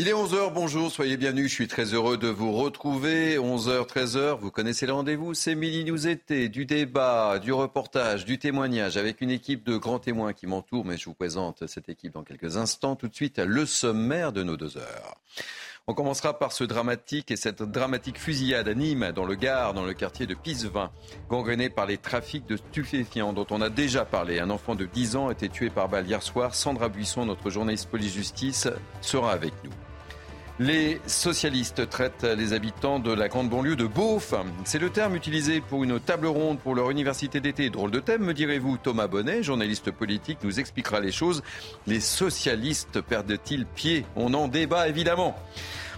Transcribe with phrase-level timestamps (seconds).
[0.00, 3.36] Il est 11h, bonjour, soyez bienvenus, je suis très heureux de vous retrouver.
[3.36, 8.38] 11h, 13h, vous connaissez le rendez-vous, c'est Midi Nous Été, du débat, du reportage, du
[8.38, 12.12] témoignage, avec une équipe de grands témoins qui m'entourent, mais je vous présente cette équipe
[12.12, 12.94] dans quelques instants.
[12.94, 15.16] Tout de suite, le sommaire de nos deux heures.
[15.88, 19.84] On commencera par ce dramatique et cette dramatique fusillade à Nîmes, dans le Gard, dans
[19.84, 20.92] le quartier de Pisevin,
[21.28, 24.38] gangréné par les trafics de stupéfiants dont on a déjà parlé.
[24.38, 26.54] Un enfant de 10 ans a été tué par balle hier soir.
[26.54, 28.68] Sandra Buisson, notre journaliste police-justice,
[29.00, 29.72] sera avec nous.
[30.60, 34.34] Les socialistes traitent les habitants de la grande banlieue de Beauf.
[34.64, 37.70] C'est le terme utilisé pour une table ronde pour leur université d'été.
[37.70, 38.76] Drôle de thème, me direz-vous.
[38.76, 41.44] Thomas Bonnet, journaliste politique, nous expliquera les choses.
[41.86, 44.04] Les socialistes perdent-ils pied?
[44.16, 45.36] On en débat évidemment.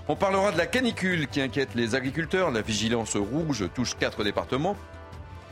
[0.08, 2.50] On parlera de la canicule qui inquiète les agriculteurs.
[2.50, 4.76] La vigilance rouge touche quatre départements.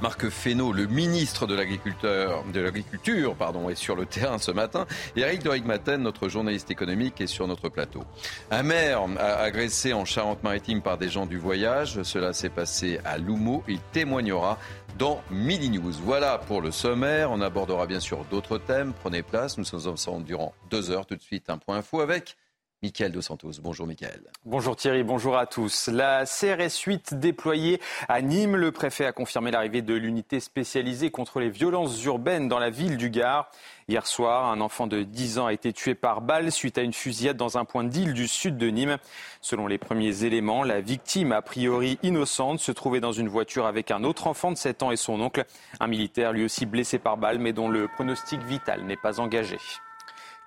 [0.00, 4.86] Marc Fesneau, le ministre de l'Agriculture, pardon, est sur le terrain ce matin.
[5.16, 8.04] Et Eric de Rigmaten, notre journaliste économique, est sur notre plateau.
[8.52, 12.02] Un maire agressé en Charente-Maritime par des gens du voyage.
[12.04, 13.64] Cela s'est passé à Loumeau.
[13.66, 14.58] Il témoignera
[14.98, 15.92] dans Midi News.
[16.04, 17.32] Voilà pour le sommaire.
[17.32, 18.92] On abordera bien sûr d'autres thèmes.
[19.02, 19.58] Prenez place.
[19.58, 21.06] Nous sommes ensemble durant deux heures.
[21.06, 22.36] Tout de suite, un point info avec
[22.80, 23.52] Michael Dos Santos.
[23.60, 24.20] Bonjour Michael.
[24.44, 25.88] Bonjour Thierry, bonjour à tous.
[25.88, 31.40] La CRS 8 déployée à Nîmes, le préfet a confirmé l'arrivée de l'unité spécialisée contre
[31.40, 33.50] les violences urbaines dans la ville du Gard.
[33.88, 36.92] Hier soir, un enfant de 10 ans a été tué par balle suite à une
[36.92, 38.98] fusillade dans un point d'île du sud de Nîmes.
[39.40, 43.90] Selon les premiers éléments, la victime, a priori innocente, se trouvait dans une voiture avec
[43.90, 45.44] un autre enfant de 7 ans et son oncle,
[45.80, 49.58] un militaire lui aussi blessé par balle mais dont le pronostic vital n'est pas engagé.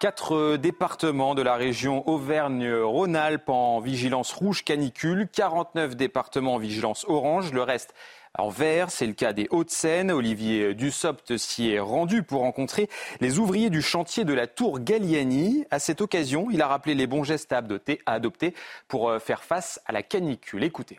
[0.01, 7.53] Quatre départements de la région Auvergne-Rhône-Alpes en vigilance rouge canicule, 49 départements en vigilance orange,
[7.53, 7.93] le reste
[8.35, 8.89] en vert.
[8.89, 10.09] C'est le cas des Hauts-de-Seine.
[10.09, 15.65] Olivier Dussopt s'y est rendu pour rencontrer les ouvriers du chantier de la tour Galliani.
[15.69, 17.61] À cette occasion, il a rappelé les bons gestes à
[18.07, 18.55] adopter,
[18.87, 20.63] pour euh, faire face à la canicule.
[20.63, 20.97] Écoutez.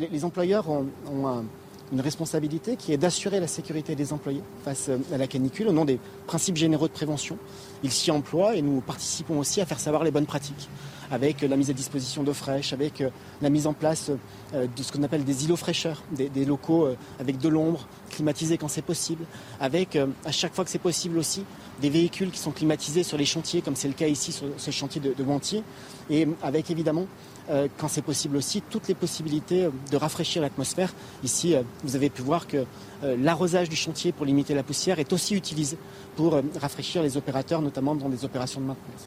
[0.00, 1.44] Les, employeurs ont, ont un
[1.92, 5.72] une responsabilité qui est d'assurer la sécurité des employés face euh, à la canicule au
[5.72, 7.38] nom des principes généraux de prévention.
[7.82, 10.68] Ils s'y emploient et nous participons aussi à faire savoir les bonnes pratiques
[11.10, 13.10] avec la mise à disposition d'eau fraîche, avec euh,
[13.42, 14.10] la mise en place
[14.54, 16.88] euh, de ce qu'on appelle des îlots fraîcheurs, des, locaux
[17.20, 19.24] avec de l'ombre, climatisés quand c'est possible,
[19.60, 21.44] avec à chaque fois que c'est possible aussi
[21.80, 24.70] des véhicules qui sont climatisés sur les chantiers, comme c'est le cas ici sur ce
[24.70, 25.62] chantier de, de Wantier,
[26.10, 27.33] et avec évidemment euh,
[27.78, 30.92] quand c'est possible aussi, toutes les possibilités euh, de rafraîchir l'atmosphère.
[31.22, 32.64] Ici, euh, vous avez pu voir que
[33.02, 35.76] l'arrosage du chantier pour limiter la poussière est aussi utilisé
[36.16, 39.04] pour rafraîchir les opérateurs, notamment dans des opérations de maintenance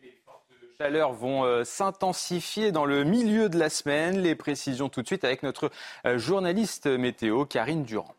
[0.00, 0.14] Les
[0.80, 4.18] chaleurs vont s'intensifier dans le milieu de la semaine.
[4.18, 5.72] Les précisions tout de suite avec notre
[6.14, 8.14] journaliste météo, Karine Durand.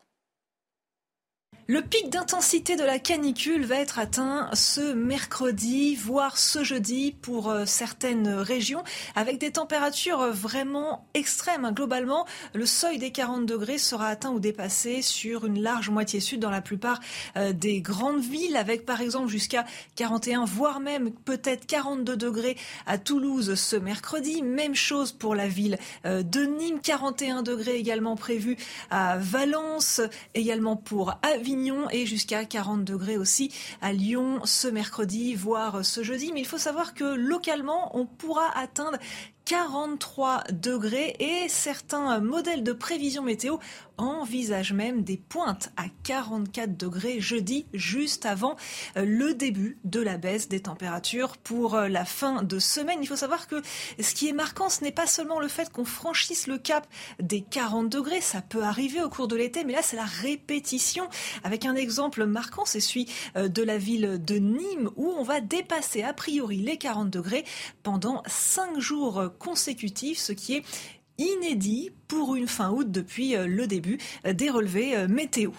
[1.72, 7.52] Le pic d'intensité de la canicule va être atteint ce mercredi, voire ce jeudi pour
[7.52, 8.84] euh, certaines régions,
[9.16, 11.70] avec des températures vraiment extrêmes.
[11.72, 12.26] Globalement,
[12.56, 16.50] le seuil des 40 degrés sera atteint ou dépassé sur une large moitié sud dans
[16.50, 17.00] la plupart
[17.38, 19.64] euh, des grandes villes, avec par exemple jusqu'à
[19.96, 22.58] 41, voire même peut-être 42 degrés
[22.88, 24.42] à Toulouse ce mercredi.
[24.42, 28.58] Même chose pour la ville euh, de Nîmes, 41 degrés également prévu
[28.90, 30.02] à Valence,
[30.34, 31.59] également pour Avignon
[31.92, 36.32] et jusqu'à 40 degrés aussi à Lyon ce mercredi, voire ce jeudi.
[36.34, 38.98] Mais il faut savoir que localement, on pourra atteindre
[39.50, 43.58] 43 degrés et certains modèles de prévision météo
[43.98, 48.56] envisagent même des pointes à 44 degrés jeudi, juste avant
[48.96, 53.00] euh, le début de la baisse des températures pour euh, la fin de semaine.
[53.02, 53.62] Il faut savoir que
[54.00, 56.88] ce qui est marquant, ce n'est pas seulement le fait qu'on franchisse le cap
[57.20, 61.08] des 40 degrés, ça peut arriver au cours de l'été, mais là c'est la répétition.
[61.44, 65.42] Avec un exemple marquant, c'est celui euh, de la ville de Nîmes où on va
[65.42, 67.44] dépasser a priori les 40 degrés
[67.84, 70.64] pendant 5 jours consécutif, ce qui est
[71.18, 75.52] inédit pour une fin août depuis euh, le début des relevés euh, météo.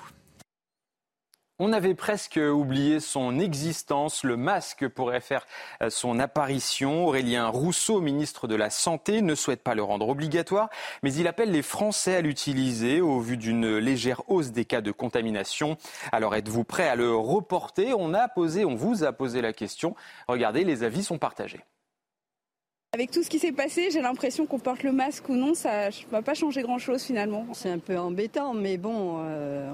[1.62, 4.24] On avait presque oublié son existence.
[4.24, 5.46] Le masque pourrait faire
[5.82, 7.06] euh, son apparition.
[7.06, 10.70] Aurélien Rousseau, ministre de la Santé, ne souhaite pas le rendre obligatoire,
[11.02, 14.90] mais il appelle les Français à l'utiliser au vu d'une légère hausse des cas de
[14.90, 15.76] contamination.
[16.12, 17.92] Alors êtes-vous prêt à le reporter?
[17.92, 19.94] On a posé, on vous a posé la question.
[20.28, 21.60] Regardez, les avis sont partagés.
[22.92, 25.90] Avec tout ce qui s'est passé, j'ai l'impression qu'on porte le masque ou non, ça
[25.90, 27.46] ne va pas changer grand-chose finalement.
[27.52, 29.70] C'est un peu embêtant, mais bon, euh,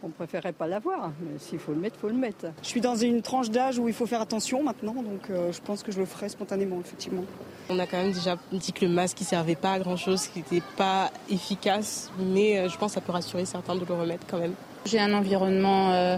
[0.00, 1.10] on préférerait pas l'avoir.
[1.22, 2.46] Mais s'il faut le mettre, il faut le mettre.
[2.62, 5.60] Je suis dans une tranche d'âge où il faut faire attention maintenant, donc euh, je
[5.60, 7.24] pense que je le ferai spontanément, effectivement.
[7.68, 10.42] On a quand même déjà dit que le masque ne servait pas à grand-chose, qu'il
[10.42, 14.24] n'était pas efficace, mais euh, je pense que ça peut rassurer certains de le remettre
[14.30, 14.54] quand même.
[14.86, 16.16] J'ai un environnement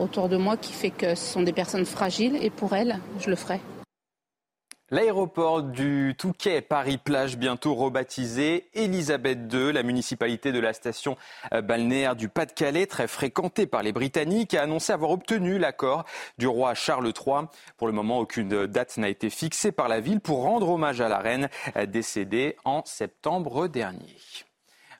[0.00, 3.28] autour de moi qui fait que ce sont des personnes fragiles et pour elles, je
[3.28, 3.60] le ferai.
[4.90, 11.18] L'aéroport du Touquet Paris-Plage, bientôt rebaptisé Elisabeth II, la municipalité de la station
[11.62, 16.06] balnéaire du Pas-de-Calais, très fréquentée par les Britanniques, a annoncé avoir obtenu l'accord
[16.38, 17.48] du roi Charles III.
[17.76, 21.10] Pour le moment, aucune date n'a été fixée par la ville pour rendre hommage à
[21.10, 21.50] la reine
[21.86, 24.16] décédée en septembre dernier.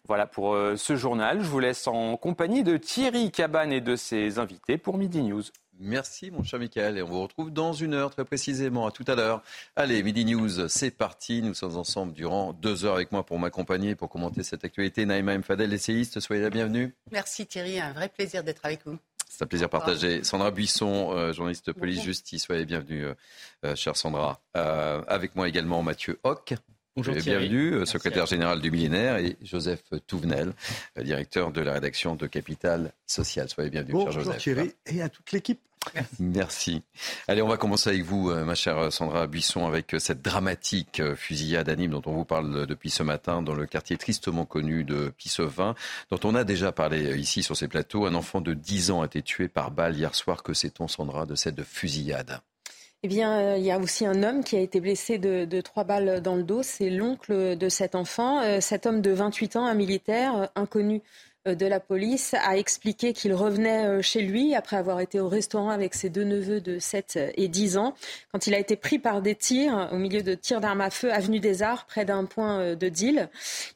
[0.08, 1.42] Voilà pour euh, ce journal.
[1.42, 5.44] Je vous laisse en compagnie de Thierry Cabane et de ses invités pour Midi News.
[5.80, 8.86] Merci mon cher Michael et on vous retrouve dans une heure très précisément.
[8.86, 9.42] À tout à l'heure.
[9.76, 11.40] Allez, Midi News, c'est parti.
[11.42, 15.06] Nous sommes ensemble durant deux heures avec moi pour m'accompagner, pour commenter cette actualité.
[15.06, 15.42] Naïma M.
[15.42, 16.94] Fadel, essayiste, soyez la bienvenue.
[17.12, 18.98] Merci Thierry, un vrai plaisir d'être avec vous.
[19.28, 20.24] C'est un plaisir partagé.
[20.24, 23.14] Sandra Buisson, euh, journaliste police-justice, soyez bienvenue, euh,
[23.64, 24.40] euh, chère Sandra.
[24.54, 26.54] avec moi également Mathieu Hoc.
[26.96, 30.52] Bonjour Bienvenue, secrétaire général du millénaire, et Joseph Touvenel,
[31.00, 33.48] directeur de la rédaction de Capital Social.
[33.48, 34.42] Soyez bienvenue, Bonjour cher Joseph.
[34.42, 35.60] Thierry et à toute l'équipe.
[36.18, 36.82] Merci.
[37.26, 41.00] Allez, on va commencer avec vous, euh, ma chère Sandra Buisson, avec euh, cette dramatique
[41.00, 44.44] euh, fusillade à Nîmes dont on vous parle depuis ce matin dans le quartier tristement
[44.44, 45.74] connu de Pissevin,
[46.10, 48.06] dont on a déjà parlé ici sur ces plateaux.
[48.06, 50.42] Un enfant de 10 ans a été tué par balle hier soir.
[50.42, 52.40] Que sait-on, Sandra, de cette fusillade?
[53.04, 56.20] Eh bien, il y a aussi un homme qui a été blessé de, trois balles
[56.20, 56.64] dans le dos.
[56.64, 58.60] C'est l'oncle de cet enfant.
[58.60, 61.02] cet homme de 28 ans, un militaire inconnu
[61.46, 65.70] de la police a expliqué qu'il revenait euh, chez lui après avoir été au restaurant
[65.70, 67.94] avec ses deux neveux de 7 et 10 ans,
[68.32, 71.12] quand il a été pris par des tirs au milieu de tirs d'armes à feu
[71.12, 73.28] avenue des Arts, près d'un point euh, de deal.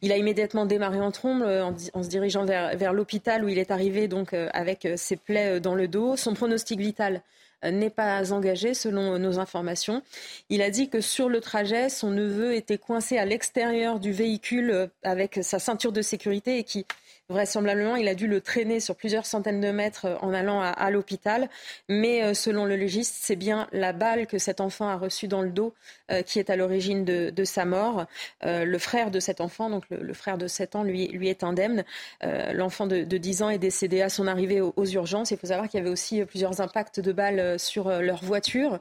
[0.02, 3.70] Il a immédiatement démarré en trombe en, se dirigeant vers, vers l'hôpital où il est
[3.70, 6.16] arrivé donc avec ses plaies dans le dos.
[6.16, 7.22] Son pronostic vital
[7.64, 10.02] n'est pas engagé selon nos informations.
[10.50, 14.88] Il a dit que sur le trajet, son neveu était coincé à l'extérieur du véhicule
[15.02, 16.86] avec sa ceinture de sécurité et qui
[17.28, 20.90] Vraisemblablement, il a dû le traîner sur plusieurs centaines de mètres euh, en allant à,
[20.90, 21.48] l'hôpital.
[21.88, 25.40] Mais euh, selon le légiste, c'est bien la balle que cet enfant a reçue dans
[25.40, 25.72] le dos
[26.10, 28.06] euh, qui est à l'origine de, sa mort.
[28.42, 31.84] le frère de cet enfant, donc le, frère de 7 ans, lui, lui est indemne.
[32.22, 35.32] L'enfant de, 10 ans est décédé à son arrivée aux, aux urgences.
[35.32, 38.78] Il faut savoir qu'il y avait aussi plusieurs impacts de balles sur leur voiture.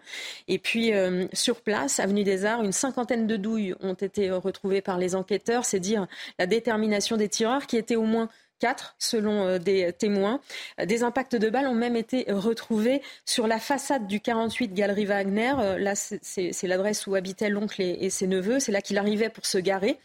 [0.47, 0.91] Et puis,
[1.33, 5.65] sur place, avenue des Arts, une cinquantaine de douilles ont été retrouvées par les enquêteurs.
[5.65, 6.07] C'est dire
[6.37, 8.29] la détermination des tireurs qui étaient au moins
[8.61, 10.39] quatre, selon euh, des témoins.
[10.81, 15.53] Des impacts de balles ont même été retrouvés sur la façade du 48 Galerie Wagner.
[15.59, 18.59] Euh, là, c'est l'adresse où habitaient l'oncle et, ses neveux.
[18.59, 19.99] C'est là qu'il arrivait pour se garer.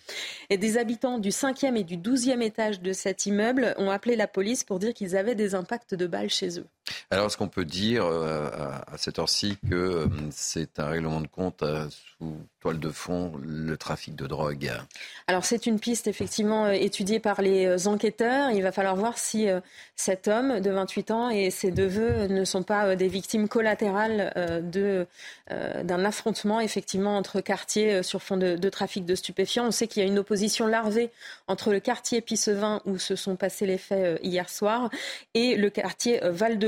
[0.49, 4.26] Et des habitants du 5e et du 12e étage de cet immeuble ont appelé la
[4.26, 6.67] police pour dire qu'ils avaient des impacts de balles chez eux.
[7.11, 8.49] Alors, est-ce qu'on peut dire euh,
[8.87, 11.65] à cette heure-ci que c'est un règlement de compte
[12.19, 14.73] sous toile de fond le trafic de drogue?
[15.29, 18.50] Alors c'est une piste effectivement euh, étudiée par les euh, enquêteurs.
[18.50, 19.61] Il va falloir voir si euh,
[19.94, 25.06] cet homme de 28 ans et ses neveux ne sont pas des victimes collatérales de,
[25.49, 29.67] d'un affrontement effectivement entre quartiers sur fond de, trafic de stupéfiants.
[29.67, 31.11] On sait qu'il y a une opposition larvée
[31.49, 34.91] entre le quartier Pissevin où se sont passés les faits hier soir
[35.35, 36.21] et le quartier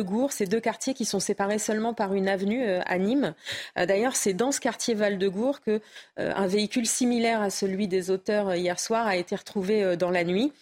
[0.09, 0.33] Val-de-Gour.
[0.33, 3.35] Ces deux quartiers qui sont séparés seulement par une avenue à Nîmes.
[3.77, 5.81] D'ailleurs, c'est dans ce quartier Val-de-Gour que
[6.19, 9.97] euh, un véhicule similaire à celui des auteurs euh, hier soir a été retrouvé euh,
[9.97, 10.53] dans la nuit.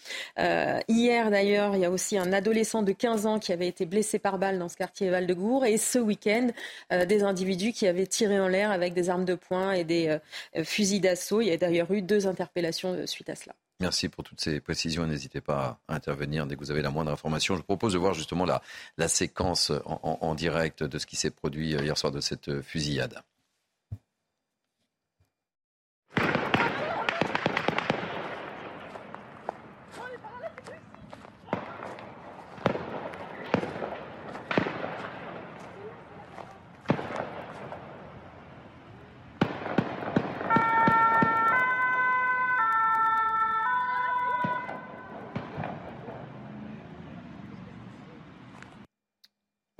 [0.88, 4.18] hier d'ailleurs, il y a aussi un adolescent de 15 ans qui avait été blessé
[4.18, 5.64] par balle dans ce quartier Val-de-Gour.
[5.64, 6.48] Et ce week-end,
[6.90, 10.18] des individus qui avaient tiré en l'air avec des armes de poing et des
[10.64, 11.40] fusils d'assaut.
[11.40, 13.54] Il y a d'ailleurs eu deux interpellations suite à cela.
[13.80, 15.06] Merci pour toutes ces précisions.
[15.06, 17.56] N'hésitez pas à intervenir dès que vous avez la moindre information.
[17.56, 18.62] Je propose de voir justement la,
[18.96, 23.22] la séquence en direct de ce qui s'est produit hier soir de cette fusillade.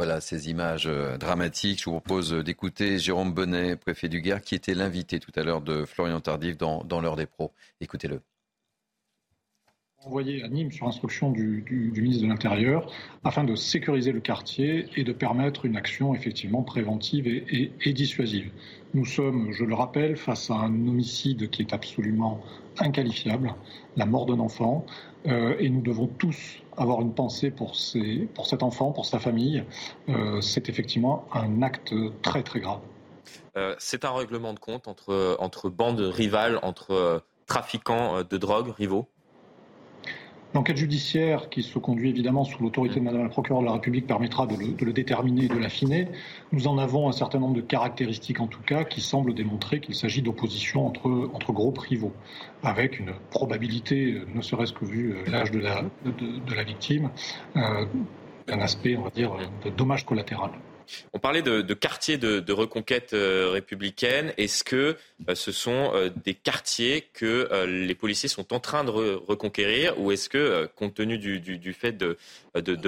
[0.06, 1.80] Voilà ces images euh, dramatiques.
[1.80, 5.62] Je vous propose d'écouter Jérôme Bonnet, préfet du Gard, qui était l'invité tout à l'heure
[5.62, 7.52] de Florian Tardif dans, dans l'heure des pros.
[7.80, 8.20] Écoutez-le.
[10.06, 11.64] Envoyé à Nîmes sur instruction du,
[11.96, 12.90] ministre de l'Intérieur
[13.24, 18.52] afin de sécuriser le quartier et de permettre une action effectivement préventive et dissuasive.
[18.94, 22.40] Nous sommes, je le rappelle, face à un homicide qui est absolument
[22.78, 23.54] inqualifiable,
[23.96, 24.86] la mort d'un enfant,
[25.26, 29.64] euh, et nous devons tous avoir une pensée pour, cet enfant, pour sa famille.
[30.08, 32.80] Euh, c'est effectivement un acte très très grave.
[33.56, 39.08] Euh, c'est un règlement de compte entre bandes rivales, entre trafiquants de drogue rivaux?
[40.54, 44.06] L'enquête judiciaire, qui se conduit évidemment sous l'autorité de Madame la procureure de la République,
[44.06, 46.08] permettra de le, déterminer et de l'affiner.
[46.52, 49.94] Nous en avons un certain nombre de caractéristiques, en tout cas, qui semblent démontrer qu'il
[49.94, 52.12] s'agit d'opposition entre, entre groupes rivaux,
[52.62, 57.10] avec une probabilité, ne serait-ce que vu euh, l'âge de la, de, la victime,
[57.56, 57.84] euh,
[58.46, 59.32] d'un aspect, on va dire,
[59.64, 60.52] de dommage collatéral.
[61.12, 64.32] On parlait de, quartiers de, reconquête euh, républicaine.
[64.36, 64.96] Est-ce que
[65.28, 70.12] euh, ce sont euh, des quartiers que les policiers sont en train de reconquérir ou
[70.12, 72.16] est-ce que, compte tenu du, fait de,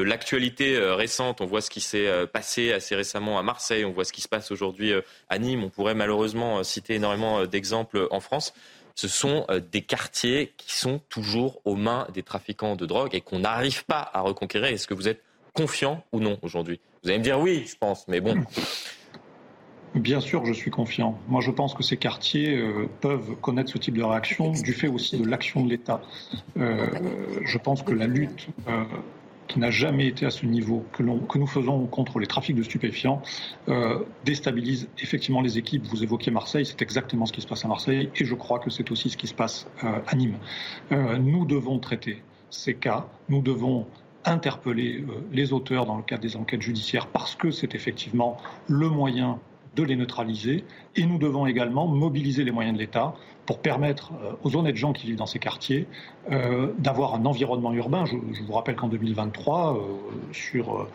[0.01, 4.13] l'actualité récente, on voit ce qui s'est passé assez récemment à Marseille, on voit ce
[4.13, 4.93] qui se passe aujourd'hui
[5.29, 8.55] à Nîmes, on pourrait malheureusement citer énormément d'exemples en France
[8.95, 13.39] ce sont des quartiers qui sont toujours aux mains des trafiquants de drogue et qu'on
[13.39, 14.73] n'arrive pas à reconquérir.
[14.73, 15.23] Est-ce que vous êtes
[15.55, 16.81] confiant ou non aujourd'hui?
[17.03, 18.37] Vous allez me dire oui, je pense, mais bon.
[19.95, 21.19] Bien sûr, je suis confiant.
[21.29, 24.89] Moi, je pense que ces quartiers euh, peuvent connaître ce type de réaction du fait
[24.89, 26.01] aussi de l'action de l'État.
[26.59, 26.87] Euh,
[27.45, 28.85] je pense que la lutte euh,
[29.47, 32.63] qui n'a jamais été à ce niveau que, que, nous faisons contre les trafics de
[32.63, 33.23] stupéfiants
[34.27, 35.87] déstabilise effectivement les équipes.
[35.87, 38.69] Vous évoquez Marseille, c'est exactement ce qui se passe à Marseille et je crois que
[38.69, 40.37] c'est aussi ce qui se passe à Nîmes.
[40.91, 43.87] nous devons traiter ces cas, nous devons
[44.25, 48.37] interpeller euh, les auteurs dans le cadre des enquêtes judiciaires parce que c'est effectivement
[48.69, 49.39] le moyen
[49.77, 50.65] de les neutraliser
[50.97, 53.15] et nous devons également mobiliser les moyens de l'État
[53.47, 55.87] pour permettre euh, aux honnêtes gens qui vivent dans ces quartiers
[56.33, 58.05] euh, d'avoir un environnement urbain.
[58.07, 59.79] Je, vous rappelle qu'en 2023,
[60.33, 60.89] sur,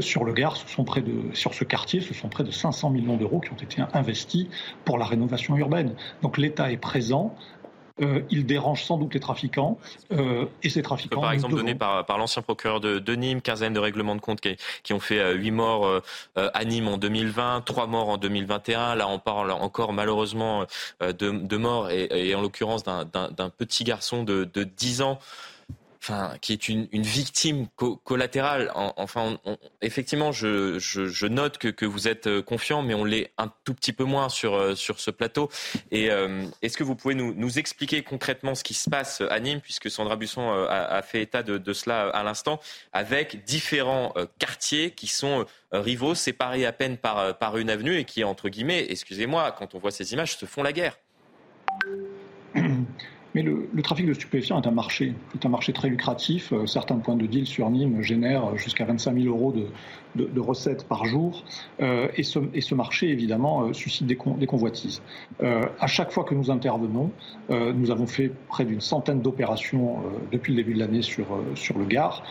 [0.00, 2.90] sur le Gard, ce sont près de, sur ce quartier, ce sont près de 500
[2.90, 4.46] millions d'euros qui ont été investis
[4.84, 5.94] pour la rénovation urbaine.
[6.22, 7.34] Donc l'État est présent,
[8.00, 9.78] euh, il dérange sans doute les trafiquants.
[10.12, 11.20] Euh, et ces trafiquants.
[11.20, 15.00] Par exemple, donné par, l'ancien procureur de, Nîmes, quinzaine de règlements de compte qui, ont
[15.00, 16.02] fait euh, huit morts
[16.36, 18.94] à Nîmes en 2020, trois morts en 2021.
[18.94, 20.64] Là, on parle encore malheureusement
[21.00, 25.18] de, morts et, en l'occurrence d'un petit garçon de, de 10 ans
[26.40, 27.66] qui est une, victime
[28.04, 28.70] collatérale.
[28.74, 29.38] enfin,
[29.82, 34.04] effectivement, je, note que, vous êtes euh, confiant, mais on l'est un tout petit peu
[34.04, 35.50] moins sur, euh, sur ce plateau.
[35.90, 39.60] Et euh, est-ce que vous pouvez nous, expliquer concrètement ce qui se passe à Nîmes,
[39.60, 42.60] puisque Sandra Busson a, fait état de, cela à l'instant,
[42.92, 48.22] avec différents quartiers qui sont rivaux, séparés à peine par, par une avenue et qui,
[48.22, 50.98] entre guillemets, excusez-moi, quand on voit ces images, se font la guerre?
[53.38, 56.52] Mais le, trafic de stupéfiants est un marché, est un marché très lucratif.
[56.52, 59.54] Euh, certains points de deal sur Nîmes génèrent jusqu'à 25 000 euros
[60.16, 61.44] de, recettes par jour.
[61.80, 65.02] Euh, et, ce, marché, évidemment, euh, suscite des, convoitises.
[65.40, 67.12] à chaque fois que nous intervenons,
[67.48, 69.98] nous avons fait près d'une centaine d'opérations
[70.32, 72.24] depuis le début de l'année sur, sur le Gard.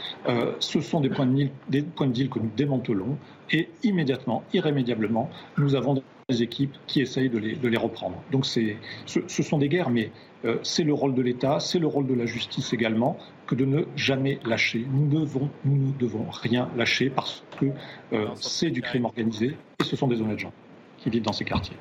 [0.59, 3.17] ce sont des points, de deal, des points de deal que nous démantelons
[3.51, 8.21] et immédiatement, irrémédiablement, nous avons des équipes qui essayent de les, de les reprendre.
[8.31, 8.59] Donc ce,
[9.05, 10.11] ce sont des guerres, mais
[10.43, 13.63] euh, c'est le rôle de l'État, c'est le rôle de la justice également, que de
[13.63, 14.85] ne jamais lâcher.
[14.91, 17.67] Nous, devons, nous ne devons rien lâcher parce que
[18.11, 20.53] euh, c'est du crime organisé et ce sont des honnêtes gens
[20.97, 21.77] qui vivent dans ces quartiers.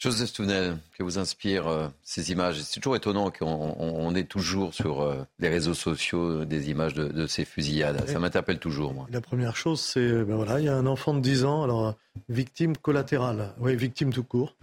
[0.00, 5.26] Joseph Tounel, que vous inspirent euh, ces images C'est toujours étonnant qu'on ait toujours sur
[5.38, 8.08] les réseaux sociaux des images de, ces fusillades.
[8.08, 9.06] Ça m'interpelle toujours, moi.
[9.12, 11.94] La première chose, c'est, ben voilà, il y a un enfant de 10 ans, alors
[12.28, 14.56] victime collatérale, oui, victime tout court,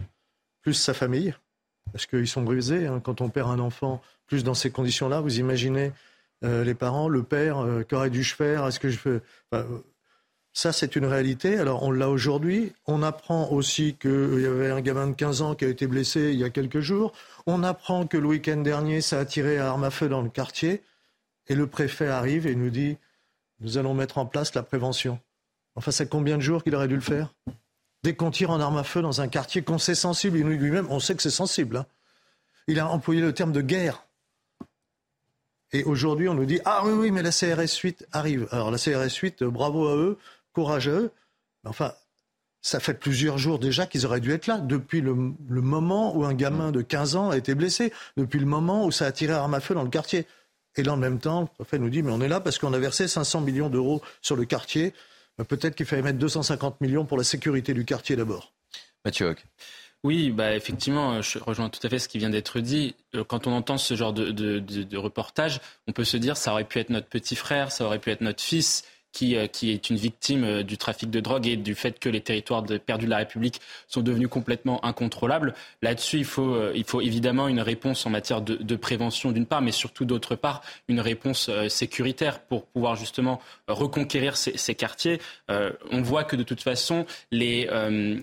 [0.60, 1.34] plus sa famille,
[1.92, 2.86] parce qu'ils sont brisés.
[2.86, 3.00] Hein.
[3.02, 5.92] Quand on perd un enfant, plus dans ces conditions-là, vous imaginez
[6.44, 9.20] euh, les parents, le père, euh, qu'aurait dû-je faire Est-ce que je fais
[10.60, 11.56] Ça, c'est une réalité.
[11.56, 12.72] Alors, on l'a aujourd'hui.
[12.88, 16.32] On apprend aussi qu'il y avait un gamin de 15 ans qui a été blessé
[16.32, 17.12] il y a quelques jours.
[17.46, 20.28] On apprend que le week-end dernier, ça a tiré à arme à feu dans le
[20.28, 20.82] quartier.
[21.46, 22.96] Et le préfet arrive et nous dit
[23.60, 25.20] Nous allons mettre en place la prévention.
[25.76, 27.32] Enfin, c'est combien de jours qu'il aurait dû le faire?
[28.02, 30.98] Dès qu'on tire en arme à feu dans un quartier qu'on sait sensible, lui-même, on
[30.98, 31.76] sait que c'est sensible.
[31.76, 31.86] Hein.
[32.66, 34.08] Il a employé le terme de guerre.
[35.72, 38.48] Et aujourd'hui, on nous dit Ah oui, oui, mais la CRS 8 arrive.
[38.50, 40.18] Alors la CRS 8, euh, bravo à eux,
[40.58, 41.12] courageux.
[41.64, 41.94] enfin,
[42.62, 46.34] ça fait plusieurs jours déjà qu'ils auraient dû être là, depuis le, moment où un
[46.34, 49.54] gamin de 15 ans a été blessé, depuis le moment où ça a tiré arme
[49.54, 50.26] à feu dans le quartier.
[50.74, 52.72] Et là, en même temps, le préfet nous dit Mais on est là parce qu'on
[52.72, 54.94] a versé 500 millions d'euros sur le quartier.
[55.46, 58.52] Peut-être qu'il fallait mettre 250 millions pour la sécurité du quartier d'abord.
[59.04, 59.36] Mathieu
[60.02, 62.96] Oui, bah effectivement, je rejoins tout à fait ce qui vient d'être dit.
[63.14, 66.80] Euh, quand on entend ce genre de, reportage, on peut se dire ça aurait pu
[66.80, 70.62] être notre petit frère, ça aurait pu être notre fils qui, qui est une victime
[70.62, 74.02] du trafic de drogue et du fait que les territoires perdus de la République sont
[74.02, 75.54] devenus complètement incontrôlables.
[75.82, 79.72] Là-dessus, il faut, il faut évidemment une réponse en matière de, prévention d'une part, mais
[79.72, 85.20] surtout d'autre part, une réponse sécuritaire pour pouvoir justement reconquérir ces, quartiers.
[85.48, 87.68] on voit que de toute façon, les,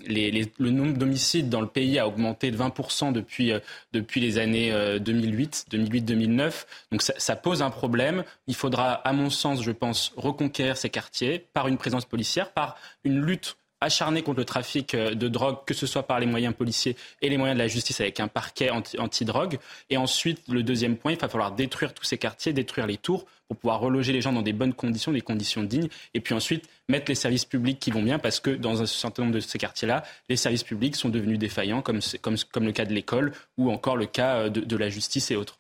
[0.08, 3.52] les, le nombre d'homicides dans le pays a augmenté de 20% depuis,
[3.94, 6.66] depuis les années 2008, 2008-2009.
[6.92, 8.24] Donc ça, pose un problème.
[8.48, 12.78] Il faudra, à mon sens, je pense, reconquérir ces quartiers par une présence policière, par
[13.04, 16.54] une lutte acharnée contre le trafic euh, de drogue, que ce soit par les moyens
[16.54, 19.60] policiers et les moyens de la justice avec un parquet anti-drogue.
[19.90, 23.26] et ensuite, le deuxième point, il va falloir détruire tous ces quartiers, détruire les tours
[23.48, 25.90] pour pouvoir reloger les gens dans des bonnes conditions, des conditions dignes.
[26.14, 29.24] Et puis ensuite, mettre les services publics qui vont bien parce que dans un certain
[29.24, 32.94] nombre de ces quartiers-là, les services publics sont devenus défaillants, comme, comme, le cas de
[32.94, 35.60] l'école ou encore le cas euh, de, de la justice et autres.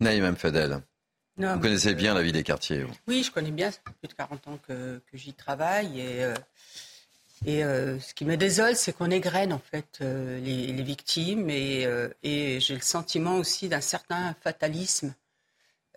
[0.00, 0.82] Naïm Fadel.
[1.36, 2.86] Vous connaissez bien la vie des quartiers.
[3.08, 3.70] Oui, je connais bien.
[3.70, 6.00] Ça fait plus de 40 ans que, que j'y travaille.
[6.00, 6.34] Et, euh,
[7.44, 11.50] et euh, ce qui me désole, c'est qu'on égrène en fait euh, les, les, victimes.
[11.50, 15.14] Et, euh, et j'ai le sentiment aussi d'un certain fatalisme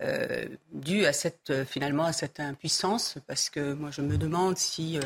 [0.02, 3.18] euh, dû à cette, finalement à cette impuissance.
[3.28, 5.00] Parce que moi, je me demande si,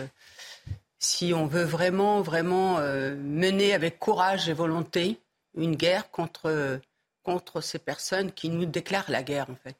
[0.97, 5.19] si on veut vraiment, vraiment mener avec courage et volonté
[5.55, 6.79] une guerre contre
[7.23, 9.75] contre ces personnes qui nous déclarent la guerre, en fait.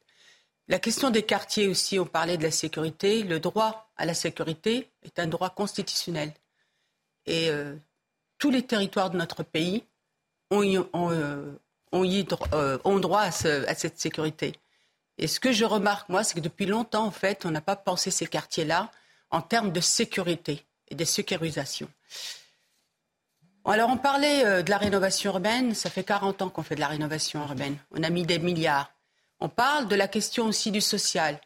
[0.68, 3.24] La question des quartiers aussi, on parlait de la sécurité.
[3.24, 6.32] Le droit à la sécurité est un droit constitutionnel.
[7.26, 7.74] Et euh,
[8.38, 9.84] tous les territoires de notre pays
[10.50, 11.52] ont, euh,
[11.94, 14.54] euh, droit à, à, cette sécurité.
[15.18, 17.76] Et ce que je remarque, moi, c'est que depuis longtemps, en fait, on n'a pas
[17.76, 18.90] pensé ces quartiers-là
[19.30, 21.88] en termes de sécurité et de sécurisation.
[23.64, 26.88] Alors on parlait de la rénovation urbaine, ça fait 40 ans qu'on fait de la
[26.88, 28.91] rénovation urbaine, on a mis des milliards.
[29.44, 31.40] On parle de la question aussi du social.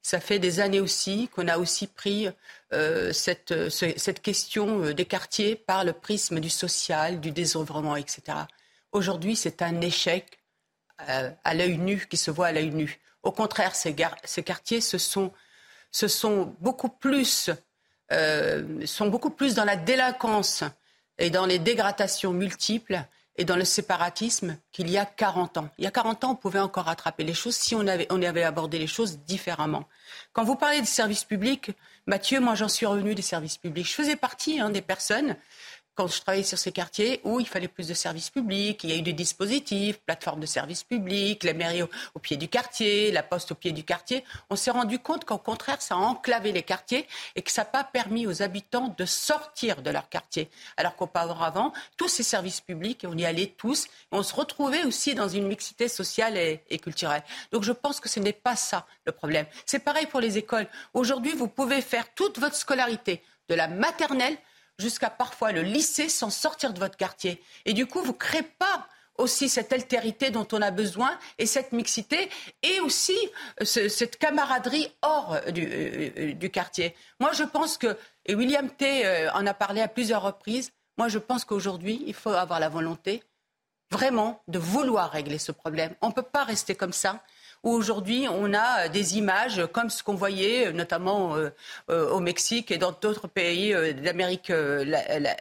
[0.00, 2.26] Ça fait des années aussi qu'on a aussi pris
[2.72, 7.96] euh, cette, euh, cette, question euh, des quartiers par le prisme du social, du désœuvrement,
[7.96, 8.38] etc.
[8.92, 10.38] Aujourd'hui, c'est un échec
[10.96, 12.98] à l'œil nu, qui se voit à l'œil nu.
[13.22, 15.34] Au contraire, ces, quartiers se sont,
[16.60, 17.50] beaucoup plus,
[18.86, 20.62] sont beaucoup plus dans la délinquance
[21.18, 23.02] et dans les dégradations multiples
[23.36, 25.68] et dans le séparatisme qu'il y a 40 ans.
[25.78, 28.22] Il y a 40 ans, on pouvait encore rattraper les choses si on avait, on
[28.22, 29.84] avait abordé les choses différemment.
[30.32, 31.72] Quand vous parlez des services publics,
[32.06, 33.88] Mathieu, moi j'en suis revenu des services publics.
[33.88, 35.36] Je faisais partie hein, des personnes
[35.94, 38.92] quand je travaillais sur ces quartiers où il fallait plus de services publics, il y
[38.92, 43.22] a eu des dispositifs, plateformes de services publics, la mairie au, pied du quartier, la
[43.22, 46.62] poste au pied du quartier, on s'est rendu compte qu'au contraire, ça a enclavé les
[46.62, 50.50] quartiers et que ça n'a pas permis aux habitants de sortir de leur quartier.
[50.76, 55.28] Alors qu'auparavant, tous ces services publics, on y allait tous, on se retrouvait aussi dans
[55.28, 57.22] une mixité sociale et, et culturelle.
[57.52, 59.46] Donc je pense que ce n'est pas ça le problème.
[59.66, 60.66] C'est pareil pour les écoles.
[60.92, 64.36] Aujourd'hui, vous pouvez faire toute votre scolarité, de la maternelle
[64.78, 67.42] jusqu'à parfois le lycée sans sortir de votre quartier.
[67.64, 71.46] Et du coup, vous ne créez pas aussi cette altérité dont on a besoin et
[71.46, 72.28] cette mixité
[72.62, 73.16] et aussi
[73.60, 76.94] euh, ce, cette camaraderie hors du, euh, euh, du, quartier.
[77.20, 81.18] Moi, je pense que, et William T en a parlé à plusieurs reprises, moi, je
[81.18, 83.22] pense qu'aujourd'hui, il faut avoir la volonté
[83.90, 85.94] vraiment de vouloir régler ce problème.
[86.00, 87.22] On ne peut pas rester comme ça
[87.64, 91.50] où aujourd'hui on a des images comme ce qu'on voyait notamment euh,
[91.90, 94.52] euh, au Mexique et dans d'autres pays euh, d'Amérique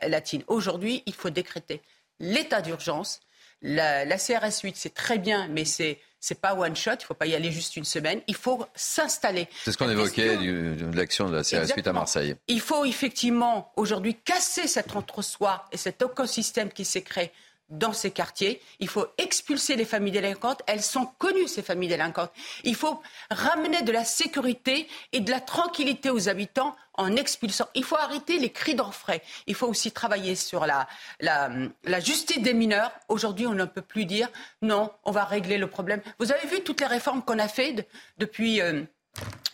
[0.08, 0.44] latine.
[0.48, 1.82] Aujourd'hui, il faut décréter
[2.20, 3.20] l'état d'urgence.
[3.62, 7.06] La, la, CRS 8, c'est très bien, mais c'est c'est pas one shot, il ne
[7.08, 9.50] faut pas y aller juste une semaine, il faut s'installer.
[9.66, 12.36] C'est ce qu'on évoquait du, de l'action de la CRS 8 à Marseille.
[12.48, 17.30] Il faut effectivement aujourd'hui casser cet entre-soi et cet écosystème qui s'est créé
[17.70, 18.62] dans ces quartiers.
[18.80, 20.62] Il faut expulser les familles délinquantes.
[20.68, 22.32] Elles sont connues, ces familles délinquantes.
[22.64, 27.68] Il faut ramener de la sécurité et de la tranquillité aux habitants en expulsant.
[27.74, 29.24] Il faut arrêter les cris d'orfraie.
[29.48, 30.88] Il faut aussi travailler sur la,
[31.20, 32.92] la, justice des mineurs.
[33.08, 34.30] Aujourd'hui, on ne peut plus dire
[34.62, 36.02] non, on va régler le problème.
[36.20, 37.86] Vous avez vu toutes les réformes qu'on a faites de,
[38.20, 38.84] depuis, euh,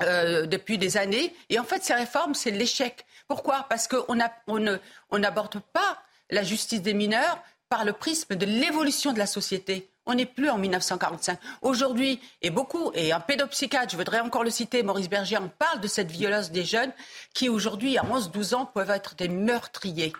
[0.01, 1.33] euh, depuis des années.
[1.49, 3.05] Et en fait, ces réformes, c'est l'échec.
[3.27, 3.65] Pourquoi?
[3.69, 9.13] Parce qu'on n'aborde on on pas la justice des mineurs par le prisme de l'évolution
[9.13, 9.87] de la société.
[10.05, 11.39] On n'est plus en 1945.
[11.61, 15.79] Aujourd'hui, et beaucoup, et un pédopsychiatre, je voudrais encore le citer, Maurice Berger, on parle
[15.79, 16.91] de cette violence des jeunes
[17.33, 20.13] qui aujourd'hui, à 11-12 ans, peuvent être des meurtriers.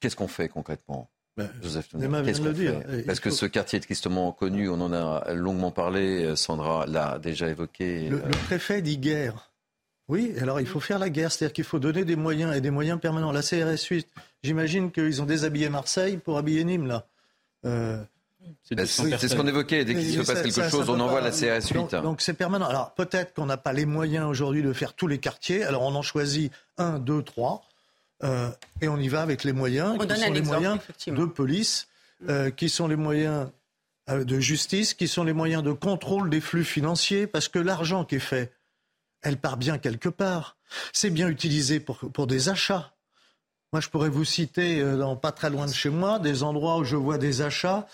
[0.00, 3.02] Qu'est-ce qu'on fait concrètement ben, Joseph qu'est-ce qu'on fait?
[3.06, 7.46] Parce que ce quartier est tristement connu, on en a longuement parlé, Sandra l'a déjà
[7.46, 8.08] évoqué.
[8.08, 9.52] Le, le préfet dit guerre.
[10.08, 12.70] Oui, alors il faut faire la guerre, c'est-à-dire qu'il faut donner des moyens et des
[12.70, 13.30] moyens permanents.
[13.30, 14.08] La CRS 8,
[14.42, 17.06] j'imagine qu'ils ont déshabillé Marseille pour habiller Nîmes, là.
[17.64, 18.02] Euh,
[18.70, 19.84] Ben, c'est ce qu'on évoquait.
[19.84, 21.96] Dès qu'il se passe quelque chose, on envoie la CRS 8.
[22.02, 22.66] Donc c'est permanent.
[22.66, 25.64] Alors peut-être qu'on n'a pas les moyens aujourd'hui de faire tous les quartiers.
[25.64, 27.64] Alors on en choisit un, deux, trois.
[28.24, 31.86] Euh, et on y va avec les moyens on qui sont les moyens de police,
[32.28, 33.48] euh, qui sont les moyens
[34.08, 38.16] de justice, qui sont les moyens de contrôle des flux financiers, parce que l'argent qui
[38.16, 38.52] est fait,
[39.22, 40.56] elle part bien quelque part.
[40.92, 42.92] C'est bien utilisé pour, pour des achats.
[43.72, 46.84] Moi, je pourrais vous citer, dans, pas très loin de chez moi, des endroits où
[46.84, 47.86] je vois des achats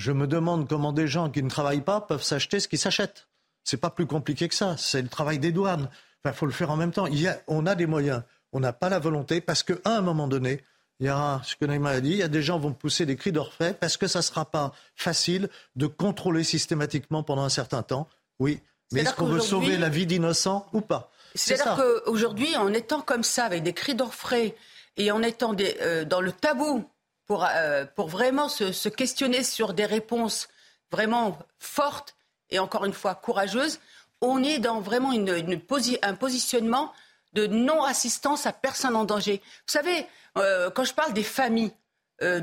[0.00, 3.28] je me demande comment des gens qui ne travaillent pas peuvent s'acheter ce qu'ils s'achètent.
[3.64, 4.74] C'est pas plus compliqué que ça.
[4.78, 5.90] C'est le travail des douanes.
[6.24, 7.06] Il faut le faire en même temps.
[7.06, 8.22] Il y a, on a des moyens.
[8.52, 10.64] On n'a pas la volonté parce qu'à un moment donné,
[11.00, 12.72] il y aura ce que Neymar a dit, il y a des gens qui vont
[12.72, 17.44] pousser des cris d'orfraie parce que ça ne sera pas facile de contrôler systématiquement pendant
[17.44, 18.08] un certain temps.
[18.38, 18.60] Oui,
[18.92, 21.10] mais est-ce qu'on veut sauver la vie d'innocents ou pas?
[21.34, 24.56] C'est-à-dire qu'aujourd'hui, en étant comme ça, avec des cris d'orfraie
[24.96, 26.84] et en étant euh, dans le tabou
[27.26, 30.48] pour, euh, pour vraiment se, questionner sur des réponses
[30.90, 32.16] vraiment fortes
[32.50, 33.80] et encore une fois courageuses,
[34.20, 35.60] on est dans vraiment une,
[36.02, 36.92] un positionnement
[37.32, 39.40] de non-assistance à personne en danger.
[39.44, 41.72] Vous savez, euh, quand je parle des familles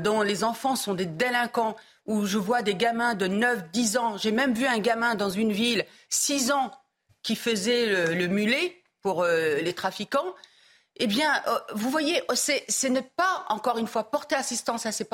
[0.00, 4.16] dont les enfants sont des délinquants, où je vois des gamins de 9, 10 ans,
[4.16, 6.72] j'ai même vu un gamin dans une ville, 6 ans,
[7.22, 10.34] qui faisait le mulet pour les trafiquants,
[10.98, 15.06] eh bien, euh, vous voyez, ce n'est pas, encore une fois, porter assistance à ces,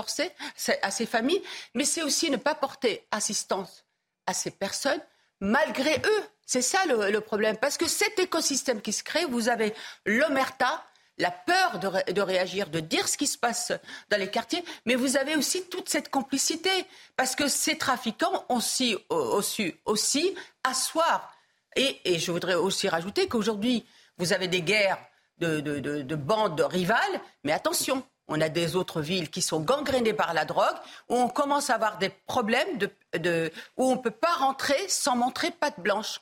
[0.82, 1.42] à ces familles,
[1.74, 3.84] mais c'est aussi ne pas porter assistance
[4.26, 5.00] à ces personnes
[5.40, 6.24] malgré eux.
[6.46, 7.56] C'est ça le, problème.
[7.56, 10.82] Parce que cet écosystème qui se crée, vous avez l'omerta,
[11.18, 13.72] la peur de, réagir, de dire ce qui se passe
[14.10, 16.70] dans les quartiers, mais vous avez aussi toute cette complicité.
[17.16, 21.34] Parce que ces trafiquants ont aussi, aussi, aussi asseoir.
[21.76, 23.86] Et, et je voudrais aussi rajouter qu'aujourd'hui,
[24.18, 24.98] vous avez des guerres
[25.38, 30.44] de, bandes rivales, mais attention, on a des autres villes qui sont gangrénées par la
[30.44, 30.76] drogue,
[31.08, 35.16] où on commence à avoir des problèmes, de, où on ne peut pas rentrer sans
[35.16, 36.20] montrer patte blanche.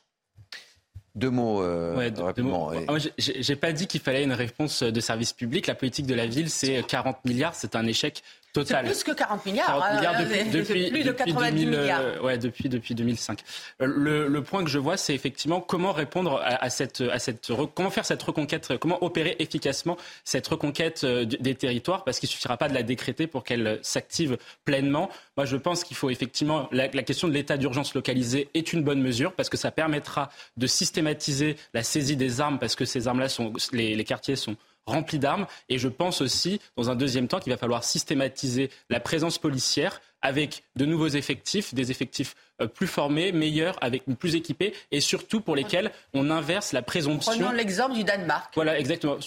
[1.15, 2.71] Deux mots euh, rapidement.
[2.87, 5.67] Ah, j'ai pas dit qu'il fallait une réponse de service public.
[5.67, 7.53] La politique de la ville, c'est 40 milliards.
[7.53, 8.23] C'est un échec
[8.55, 9.83] c'est plus que 40 milliards.
[9.83, 12.01] Hein, depuis, plus de 90 milliards.
[12.01, 13.39] Euh, ouais, depuis, depuis 2005.
[13.81, 17.51] Euh, le, le, point que je vois, c'est effectivement comment répondre à, cette, à cette,
[17.73, 22.57] comment faire cette reconquête, comment opérer efficacement cette reconquête euh, des territoires, parce qu'il suffira
[22.57, 25.09] pas de la décréter pour qu'elle s'active pleinement.
[25.37, 28.83] Moi, je pense qu'il faut effectivement la, la question de l'état d'urgence localisé est une
[28.83, 33.07] bonne mesure parce que ça permettra de systématiser la saisie des armes, parce que ces
[33.07, 35.47] armes-là sont, les, les quartiers sont rempli d'armes.
[35.69, 40.01] Et je pense aussi, dans un deuxième temps, qu'il va falloir systématiser la présence policière
[40.23, 45.41] avec de nouveaux effectifs, des effectifs euh, plus formés, meilleurs, avec plus équipés, et surtout
[45.41, 47.33] pour lesquels on inverse la présomption.
[47.33, 48.51] Prenons l'exemple du Danemark.
[48.55, 49.17] Voilà, exactement.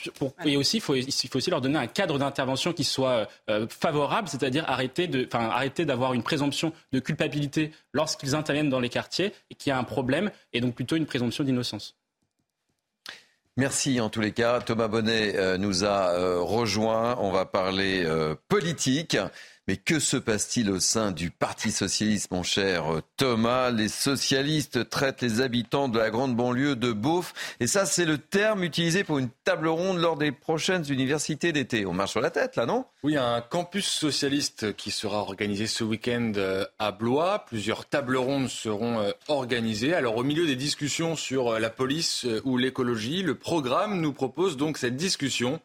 [0.45, 4.65] Et aussi, il faut, aussi leur donner un cadre d'intervention qui soit euh, favorable, c'est-à-dire
[4.69, 9.55] arrêter de, enfin, arrêter d'avoir une présomption de culpabilité lorsqu'ils interviennent dans les quartiers et
[9.55, 11.95] qu'il y a un problème, et donc plutôt une présomption d'innocence.
[13.59, 14.61] Merci en tous les cas.
[14.61, 17.17] Thomas Bonnet euh, nous a euh, rejoint.
[17.21, 19.17] On va parler euh, politique.
[19.69, 23.73] Mais que se passe-t-il au sein du Parti socialiste, mon cher euh, Thomas?
[23.73, 27.35] Les socialistes traitent les habitants de la grande banlieue de Beauf.
[27.59, 31.85] Et ça, c'est le terme utilisé pour une table ronde lors des prochaines universités d'été.
[31.85, 32.85] On marche sur la tête, là, non?
[33.03, 37.45] Oui, un campus socialiste qui sera organisé ce week-end euh, à Blois.
[37.49, 39.95] Plusieurs tables rondes seront euh, organisées.
[39.95, 44.79] Alors, au milieu des discussions sur la police ou l'écologie, le programme nous propose donc
[44.79, 45.61] cette discussion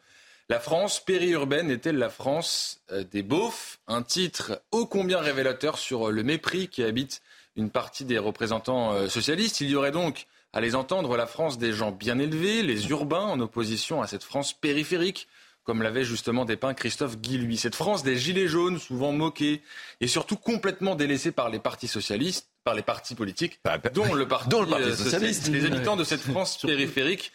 [0.48, 3.78] la France périurbaine est-elle la France euh, des beaufs?
[3.86, 7.22] Un titre ô combien révélateur sur euh, le mépris qui habite
[7.56, 9.60] une partie des représentants euh, socialistes?
[9.60, 13.24] Il y aurait donc, à les entendre, la France des gens bien élevés, les urbains,
[13.24, 15.28] en opposition à cette France périphérique,
[15.64, 17.56] comme l'avait justement dépeint Christophe Guilluy.
[17.56, 19.62] Cette France des gilets jaunes, souvent moqués,
[20.00, 24.12] et surtout complètement délaissée par les partis socialistes, par les partis politiques, bah, bah, dont
[24.12, 24.50] le Parti,
[24.96, 25.48] socialiste.
[25.48, 27.32] Les habitants de cette France périphérique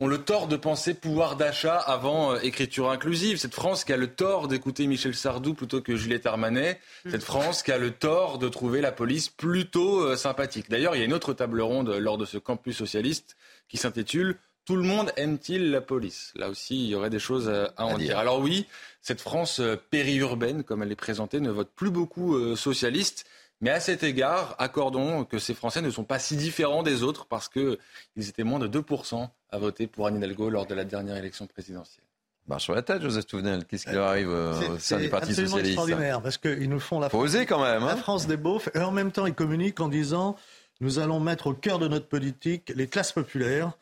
[0.00, 3.38] ont le tort de penser pouvoir d'achat avant euh, écriture inclusive.
[3.38, 6.80] Cette France qui a le tort d'écouter Michel Sardou plutôt que Juliette Armanet.
[7.08, 10.68] Cette France qui a le tort de trouver la police plutôt euh, sympathique.
[10.68, 13.36] D'ailleurs, il y a une autre table ronde lors de ce campus socialiste
[13.68, 16.32] qui s'intitule Tout le monde aime-t-il la police?
[16.34, 18.18] Là aussi, il y aurait des choses à, en dire.
[18.18, 18.66] Alors oui,
[19.00, 23.26] cette France euh, périurbaine, comme elle est présentée, ne vote plus beaucoup socialiste.
[23.60, 27.26] Mais à cet égard, accordons que ces Français ne sont pas si différents des autres
[27.26, 27.78] parce qu'ils
[28.16, 32.04] étaient moins de 2% à voter pour Anne Hidalgo lors de la dernière élection présidentielle.
[32.46, 33.64] Marche sur la tête, Joseph Touvenel.
[33.64, 36.80] Qu'est-ce qui leur arrive euh, au sein du Parti socialiste C'est extraordinaire parce qu'ils nous
[36.80, 37.86] font la, France, quand même, hein.
[37.86, 40.36] la France des beaufs et en même temps ils communiquent en disant
[40.80, 43.72] nous allons mettre au cœur de notre politique les classes populaires.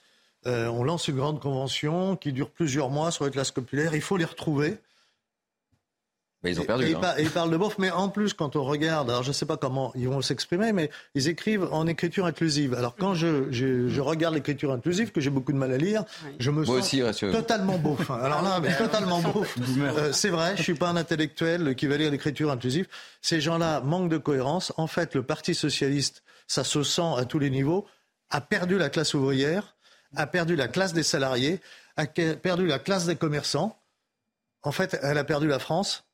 [0.47, 3.95] Euh, on lance une grande convention qui dure plusieurs mois sur les classes populaires.
[3.95, 4.77] Il faut les retrouver.
[6.43, 6.87] Mais ils ont perdu.
[6.87, 7.15] Et, hein.
[7.19, 9.57] ils parlent de beauf, mais en plus, quand on regarde, alors je ne sais pas
[9.57, 12.75] comment ils vont s'exprimer, mais ils écrivent en écriture inclusive.
[12.75, 16.05] Alors quand je, je, je regarde l'écriture inclusive, que j'ai beaucoup de mal à lire,
[16.41, 18.11] je me Moi sens aussi, totalement beauf.
[18.11, 19.57] Alors là, mais totalement beauf.
[19.79, 22.89] Euh, c'est vrai, je suis pas un intellectuel qui va lire l'écriture inclusive.
[23.21, 24.73] Ces gens-là manquent de cohérence.
[24.77, 27.87] En fait, le Parti socialiste, ça se sent à tous les niveaux,
[28.31, 29.77] a perdu la classe ouvrière,
[30.17, 31.61] a perdu la classe des salariés,
[31.97, 33.79] a perdu la classe des commerçants.
[34.65, 36.05] En fait, elle a perdu la France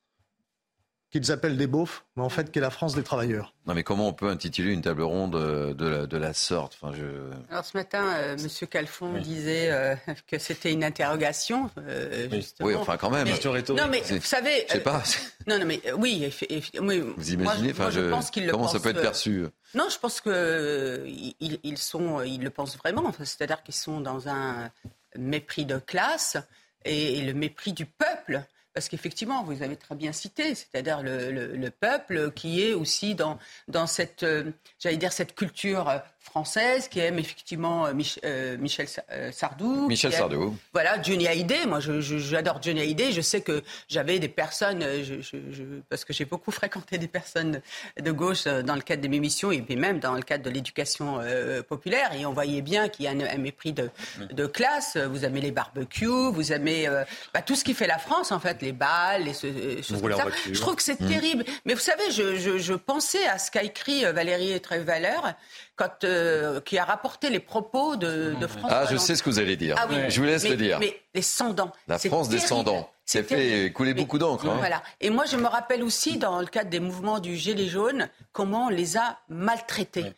[1.11, 3.55] qu'ils appellent des beaufs, mais en fait qui est la France des travailleurs.
[3.67, 6.77] Non, mais comment on peut intituler une table ronde euh, de la, de la sorte?
[6.81, 7.05] Enfin, je...
[7.51, 8.69] Alors ce matin, euh, M.
[8.69, 9.95] Calfon disait euh,
[10.27, 11.71] que c'était une interrogation.
[11.79, 12.29] euh.
[12.61, 13.27] Oui, enfin quand même.
[13.29, 14.65] Mais- non, mais vous savez.
[14.69, 15.03] Je sais euh, pas.
[15.47, 18.45] Non, non, mais oui, effe- eff- oui, Vous imaginez moi, je, moi, je pense qu'ils
[18.47, 22.43] le Comment ça peut être perçu Non, je pense que euh, ils, ils sont, ils
[22.43, 23.05] le pensent vraiment.
[23.07, 24.71] Enfin, C'est-à-dire qu'ils sont dans un
[25.17, 26.37] mépris de classe
[26.85, 28.43] et, et le mépris du peuple.
[28.79, 33.17] Parce qu'effectivement, vous avez très bien cité, c'est-à-dire le, le- le peuple qui est aussi
[33.17, 33.37] dans,
[33.67, 38.57] dans cette, euh, j'allais dire, cette culture euh, française, qui aime effectivement euh, Mich- euh,
[38.59, 39.89] Michel euh, Sardou.
[39.89, 40.57] Michel aime- Sardou.
[40.73, 41.67] Voilà, Johnny Hallyday.
[41.67, 43.13] Moi, j'adore Johnny Hallyday.
[43.13, 47.09] Je sais que j'avais des personnes, je- je- je- parce que j'ai beaucoup fréquenté des
[47.09, 47.61] personnes
[48.01, 50.51] de gauche dans le cadre de mes missions et puis même dans le cadre de
[50.51, 52.13] l'éducation euh, populaire.
[52.15, 53.91] Et on voyait bien qu'il y a un, un mépris de,
[54.31, 54.97] de classe.
[54.97, 58.41] Vous aimez les barbecues, vous aimez euh, bah, tout ce qui fait la France, en
[58.41, 60.27] fait, les balles, les ce- choses comme ça.
[60.53, 61.09] Je trouve que c'est Mm.
[61.09, 61.45] terrible.
[61.65, 65.35] Mais vous savez, je, je- je pensais à ce qu'a écrit Valérie Trévaleur,
[65.79, 69.31] quand euh, qui a rapporté les propos de, de François Ah, je sais ce que
[69.31, 69.77] vous allez dire.
[69.79, 69.97] Ah oui.
[70.09, 70.79] Je vous laisse Mais- le dire.
[70.81, 71.73] Mais les sans-dents.
[71.87, 72.39] La France des.
[72.41, 72.57] Ça
[73.05, 74.47] C'est fait couler beaucoup d'encre.
[74.47, 74.57] hein.
[74.59, 74.83] Voilà.
[75.01, 78.67] Et moi, je me rappelle aussi, dans le cadre des mouvements du Gilet jaune, comment
[78.67, 80.13] on les a maltraités.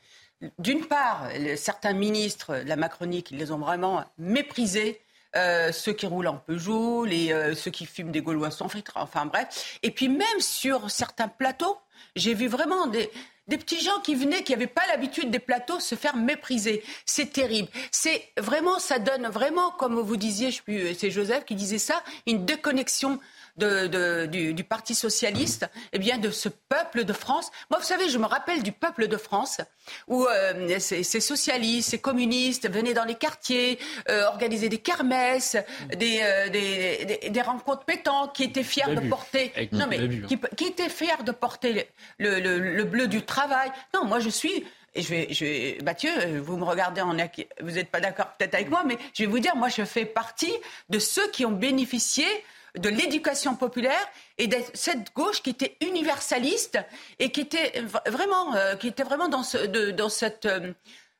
[0.59, 5.01] D'une part, certains ministres de la Macronie qui les ont vraiment méprisés.
[5.37, 8.95] euh, ceux qui roulent en Peugeot, les, euh, ceux qui fument des Gaulois sans filtre,
[8.97, 9.79] enfin bref.
[9.85, 11.79] Et puis même sur certains plateaux,
[12.17, 13.09] j'ai vu vraiment des,
[13.51, 16.85] des petits gens qui venaient, qui n'avaient pas l'habitude des plateaux, se faire mépriser.
[17.05, 17.69] C'est terrible.
[17.91, 22.47] C'est vraiment, ça donne vraiment, comme vous disiez, plus, c'est Joseph qui disait ça, une
[22.47, 23.19] déconnexion
[23.57, 27.51] de, de- du, du Parti socialiste, eh bien, de ce peuple de France.
[27.71, 29.61] Moi, vous savez, je me rappelle du peuple de France,
[30.09, 35.57] où euh, ces, ces socialistes, ces communistes venaient dans les quartiers, euh, organiser des kermesses,
[35.97, 39.99] des, euh, des, des- des rencontres pétantes, qui étaient fiers de porter, non le mais
[39.99, 40.27] hein.
[40.29, 43.71] qui, qui étaient fiers de porter le, le- le bleu du travail.
[43.95, 47.15] Non, moi, je suis et je vais, je vais- Mathieu, euh, vous me regardez en
[47.61, 50.05] vous n'êtes pas d'accord peut-être avec moi, mais je vais vous dire, moi, je fais
[50.05, 50.53] partie
[50.89, 52.25] de ceux qui ont bénéficié
[52.79, 54.07] de l'éducation populaire
[54.39, 56.79] et de cette gauche qui était universaliste
[57.19, 60.73] et qui était vraiment, euh, qui était vraiment dans, ce, dans cette, euh,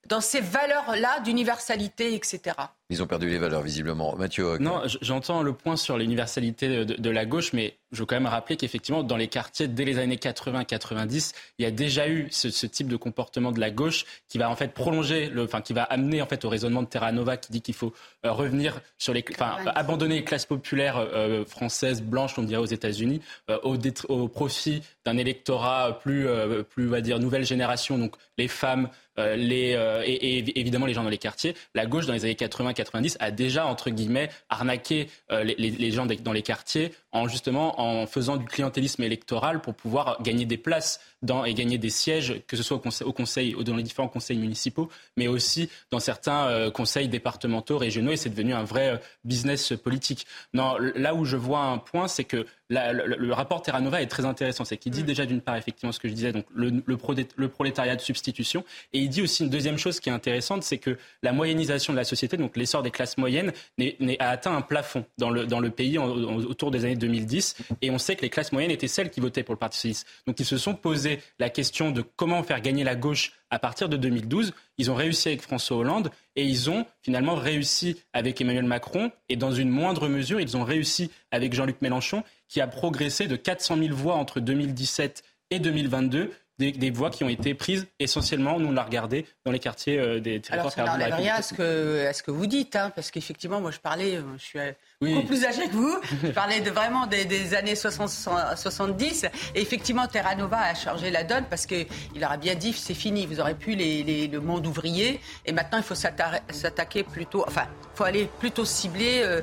[0.07, 2.57] dans ces valeurs-là d'universalité, etc.
[2.91, 4.17] Ils ont perdu les valeurs, visiblement.
[4.17, 4.61] Mathieu Hoc.
[4.61, 8.27] Non, j'entends le point sur l'universalité de, de la gauche, mais je veux quand même
[8.27, 12.51] rappeler qu'effectivement, dans les quartiers, dès les années 80-90, il y a déjà eu ce,
[12.51, 15.73] ce type de comportement de la gauche qui va en fait prolonger, le, enfin qui
[15.73, 17.93] va amener en fait au raisonnement de Terra Nova qui dit qu'il faut
[18.25, 22.67] euh, revenir sur les, enfin abandonner les classes populaires euh, françaises blanches, on dirait aux
[22.67, 28.15] États-Unis, euh, au, profit d'un électorat plus, euh, plus, on va dire, nouvelle génération, donc
[28.39, 31.55] les femmes, euh, les, euh, et, et évidemment les gens dans les quartiers.
[31.75, 32.37] La gauche, dans les années
[32.83, 38.07] 80-90, a déjà, entre guillemets, arnaqué euh, les, gens dans les quartiers en justement en
[38.07, 42.57] faisant du clientélisme électoral pour pouvoir gagner des places dans, et gagner des sièges, que
[42.57, 46.47] ce soit au conseil, au conseil, dans les différents conseils municipaux, mais aussi dans certains
[46.47, 50.27] euh, conseils départementaux, régionaux, et c'est devenu un vrai euh, business politique.
[50.55, 54.01] Non, là où je vois un point, c'est que la- le, le rapport Terra Nova
[54.01, 54.65] est très intéressant.
[54.65, 57.27] C'est qu'il dit déjà d'une part effectivement ce que je disais, donc le, le, prodé-
[57.37, 60.79] le prolétariat de substitution, et il dit aussi une deuxième chose qui est intéressante, c'est
[60.79, 64.63] que la moyennisation de la société, donc l'essor des classes moyennes, n'est- a atteint un
[64.63, 68.15] plafond dans le, dans le pays en- en- autour des années 2010, et on sait
[68.15, 70.07] que les classes moyennes étaient celles qui votaient pour le Parti socialiste.
[70.27, 73.89] Donc ils se sont posé la question de comment faire gagner la gauche à partir
[73.89, 74.53] de 2012.
[74.79, 79.37] Ils ont réussi avec François Hollande et ils ont finalement réussi avec Emmanuel Macron et
[79.37, 83.79] dans une moindre mesure, ils ont réussi avec Jean-Luc Mélenchon qui a progressé de 400
[83.79, 86.33] 000 voix entre 2017 et 2022.
[86.59, 89.99] Des, des voix qui ont été prises essentiellement, nous on l'a regardé, dans les quartiers
[89.99, 92.77] euh, des territoires Alors, ça n'enlève rien à ce, que, à ce que vous dites,
[92.77, 94.71] hein, parce qu'effectivement, moi, je parlais, euh, je suis euh,
[95.03, 95.15] Oui.
[95.15, 98.11] beaucoup plus âgée que vous, je parlais de, vraiment des, des années 60,
[98.55, 101.87] 70, et effectivement, Terra Nova a changé la donne, parce qu'il
[102.23, 105.79] aura bien dit, c'est fini, vous aurez plus les, les- le monde ouvrier, et maintenant,
[105.79, 107.63] il faut s'atta- s'attaquer plutôt, enfin,
[107.95, 109.41] il faut aller plutôt cibler euh,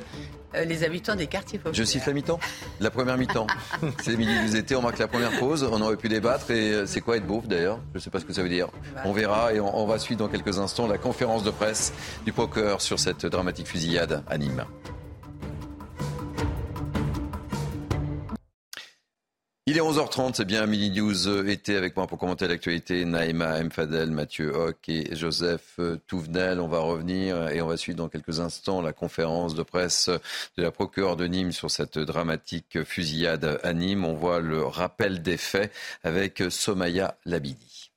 [0.54, 1.74] euh, les habitants des quartiers populaires.
[1.74, 2.38] Je cite la mi-temps.
[2.78, 3.48] La première mi-temps.
[4.04, 5.68] C'est midi vous étiez, on marque la première pause.
[5.70, 6.50] On aurait pu débattre.
[6.52, 7.80] Et euh, c'est quoi être beauf d'ailleurs?
[7.92, 8.68] Je ne sais pas ce que ça veut dire.
[9.04, 11.92] On verra et on, on va suivre dans quelques instants la conférence de presse
[12.24, 14.64] du procureur sur cette dramatique fusillade à Nîmes.
[19.70, 23.04] Il est 11h30, c'est bien Mini News euh, été avec moi pour commenter l'actualité.
[23.04, 26.58] Naïma Mfadel, Mathieu Hoc et Joseph euh, Touvenel.
[26.58, 30.08] On va revenir et on va suivre dans quelques instants la conférence de presse
[30.56, 34.06] de la procureure de Nîmes sur cette dramatique fusillade à Nîmes.
[34.06, 35.70] On voit le rappel des faits
[36.02, 37.90] avec Somaya Labidi.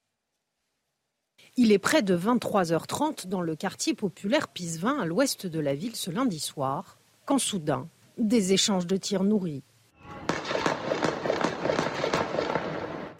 [1.55, 5.95] Il est près de 23h30 dans le quartier populaire Pisevin à l'ouest de la ville
[5.95, 9.63] ce lundi soir, quand soudain, des échanges de tirs nourris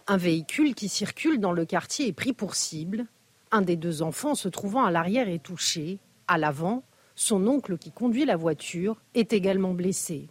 [0.08, 3.06] Un véhicule qui circule dans le quartier est pris pour cible.
[3.52, 6.00] Un des deux enfants se trouvant à l'arrière est touché.
[6.28, 6.84] À l'avant,
[7.16, 10.30] son oncle qui conduit la voiture est également blessé.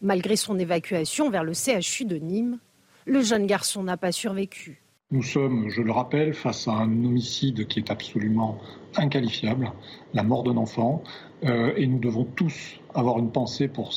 [0.00, 2.58] Malgré son évacuation vers le CHU de Nîmes,
[3.06, 4.82] le jeune garçon n'a pas survécu.
[5.10, 8.58] Nous sommes, je le rappelle, face à un homicide qui est absolument
[8.96, 9.72] inqualifiable,
[10.14, 11.02] la mort d'un enfant,
[11.44, 13.92] euh, et nous devons tous avoir une pensée pour,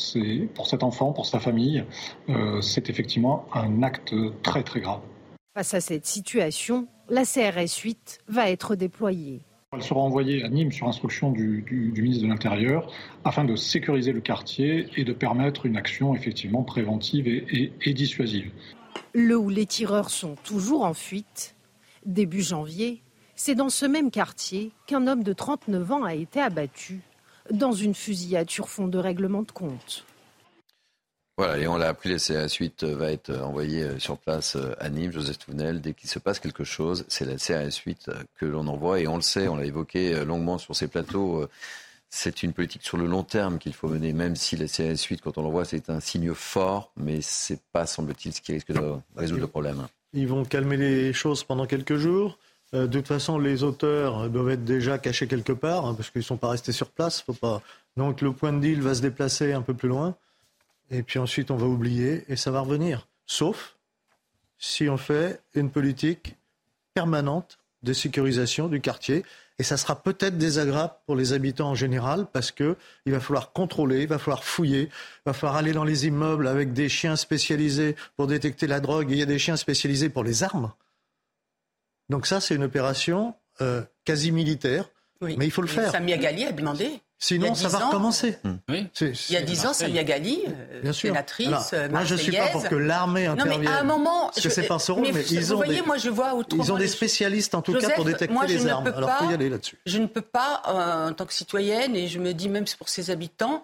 [0.54, 1.84] pour cet enfant, pour sa famille.
[2.30, 5.02] Euh, c'est effectivement un acte très très grave.
[5.56, 9.42] Face à cette situation, la CRS 8 va être déployée.
[9.72, 12.92] Elle sera envoyée à Nîmes sur instruction du, ministre de l'Intérieur
[13.24, 18.52] afin de sécuriser le quartier et de permettre une action effectivement préventive et dissuasive.
[19.14, 21.56] Le où les tireurs sont toujours en fuite,
[22.06, 23.02] début janvier,
[23.36, 27.02] c'est dans ce même quartier qu'un homme de 39 ans a été abattu
[27.52, 30.06] dans une fusillade sur fond de règlement de compte.
[31.36, 34.90] Voilà, et on l'a appris, le CRS-8 va être envoyé euh, sur place euh, à
[34.90, 35.82] Nîmes, Joseph Tounel.
[35.82, 39.00] Dès qu'il se passe quelque chose, c'est la CRS-8 euh, que l'on envoie.
[39.00, 41.48] Et on le sait, on l'a évoqué longuement sur ces plateaux.
[42.12, 45.40] C'est une politique sur le long terme qu'il faut mener, même si la CRS-8, quand
[45.40, 49.42] on l'envoie, c'est un signe fort, mais c'est pas, semble-t-il, ce qui risque de résoudre
[49.42, 49.88] le problème.
[50.14, 52.38] Ils vont calmer les choses pendant quelques jours.
[52.74, 56.20] Euh, de toute façon, les auteurs doivent être déjà cachés quelque part, hein, parce qu'ils
[56.20, 57.24] ne sont pas restés sur place.
[57.98, 60.16] Donc le point de deal va se déplacer un peu plus loin.
[60.90, 63.08] Et puis ensuite, on va oublier et ça va revenir.
[63.26, 63.76] Sauf
[64.58, 66.36] si on fait une politique
[66.94, 69.24] permanente de sécurisation du quartier.
[69.60, 74.04] Et ça sera peut-être désagréable pour les habitants en général parce qu'il va falloir contrôler,
[74.04, 77.96] il va falloir fouiller, il va falloir aller dans les immeubles avec des chiens spécialisés
[78.16, 79.12] pour détecter la drogue.
[79.12, 80.72] il y a des chiens spécialisés pour les armes.
[82.10, 84.90] Donc ça, c'est une opération euh, quasi militaire,
[85.22, 85.92] mais il faut le faire.
[85.92, 87.00] Samia Gali a demandé.
[87.18, 88.38] Sinon, ça va recommencer.
[88.44, 88.56] Hmm.
[88.68, 88.90] Oui.
[89.00, 90.44] il y a dix ans, Samia Gali,
[90.84, 93.62] euh, sénatrice, Alors, Moi, je ne suis pas pour que l'armée intervienne.
[93.62, 94.26] Non, mais à un moment...
[94.26, 96.74] Parce que c'est pas son rôle, mais, ils ont, voyez, des, moi, je vois ils
[96.74, 98.88] ont des spécialistes, en tout cas, pour détecter les armes.
[98.88, 99.78] Alors, il faut y aller là-dessus.
[99.86, 102.90] Je ne peux pas, euh, en tant que citoyenne, et je me dis même pour
[102.90, 103.64] ces habitants,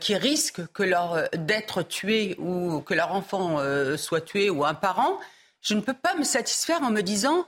[0.00, 3.58] qui risquent que leur d'être tués ou que leur enfant
[3.98, 5.18] soit tué ou un parent,
[5.60, 7.46] je ne peux pas me satisfaire en me disant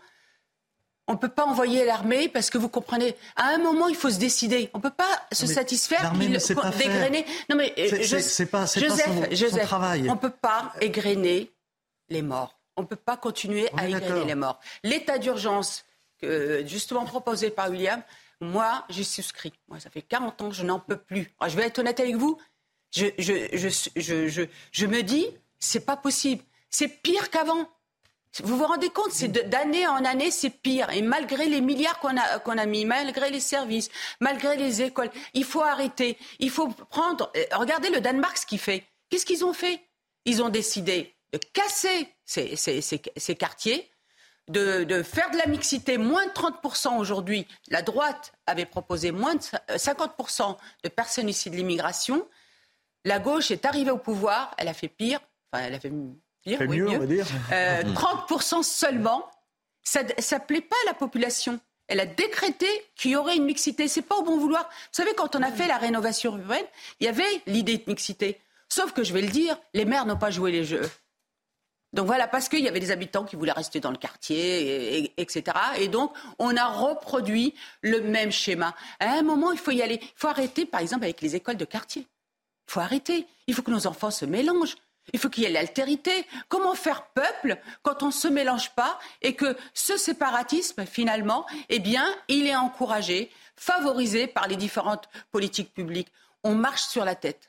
[1.09, 4.11] on ne peut pas envoyer l'armée parce que vous comprenez, à un moment, il faut
[4.11, 4.71] se décider.
[4.75, 7.25] On ne peut pas se satisfaire d'égrener.
[7.49, 7.75] Non, mais
[8.21, 10.09] c'est pas, Joseph, travail.
[10.11, 11.53] On ne peut pas égrener
[12.09, 12.59] les morts.
[12.77, 14.61] On ne peut pas continuer à égrener les morts.
[14.83, 15.85] L'état d'urgence,
[16.23, 18.03] justement proposé par William,
[18.41, 19.53] moi, j'ai souscrit.
[19.69, 21.33] Moi, ça fait 40 ans que je n'en peux plus.
[21.47, 22.39] je vais être honnête avec vous.
[22.95, 25.27] Je, je me dis,
[25.59, 26.43] c'est pas possible.
[26.69, 27.69] C'est pire qu'avant.
[28.43, 30.91] Vous vous rendez compte, c'est d'année en année, c'est pire.
[30.91, 33.89] Et malgré les milliards qu'on a, qu'on a mis, malgré les services,
[34.21, 36.19] malgré les écoles, il faut arrêter.
[36.39, 37.31] Il faut prendre.
[37.37, 38.85] Euh, regardez le Danemark, ce qu'il fait.
[39.09, 39.81] Qu'est-ce qu'ils ont fait?
[40.25, 43.91] Ils ont décidé de casser ces, ces, ces, quartiers,
[44.49, 47.47] de, de, faire de la mixité, moins de 30% aujourd'hui.
[47.69, 52.27] La droite avait proposé moins de 50% euh, de personnes issues de l'immigration.
[53.05, 55.21] La gauche est arrivée au pouvoir, elle a fait pire,
[55.53, 55.93] enfin elle a fait
[56.47, 57.27] mieux, on va dire.
[57.51, 59.29] 30% euh, seulement,
[59.83, 61.61] ça ne plaît pas à la population.
[61.89, 63.87] Elle a décrété qu'il y aurait une mixité.
[63.89, 64.65] C'est pas au bon vouloir.
[64.65, 66.65] Vous savez, quand on a fait la rénovation urbaine,
[67.01, 68.41] il y avait l'idée de mixité.
[68.69, 70.91] Sauf que je vais le dire, les maires n'ont pas joué les jeux.
[71.93, 75.57] Donc voilà, parce qu'il y avait des habitants qui voulaient rester dans le quartier, etc.
[75.79, 78.75] Et donc, on a reproduit le même schéma.
[78.99, 80.01] À un moment, il faut y aller.
[80.03, 82.03] Il faut arrêter, par exemple, avec les écoles de quartier.
[82.69, 83.27] Il faut arrêter.
[83.47, 84.77] Il faut que nos enfants se mélangent.
[85.13, 86.27] Il faut qu'il y ait l'altérité.
[86.49, 91.79] Comment faire peuple quand on ne se mélange pas et que ce séparatisme, finalement, eh
[91.79, 96.13] bien, il est encouragé, favorisé par les différentes politiques publiques?
[96.43, 97.47] On marche sur la tête.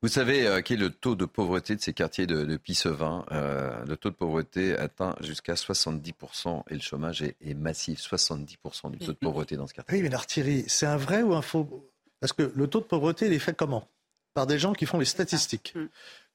[0.00, 3.24] Vous savez euh, quel est le taux de pauvreté de ces quartiers de, de Pissevin
[3.32, 8.00] euh, Le taux de pauvreté atteint jusqu'à 70% et le chômage est, massif.
[8.00, 9.96] 70% du taux de pauvreté dans ce quartier.
[9.96, 11.90] Oui, mais l'artillerie, c'est un vrai ou un faux?
[12.20, 13.88] Parce que le taux de pauvreté, il est fait comment?
[14.34, 15.74] Par des gens qui font les statistiques.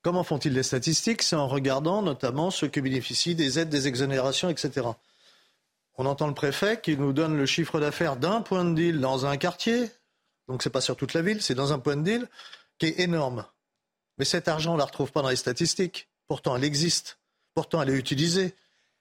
[0.08, 0.10] Mm.
[0.10, 1.22] Comment font-ils les statistiques?
[1.22, 4.88] C'est en regardant notamment ceux qui bénéficient des aides, des exonérations, etc.
[5.98, 9.26] On entend le préfet qui nous donne le chiffre d'affaires d'un point de deal dans
[9.26, 9.90] un quartier,
[10.48, 12.30] donc ce n'est pas sur toute la ville, c'est dans un point de deal
[12.78, 13.46] qui est énorme.
[14.18, 16.10] Mais cet argent, on ne la retrouve pas dans les statistiques.
[16.28, 17.20] Pourtant, elle existe.
[17.54, 18.56] Pourtant, elle est utilisée.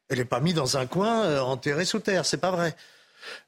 [0.09, 2.26] Elle n'est pas mise dans un coin euh, enterrée sous terre.
[2.26, 2.76] C'est pas vrai.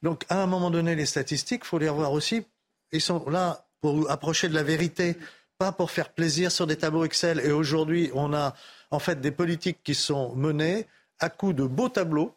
[0.02, 2.44] Donc, à un moment donné, les statistiques, il faut les revoir aussi.
[2.92, 5.16] Ils sont là pour approcher de la vérité,
[5.58, 7.40] pas pour faire plaisir sur des tableaux Excel.
[7.40, 8.54] Et aujourd'hui, on a
[8.90, 10.86] en fait des politiques qui sont menées
[11.18, 12.34] à coup de beaux tableaux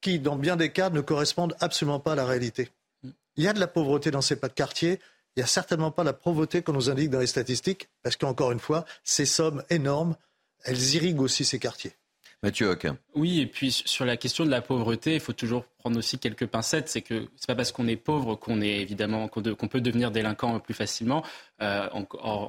[0.00, 2.70] qui, dans bien des cas, ne correspondent absolument pas à la réalité.
[3.36, 5.00] Il y a de la pauvreté dans ces pas de quartier.
[5.34, 8.52] Il n'y a certainement pas la pauvreté qu'on nous indique dans les statistiques, parce qu'encore
[8.52, 10.16] une fois, ces sommes énormes,
[10.64, 11.94] elles irriguent aussi ces quartiers.
[12.44, 12.76] Mathieu
[13.14, 16.44] Oui, et puis sur la question de la pauvreté, il faut toujours prendre aussi quelques
[16.44, 16.90] pincettes.
[16.90, 20.60] C'est que c'est pas parce qu'on est pauvre qu'on est évidemment qu'on, peut devenir délinquant
[20.60, 21.22] plus facilement,
[21.62, 21.88] euh,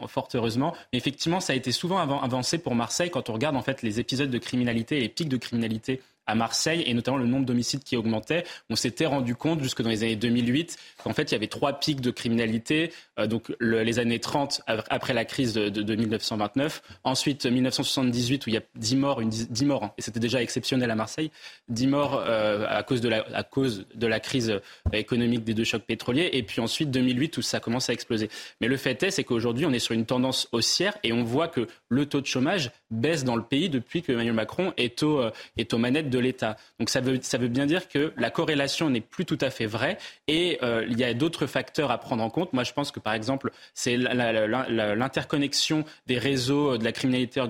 [0.10, 0.76] fort heureusement.
[0.92, 4.02] Mais effectivement, ça a été souvent avancé pour Marseille quand on regarde en fait les
[4.02, 7.96] épisodes de criminalité les pics de criminalité à Marseille et notamment le nombre d'homicides qui
[7.96, 8.44] augmentait.
[8.70, 11.74] On s'était rendu compte jusque dans les années 2008 qu'en fait il y avait trois
[11.74, 12.92] pics de criminalité.
[13.20, 18.58] Euh, donc les années 30 après la crise de, 1929, ensuite 1978 où il y
[18.58, 21.32] a 10 morts, une 10 morts hein, et c'était déjà exceptionnel à Marseille,
[21.70, 24.60] 10 morts euh, à cause de la cause de la crise euh,
[24.94, 28.30] économique des deux chocs pétroliers et puis ensuite 2008 où ça commence à exploser.
[28.62, 31.48] Mais le fait est c'est qu'aujourd'hui on est sur une tendance haussière et on voit
[31.48, 35.22] que le taux de chômage baisse dans le pays depuis que Emmanuel Macron est, au,
[35.58, 36.58] est aux manettes l'État.
[36.80, 39.66] Donc ça veut, ça veut bien dire que la corrélation n'est plus tout à fait
[39.66, 39.98] vraie
[40.28, 42.54] et euh, il y a d'autres facteurs à prendre en compte.
[42.54, 47.42] Moi, je pense que par exemple, c'est l'interconnexion des réseaux de la criminalité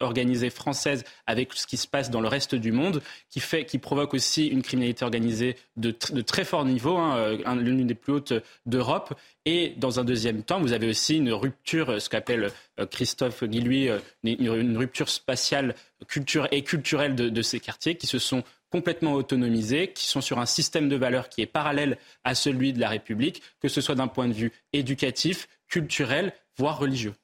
[0.00, 3.78] organisée, française avec ce qui se passe dans le reste du monde qui, fait, qui
[3.78, 8.12] provoque aussi une criminalité organisée de, de très fort niveau, hein, euh, l'une des plus
[8.12, 8.34] hautes
[8.66, 9.14] d'Europe.
[9.44, 13.90] Et dans un deuxième temps, vous avez aussi une rupture, ce qu'appelle euh, Christophe Guilluy,
[14.22, 15.74] une rupture spatiale
[16.06, 20.46] culture et culturelle de, ces quartiers qui se sont complètement autonomisés, qui sont sur un
[20.46, 24.08] système de valeurs qui est parallèle à celui de la République, que ce soit d'un
[24.08, 27.14] point de vue éducatif, culturel, voire religieux.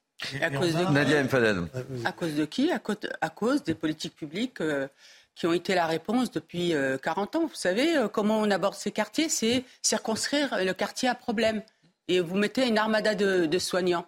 [0.41, 1.23] À cause, de Nadia
[2.03, 2.71] à cause de qui?
[2.71, 4.87] À cause, des politiques publiques euh,
[5.33, 7.45] qui ont été la réponse depuis 40 euh, ans.
[7.47, 9.29] Vous savez euh, comment on aborde ces quartiers?
[9.29, 11.61] C'est circonscrire le quartier à problème.
[12.09, 14.05] Et vous mettez une armada de soignants.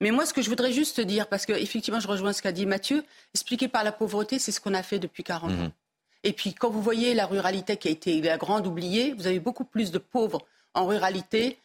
[0.00, 2.66] Mais moi, ce que je voudrais juste dire, parce qu'effectivement, je rejoins ce qu'a dit
[2.66, 5.60] Mathieu, expliquer par la pauvreté, c'est ce qu'on a fait depuis 40 mhm.
[5.66, 5.72] ans.
[6.22, 9.40] Et puis, quand vous voyez la ruralité qui a été la grande oubliée, vous avez
[9.40, 11.58] beaucoup plus de pauvres en ruralité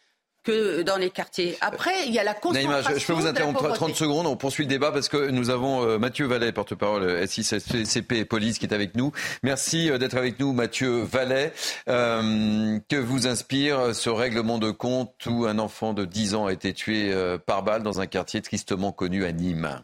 [0.46, 1.58] que dans les quartiers.
[1.60, 2.98] Après, il y a la concentration.
[2.98, 4.28] je, peux vous interrompre 30 secondes.
[4.28, 8.60] On poursuit le débat parce que nous avons euh, Mathieu Vallet, porte-parole euh, SICP Police,
[8.60, 9.12] qui est avec nous.
[9.44, 11.52] Merci euh, d'être avec nous, Mathieu Vallet.
[11.88, 16.74] que vous inspire ce règlement de compte où un enfant de 10 ans a été
[16.74, 17.14] tué
[17.48, 19.82] par balle dans un quartier tristement connu à Nîmes?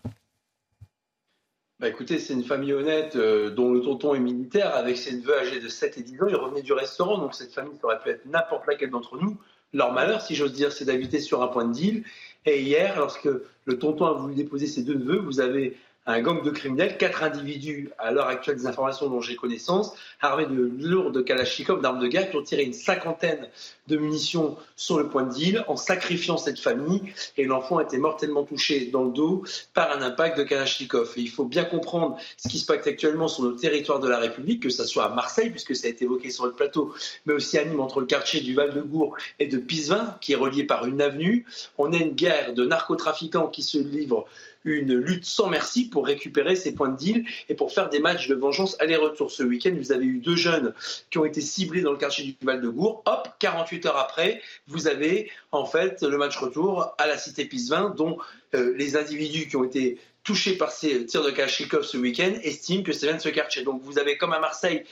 [1.80, 5.60] Bah écoutez, c'est une famille honnête dont le tonton est militaire avec ses neveux âgés
[5.60, 6.28] de 7 et 10 ans.
[6.30, 9.38] Il revenait du restaurant, donc cette famille, ça aurait pu être n'importe laquelle d'entre nous.
[9.74, 12.04] Leur malheur, si j'ose dire, c'est d'habiter sur un point de deal.
[12.46, 13.30] Et hier, lorsque
[13.66, 17.24] le tonton a voulu déposer ses deux neveux, vous avez un gang de criminels, quatre
[17.24, 22.08] individus, à l'heure actuelle des informations dont j'ai connaissance, armés de lourdes kalachnikovs, d'armes de
[22.08, 23.48] guerre, qui ont tiré une cinquantaine
[23.88, 27.04] de munitions sur le point de deal en sacrifiant cette famille.
[27.38, 29.44] Et l'enfant a été mortellement touché dans le dos
[29.74, 31.14] par un impact de kalachnikov.
[31.18, 34.18] Et il faut bien comprendre ce qui se passe actuellement sur nos territoires de la
[34.18, 36.96] République, que ce soit à Marseille, puisque ça a été évoqué sur le plateau,
[37.26, 40.64] mais aussi à Nîmes, entre le quartier du Val-de-Gour et de Pisevin, qui est relié
[40.64, 41.46] par une avenue.
[41.78, 44.26] On a une guerre de narcotrafiquants qui se livrent
[44.64, 48.28] une lutte sans merci pour récupérer ces points de deal et pour faire des matchs
[48.28, 49.32] de vengeance aller-retour.
[49.32, 50.74] Ce week-end, vous avez eu deux jeunes
[51.10, 53.04] qui ont été ciblés dans le quartier du Val-de-Gour.
[53.06, 57.94] Hop, 48 heures après, vous avez en fait le match retour à la cité Pisevin,
[57.96, 58.18] dont
[58.54, 62.84] euh, les individus qui ont été touchés par ces tirs de Kalachnikov ce week-end estiment
[62.84, 63.64] que ça vient de ce quartier.
[63.64, 64.84] Donc vous avez comme à Marseille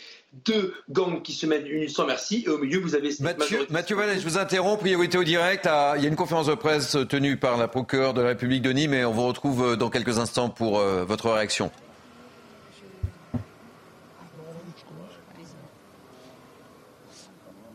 [0.45, 3.95] deux gangs qui se mettent une sans merci et au milieu vous avez Mathieu, Mathieu
[3.95, 5.67] Vallet, je vous interromps, priorité au direct.
[5.97, 8.71] il y a une conférence de presse tenue par la procureure de la République de
[8.71, 11.71] Nîmes et on vous retrouve euh, dans quelques instants pour euh, votre réaction.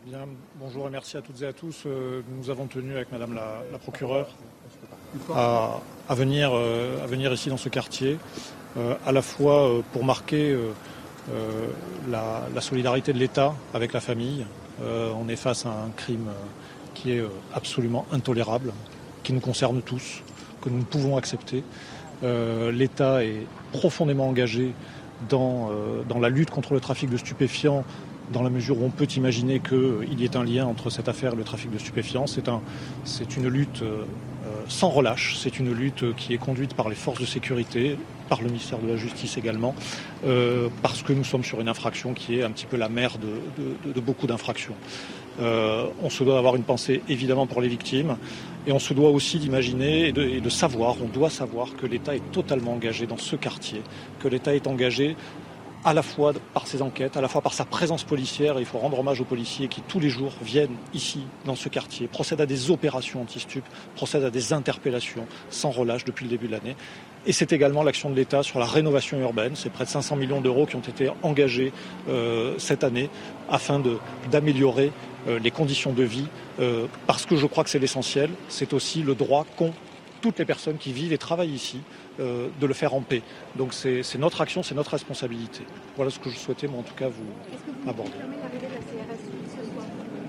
[0.05, 0.25] Bien,
[0.55, 1.83] bonjour et merci à toutes et à tous.
[1.85, 4.29] Euh, nous avons tenu avec Madame la, procureure
[5.33, 5.81] à,
[6.11, 8.17] venir, à venir ici dans ce quartier,
[9.05, 10.55] à la fois pour marquer
[11.31, 11.67] euh,
[12.09, 14.45] la, solidarité de l'État avec la famille.
[14.83, 16.29] Euh, on est face à un crime
[16.93, 18.73] qui est euh, absolument intolérable,
[19.23, 20.21] qui nous concerne tous,
[20.61, 21.63] que nous ne pouvons accepter.
[22.71, 24.73] L'État est profondément engagé
[25.29, 25.69] dans,
[26.19, 27.83] la lutte contre le trafic de stupéfiants,
[28.33, 31.33] dans la mesure où on peut imaginer qu'il y ait un lien entre cette affaire
[31.33, 32.25] et le trafic de stupéfiants.
[32.25, 32.61] C'est un,
[33.37, 33.83] une lutte
[34.67, 35.37] sans relâche.
[35.37, 37.97] C'est une lutte qui est conduite par les forces de sécurité,
[38.29, 39.75] par le ministère de la Justice également,
[40.81, 43.99] parce que nous sommes sur une infraction qui est un petit peu la mère de,
[44.01, 44.75] beaucoup d'infractions.
[45.39, 48.17] on se doit d'avoir une pensée évidemment pour les victimes
[48.67, 52.31] et on se doit aussi d'imaginer et de, savoir, on doit savoir que l'État est
[52.31, 53.81] totalement engagé dans ce quartier,
[54.19, 55.15] que l'État est engagé
[55.85, 58.59] à la fois par ses enquêtes, à la fois par sa présence policière.
[58.59, 62.07] Il faut rendre hommage aux policiers qui, tous les jours, viennent ici, dans ce quartier,
[62.07, 63.63] procèdent à des opérations anti-stup,
[63.95, 66.75] procèdent à des interpellations sans relâche depuis le début de l'année.
[67.27, 69.53] Et c'est également l'action de l'État sur la rénovation urbaine.
[69.55, 71.71] C'est près de 500 millions d'euros qui ont été engagés
[72.09, 73.09] euh, cette année
[73.49, 73.81] afin
[74.31, 74.91] d'améliorer
[75.27, 76.27] euh, les conditions de vie,
[76.59, 78.31] euh, parce que je crois que c'est l'essentiel.
[78.49, 79.73] C'est aussi le droit qu'ont
[80.21, 81.81] toutes les personnes qui vivent et travaillent ici
[82.19, 83.21] euh, de le faire en paix.
[83.57, 85.63] Donc c'est notre action, c'est notre responsabilité.
[85.95, 88.11] Voilà ce que je souhaitais, moi, en tout cas, vous, aborder.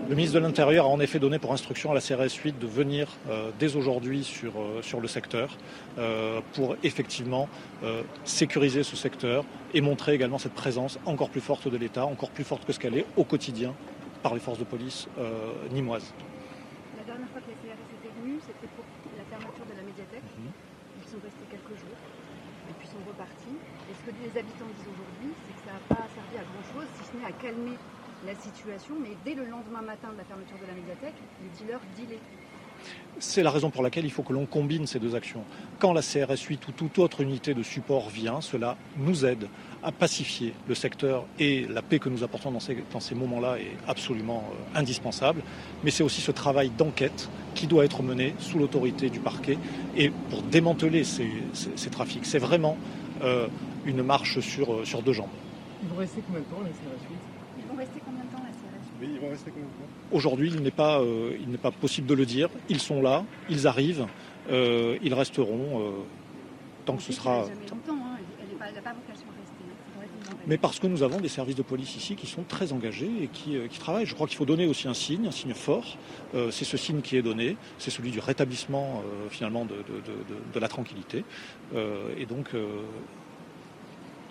[0.09, 2.67] Le ministre de l'Intérieur a en effet donné pour instruction à la CRS 8 de
[2.67, 5.57] venir euh, dès aujourd'hui sur, euh, sur le secteur
[6.53, 7.49] pour effectivement
[8.25, 12.45] sécuriser ce secteur et montrer également cette présence encore plus forte de l'État, encore plus
[12.45, 13.75] forte que ce qu'elle est au quotidien
[14.23, 15.09] par les forces de police
[15.73, 16.13] nimoises.
[24.27, 27.16] les habitants disent aujourd'hui, c'est que ça n'a pas servi à grand-chose, si ce n'est
[27.27, 27.77] à calmer
[28.25, 28.95] la situation.
[29.03, 32.21] Mais dès le lendemain matin de la fermeture de la médiathèque, les dealers dealaient.
[33.19, 35.43] C'est la raison pour laquelle il faut que l'on combine ces deux actions.
[35.79, 39.49] Quand la CRS 8 ou toute autre unité de support vient, cela nous aide
[39.83, 42.61] à pacifier le secteur et la paix que nous apportons dans
[43.01, 45.43] ces, moments-là est absolument euh, indispensable.
[45.83, 49.59] Mais c'est aussi ce travail d'enquête qui doit être mené sous l'autorité du parquet
[49.97, 51.31] et pour démanteler ces,
[51.91, 52.27] trafics.
[52.27, 52.77] C'est vraiment
[53.23, 53.49] euh,
[53.87, 55.29] une marche sur, euh, sur deux jambes.
[55.83, 57.17] Ils vont rester combien de temps la CRS 8
[57.59, 59.73] Ils vont rester combien de temps la CRS 8 Oui, ils vont rester combien de
[59.73, 60.17] temps?
[60.17, 62.49] Aujourd'hui, il n'est pas, euh, il n'est pas possible de le dire.
[62.69, 64.07] Ils sont là, ils arrivent,
[64.51, 65.91] euh, ils resteront euh,
[66.85, 67.43] tant que ce sera.
[67.47, 68.19] Jamais longtemps, hein.
[68.69, 70.33] Elle n'a pas, vocation à rester.
[70.33, 70.37] Hein.
[70.47, 73.29] Mais parce que nous avons des services de police ici qui sont très engagés et
[73.29, 74.07] qui, qui travaillent.
[74.07, 75.99] Je crois qu'il faut donner aussi un signe, un signe fort.
[76.51, 80.59] c'est ce signe qui est donné, c'est celui du rétablissement finalement de, de, de, de,
[80.59, 81.25] la tranquillité.
[81.75, 82.51] et donc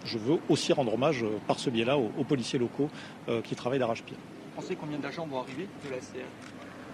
[0.06, 2.90] je veux aussi rendre hommage euh, par ce biais-là aux, policiers locaux
[3.28, 4.16] euh, qui travaillent d'arrache-pied.
[4.16, 6.26] Vous pensez combien d'agents vont arriver de la CR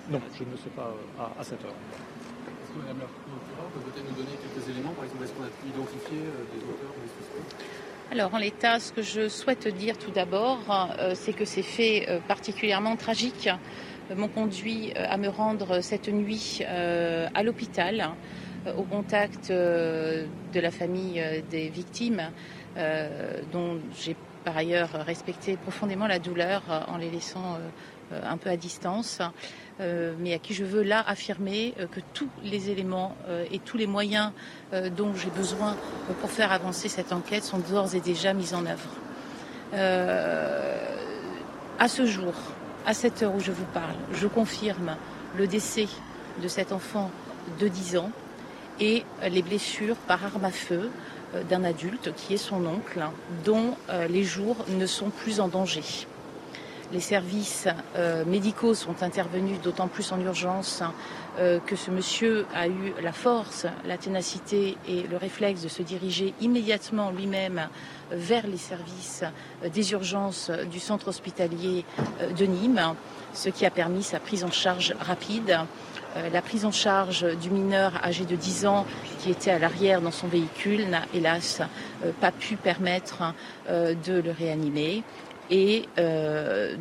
[0.10, 1.72] Non, je ne sais pas euh, à, cette heure.
[1.72, 5.48] Est-ce que Mme la peut peut-être nous donner quelques éléments Par exemple, est-ce qu'on a
[5.48, 7.66] pu identifier des auteurs ou des suspects?
[8.12, 10.60] Alors en l'état, ce que je souhaite dire tout d'abord,
[11.14, 13.50] c'est que ces faits particulièrement tragiques
[14.14, 18.10] m'ont conduit à me rendre cette nuit à l'hôpital
[18.78, 22.32] au contact de la famille des victimes
[23.52, 27.58] dont j'ai par ailleurs respecté profondément la douleur en les laissant
[28.14, 29.20] euh, un peu à distance,
[29.80, 33.16] euh, mais à qui je veux là affirmer que tous les éléments
[33.52, 34.32] et tous les moyens
[34.96, 35.76] dont j'ai besoin
[36.20, 38.90] pour faire avancer cette enquête sont d'ores et déjà mis en œuvre.
[41.80, 42.34] à ce jour,
[42.86, 44.98] à cette heure où je vous parle, je confirme
[45.38, 45.88] le décès
[46.42, 47.12] de cet enfant
[47.60, 48.12] de 10 ans
[48.80, 50.90] et les blessures par arme à feu euh,
[51.50, 53.02] d'un adulte qui est son oncle,
[53.46, 55.84] dont euh, les jours ne sont plus en danger.
[56.92, 60.84] Les services euh, médicaux sont intervenus d'autant plus en urgence
[61.66, 66.34] que ce monsieur a eu la force, la ténacité et le réflexe de se diriger
[66.42, 67.70] immédiatement lui-même
[68.12, 69.24] vers les services
[69.74, 71.86] des urgences du centre hospitalier
[72.38, 72.96] de Nîmes,
[73.34, 75.58] ce qui a permis sa prise en charge rapide.
[76.18, 78.86] Euh, la prise en charge du mineur âgé de 10 ans
[79.20, 81.62] qui était à l'arrière dans son véhicule n'a hélas
[82.04, 83.34] euh, pas pu permettre
[83.70, 85.04] euh, de le réanimer.
[85.54, 85.90] Et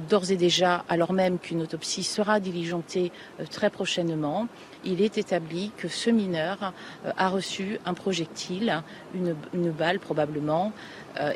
[0.09, 3.11] d'ores et déjà, alors même qu'une autopsie sera diligentée
[3.51, 4.47] très prochainement,
[4.85, 6.72] il est établi que ce mineur
[7.16, 9.35] a reçu un projectile, une,
[9.72, 10.72] balle probablement,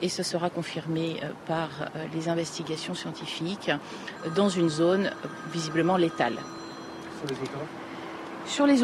[0.01, 1.17] et ce sera confirmé
[1.49, 1.71] par
[2.15, 3.73] les investigations scientifiques
[4.37, 5.11] dans une zone
[5.53, 6.37] visiblement létale.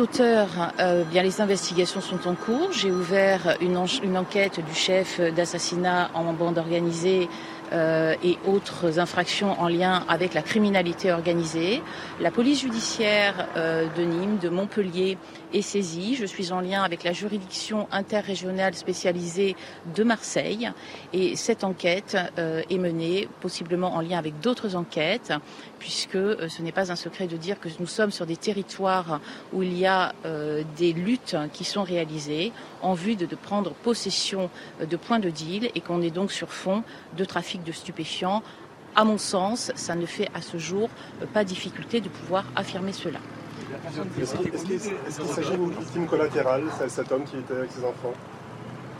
[0.00, 2.72] Auteurs, euh, bien les investigations sont en cours.
[2.72, 7.28] J'ai ouvert une, une enquête du chef d'assassinat en bande organisée
[7.72, 11.82] euh, et autres infractions en lien avec la criminalité organisée.
[12.20, 15.18] La police judiciaire euh, de Nîmes, de Montpellier
[15.62, 16.14] saisie.
[16.14, 19.56] Je suis en lien avec la juridiction interrégionale spécialisée
[19.94, 20.70] de Marseille
[21.12, 25.32] et cette enquête euh, est menée possiblement en lien avec d'autres enquêtes
[25.78, 29.20] puisque ce n'est pas un secret de dire que nous sommes sur des territoires
[29.52, 30.12] où il y a
[30.76, 35.70] des luttes qui sont réalisées en vue de, de prendre possession de points de deal
[35.74, 36.84] et qu'on est donc sur fond
[37.16, 38.42] de trafic de stupéfiants.
[38.96, 40.90] À mon sens, ça ne fait à ce jour
[41.32, 43.20] pas difficulté de pouvoir affirmer cela.
[43.88, 48.12] Est-ce qu'il s'agit d'une victime collatérale, cet homme qui était avec ses enfants?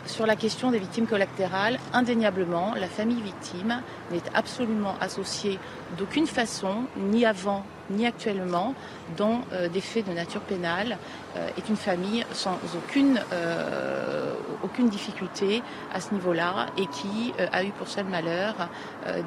[0.05, 5.59] Sur la question des victimes collatérales, indéniablement, la famille victime n'est absolument associée
[5.97, 8.73] d'aucune façon, ni avant ni actuellement,
[9.17, 10.97] dans euh, des faits de nature pénale,
[11.35, 14.33] euh, est une famille sans aucune, euh,
[14.63, 15.61] aucune difficulté
[15.93, 18.53] à ce niveau-là et qui a eu pour seul malheur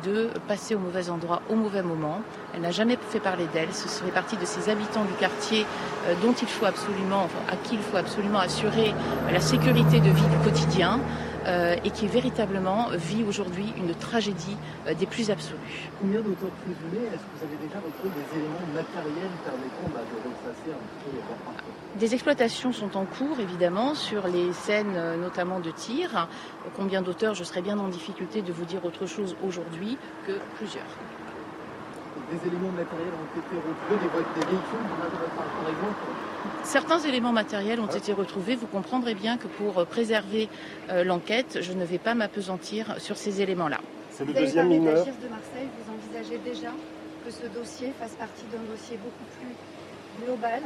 [0.05, 2.21] de passer au mauvais endroit au mauvais moment.
[2.55, 3.73] Elle n'a jamais fait parler d'elle.
[3.73, 5.67] Ce serait partie de ces habitants du quartier
[6.23, 8.95] dont il faut absolument, à qui il faut absolument assurer
[9.33, 11.01] la sécurité de vie du quotidien.
[11.47, 15.91] Euh, et qui véritablement vit aujourd'hui une tragédie euh, des plus absolues.
[16.01, 20.17] Combien d'auteurs présumés Est-ce que vous avez déjà retrouvé des éléments matériels permettant bah, de
[20.25, 25.17] retracer un petit peu parcours des exploitations sont en cours, évidemment, sur les scènes euh,
[25.17, 26.29] notamment de tir.
[26.77, 30.83] Combien d'auteurs Je serais bien en difficulté de vous dire autre chose aujourd'hui que plusieurs.
[32.31, 34.87] Des éléments matériels ont été retrouvés, des, des véhicules,
[35.37, 35.95] par exemple
[36.63, 38.57] Certains éléments matériels ont été retrouvés.
[38.57, 40.49] Vous comprendrez bien que pour préserver
[40.91, 43.79] euh, l'enquête, je ne vais pas m'apesantir sur ces éléments-là.
[44.11, 45.05] C'est le deuxième mineur.
[45.05, 46.71] de Marseille, vous envisagez déjà
[47.25, 50.63] que ce dossier fasse partie d'un dossier beaucoup plus global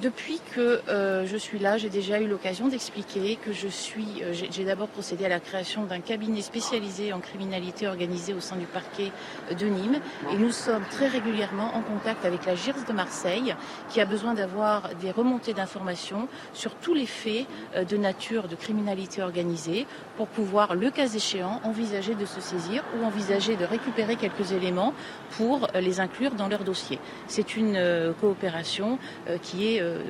[0.00, 4.22] depuis que euh, je suis là, j'ai déjà eu l'occasion d'expliquer que je suis.
[4.22, 8.56] Euh, j'ai d'abord procédé à la création d'un cabinet spécialisé en criminalité organisée au sein
[8.56, 9.12] du parquet
[9.50, 10.00] de Nîmes,
[10.32, 13.54] et nous sommes très régulièrement en contact avec la GIRS de Marseille,
[13.90, 18.54] qui a besoin d'avoir des remontées d'informations sur tous les faits euh, de nature de
[18.54, 24.16] criminalité organisée, pour pouvoir, le cas échéant, envisager de se saisir ou envisager de récupérer
[24.16, 24.94] quelques éléments
[25.36, 26.98] pour les inclure dans leur dossier.
[27.26, 28.98] C'est une coopération
[29.28, 30.02] euh, qui est euh,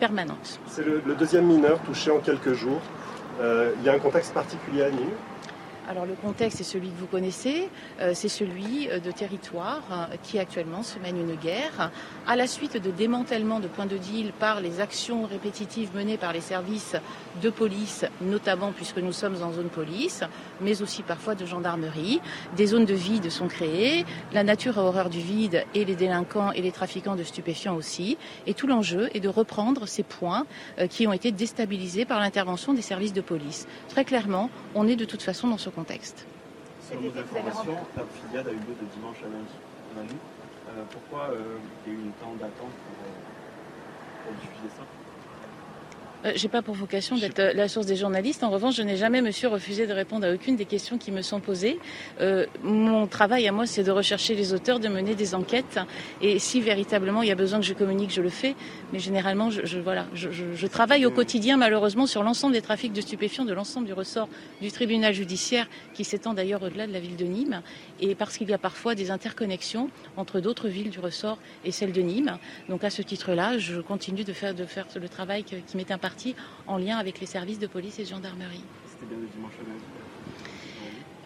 [0.00, 0.60] permanente.
[0.66, 2.80] C'est le, deuxième mineur touché en quelques jours.
[3.40, 5.10] Euh, il y a un contexte particulier à Nîmes
[5.88, 7.68] alors le contexte est celui que vous connaissez,
[8.00, 11.92] euh, c'est celui euh, de territoires euh, qui actuellement se mène une guerre.
[12.26, 16.32] À la suite de démantèlement de points de deal par les actions répétitives menées par
[16.32, 16.96] les services
[17.40, 20.24] de police, notamment puisque nous sommes en zone police,
[20.60, 22.20] mais aussi parfois de gendarmerie,
[22.56, 26.50] des zones de vide sont créées, la nature a horreur du vide et les délinquants
[26.52, 28.18] et les trafiquants de stupéfiants aussi.
[28.46, 30.46] Et tout l'enjeu est de reprendre ces points
[30.90, 33.66] qui ont été déstabilisés par l'intervention des services de police.
[33.88, 36.24] Très clairement, on est de toute façon dans ce contexte.
[36.88, 40.16] Selon nos informations, la filiade a eu lieu de dimanche à lundi.
[40.68, 44.84] Euh, pourquoi euh, il y a eu une temps d'attente pour, euh, pour diffuser ça?
[46.24, 48.42] Euh, j'ai pas pour vocation d'être euh, la source des journalistes.
[48.42, 51.22] En revanche, je n'ai jamais, monsieur, refusé de répondre à aucune des questions qui me
[51.22, 51.78] sont posées.
[52.20, 55.78] Euh, mon travail à moi, c'est de rechercher les auteurs, de mener des enquêtes.
[56.22, 58.54] Et si véritablement il y a besoin que je communique, je le fais.
[58.92, 63.44] Mais généralement, je, voilà, je, travaille au quotidien, malheureusement, sur l'ensemble des trafics de stupéfiants,
[63.44, 64.28] de l'ensemble du ressort
[64.60, 67.62] du tribunal judiciaire, qui s'étend d'ailleurs au-delà de la ville de Nîmes.
[67.98, 71.92] Et parce qu'il y a parfois des interconnexions entre d'autres villes du ressort et celle
[71.92, 72.38] de Nîmes.
[72.68, 76.34] Donc à ce titre-là, je continue de faire, de faire le travail qui m'est imparti
[76.66, 78.64] en lien avec les services de police et de gendarmerie.
[78.86, 79.54] C'était bien le dimanche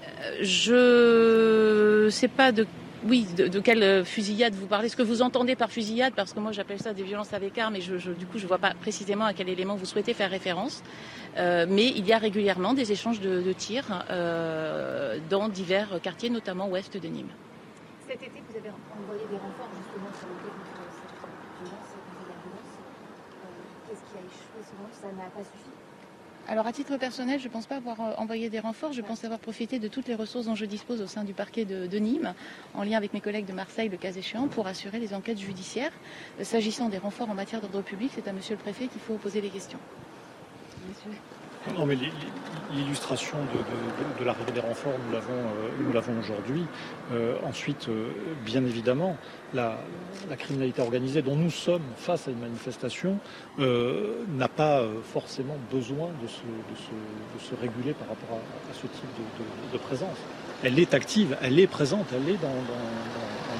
[0.02, 2.66] euh, Je ne sais pas de
[3.07, 4.88] oui, de, quelle fusillade vous parlez?
[4.88, 7.76] Ce que vous entendez par fusillade, parce que moi j'appelle ça des violences avec armes,
[7.76, 10.30] et je, du coup je ne vois pas précisément à quel élément vous souhaitez faire
[10.30, 10.82] référence.
[11.36, 16.68] Euh, mais il y a régulièrement des échanges de, tirs euh, dans divers quartiers, notamment
[16.68, 17.32] ouest de Nîmes.
[18.07, 20.51] Cet été, vous avez envoyé des renforts justement sur le
[25.01, 25.69] ça n'a pas suffi
[26.51, 29.24] alors à titre personnel, je ne pense pas avoir euh, envoyé des renforts, je pense
[29.24, 32.34] avoir profité de toutes les ressources dont je dispose au sein du parquet de, Nîmes,
[32.74, 35.92] en lien avec mes collègues de Marseille, le cas échéant, pour assurer les enquêtes judiciaires.
[36.40, 39.14] Euh, s'agissant des renforts en matière d'ordre public, c'est à Monsieur le Préfet qu'il faut
[39.14, 39.78] poser les questions.
[41.76, 41.96] Non, mais
[42.74, 43.36] l'illustration
[44.18, 46.64] de, l'arrivée des renforts, nous l'avons, euh, nous l'avons aujourd'hui.
[47.12, 48.10] Euh, ensuite, euh,
[48.44, 49.16] bien évidemment,
[49.54, 49.78] la,
[50.38, 53.18] criminalité organisée dont nous sommes face à une manifestation
[53.58, 59.10] n'a pas forcément besoin de se, réguler par rapport à, ce type
[59.72, 60.16] de, présence.
[60.62, 62.48] Elle est active, elle est présente, elle est dans,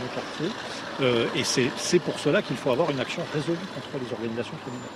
[0.01, 1.41] nos quartiers.
[1.41, 1.45] et
[1.77, 4.89] c'est pour cela qu'il faut avoir une action résolue contre les organisations criminelles.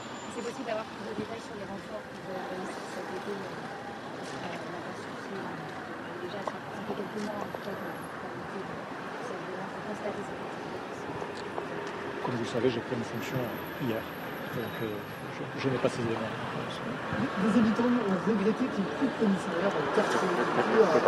[12.25, 13.39] Comme vous le savez, j'ai pris une fonction
[13.83, 13.99] hier.
[14.55, 14.95] Donc euh,
[15.59, 16.31] je, n'ai pas ces éléments.
[17.43, 21.03] Les habitants ont regretté qu'il n'y ait plus de commissariat dans le quartier, un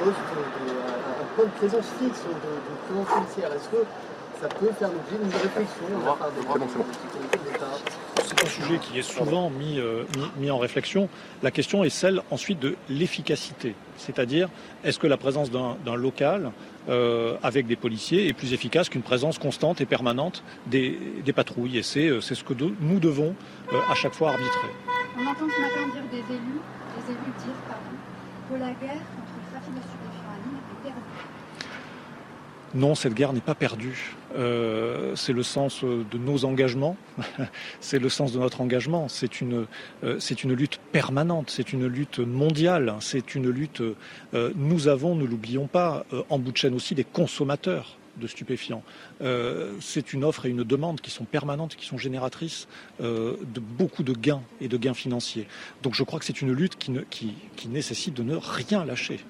[0.00, 3.52] poste, un point de présence fixe de, de présence policière.
[3.52, 3.84] Est-ce que
[4.40, 6.88] ça peut faire l'objet d'une réflexion de la part des C'est bon, c'est bon.
[8.42, 11.08] Un sujet qui est souvent mis, euh, mis, mis, en réflexion.
[11.42, 13.74] La question est celle ensuite de l'efficacité.
[13.96, 14.48] C'est-à-dire,
[14.84, 16.52] est-ce que la présence d'un local
[16.88, 21.78] euh, avec des policiers est plus efficace qu'une présence constante et permanente des, des patrouilles?
[21.78, 23.34] Et c'est euh, ce que de, nous devons
[23.72, 24.68] euh, à chaque fois arbitrer.
[25.18, 26.60] On entend ce matin dire des élus,
[26.96, 27.96] des élus dire pardon,
[28.48, 31.00] que la guerre contre le trafic de stupéfiants à est perdue.
[32.74, 34.16] Non, cette guerre n'est pas perdue.
[34.36, 36.96] Euh, c'est le sens de nos engagements,
[37.80, 39.08] c'est le sens de notre engagement.
[39.08, 39.66] C'est une,
[40.04, 43.82] euh, c'est une lutte permanente, c'est une lutte mondiale, c'est une lutte.
[44.34, 48.26] Euh, nous avons, ne l'oublions pas, euh, en bout de chaîne aussi des consommateurs de
[48.26, 48.82] stupéfiants.
[49.22, 52.68] Euh, c'est une offre et une demande qui sont permanentes, qui sont génératrices
[53.00, 55.46] euh, de beaucoup de gains et de gains financiers.
[55.82, 57.34] Donc je crois que c'est une lutte qui, ne, qui
[57.68, 59.20] nécessite de ne rien lâcher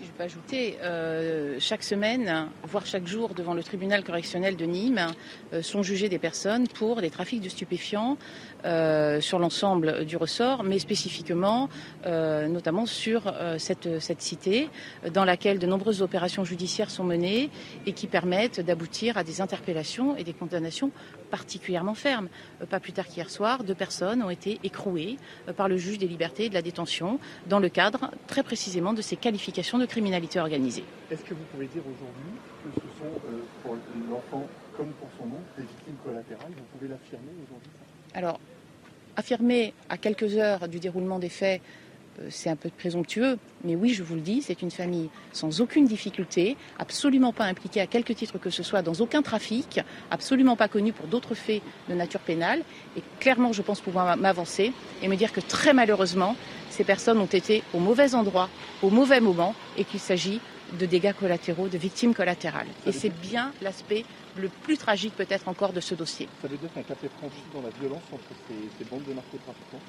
[0.00, 4.64] si je peux ajouter, euh, chaque semaine, voire chaque jour, devant le tribunal correctionnel de
[4.64, 5.06] Nîmes,
[5.52, 8.16] euh, sont jugées des personnes pour des trafics de stupéfiants
[8.64, 11.68] euh, sur l'ensemble du ressort, mais spécifiquement,
[12.06, 14.68] euh, notamment sur euh, cette, cette, cité,
[15.12, 17.50] dans laquelle de nombreuses opérations judiciaires sont menées
[17.86, 20.90] et qui permettent d'aboutir à des interpellations et des condamnations
[21.30, 22.28] particulièrement fermes.
[22.68, 25.16] pas plus tard qu'hier soir, deux personnes ont été écrouées
[25.56, 29.02] par le juge des libertés et de la détention dans le cadre très précisément de
[29.02, 30.84] ces qualifications de criminalité organisée.
[31.10, 32.32] Est-ce que vous pouvez dire aujourd'hui
[32.64, 33.20] que ce sont
[33.62, 33.76] pour
[34.10, 34.46] l'enfant
[34.76, 36.52] comme pour son nom des victimes collatérales?
[36.56, 37.70] Vous pouvez l'affirmer aujourd'hui?
[38.14, 38.40] Alors,
[39.20, 41.60] affirmer à quelques heures du déroulement des faits,
[42.20, 45.60] euh, c'est un peu présomptueux, mais oui, je vous le dis, c'est une famille sans
[45.60, 50.56] aucune difficulté, absolument pas impliquée à quelque titre que ce soit dans aucun trafic, absolument
[50.56, 52.62] pas connue pour d'autres faits de nature pénale.
[52.96, 56.34] Et clairement, je pense pouvoir m'avancer et me dire que très malheureusement,
[56.70, 58.48] ces personnes ont été au mauvais endroit,
[58.82, 60.40] au mauvais moment, et qu'il s'agit
[60.78, 62.68] de dégâts collatéraux, de victimes collatérales.
[62.86, 64.04] Et c'est bien l'aspect
[64.36, 66.28] le plus tragique peut-être encore de ce dossier.
[66.42, 69.12] Ça veut dire qu'un cap est franchi dans la violence entre ces, ces bandes de
[69.12, 69.80] narcotrafiquants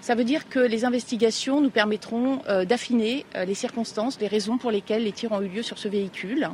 [0.00, 4.58] ça veut dire que les investigations nous permettront euh, d'affiner euh, les circonstances, les raisons
[4.58, 6.48] pour lesquelles les tirs ont eu lieu sur ce véhicule.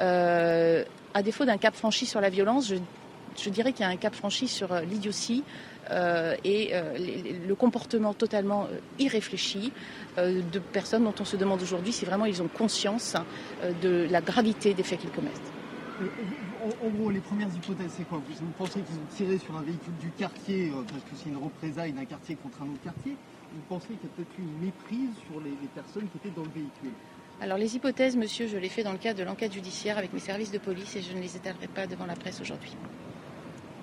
[0.00, 2.76] Euh, à défaut d'un cap franchi sur la violence, je,
[3.40, 5.44] je dirais qu'il y a un cap franchi sur euh, l'idiotie
[6.42, 8.66] et les, le comportement totalement
[8.98, 9.72] irréfléchi
[10.18, 13.14] de personnes dont on se demande aujourd'hui si vraiment ils ont conscience
[13.82, 15.52] de la gravité des faits qu'ils commettent
[16.66, 19.62] en, en, gros, les premières hypothèses, c'est quoi Vous pensez qu'ils ont tiré sur un
[19.62, 23.16] véhicule du quartier euh, parce que c'est une représaille d'un quartier contre un autre quartier
[23.54, 26.34] Vous pensez qu'il y a peut-être eu une méprise sur les, les, personnes qui étaient
[26.34, 26.92] dans le véhicule
[27.38, 30.20] alors les hypothèses, monsieur, je les fais dans le cadre de l'enquête judiciaire avec mes
[30.20, 32.74] services de police et je ne les étalerai pas devant la presse aujourd'hui.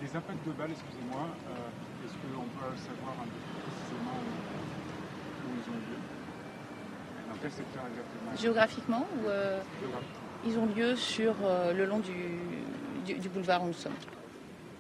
[0.02, 4.18] Les impacts de balles, excusez-moi, euh, est-ce qu'on peut savoir un peu plus précisément
[5.46, 6.00] où, ils ont lieu
[7.30, 9.62] Dans quel secteur exactement Géographiquement ou euh,
[10.48, 12.12] Ils ont lieu sur euh, le long du,
[13.06, 13.94] du, du, boulevard où nous sommes.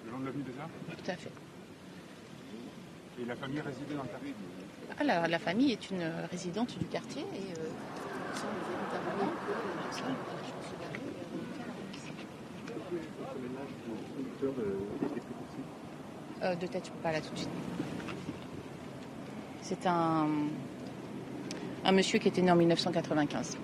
[0.05, 1.32] Le long de l'avenue des Arts Tout à fait.
[3.21, 4.34] Et la famille résidait dans le quartier
[4.99, 7.69] ah, la, la, famille est une résidente du quartier et euh,
[16.43, 17.49] euh, de tête, je ne peux pas là tout de suite.
[19.61, 20.28] C'est un,
[21.86, 23.57] un monsieur qui était né en 1995.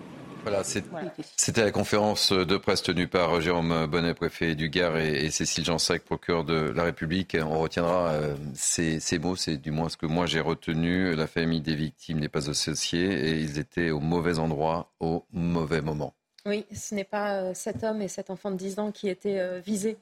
[0.43, 5.31] Voilà, c'était la conférence de presse tenue par Jérôme Bonnet, préfet du Gard, et, et
[5.31, 7.35] Cécile Jansac, procureur de la République.
[7.39, 11.13] On retiendra euh, ces, ces, mots, c'est du moins ce que moi j'ai retenu.
[11.15, 15.81] La famille des victimes n'est pas associée et ils étaient au mauvais endroit, au mauvais
[15.81, 16.13] moment.
[16.45, 19.39] Oui, ce n'est pas euh, cet homme et cet enfant de 10 ans qui étaient
[19.39, 19.97] euh, visés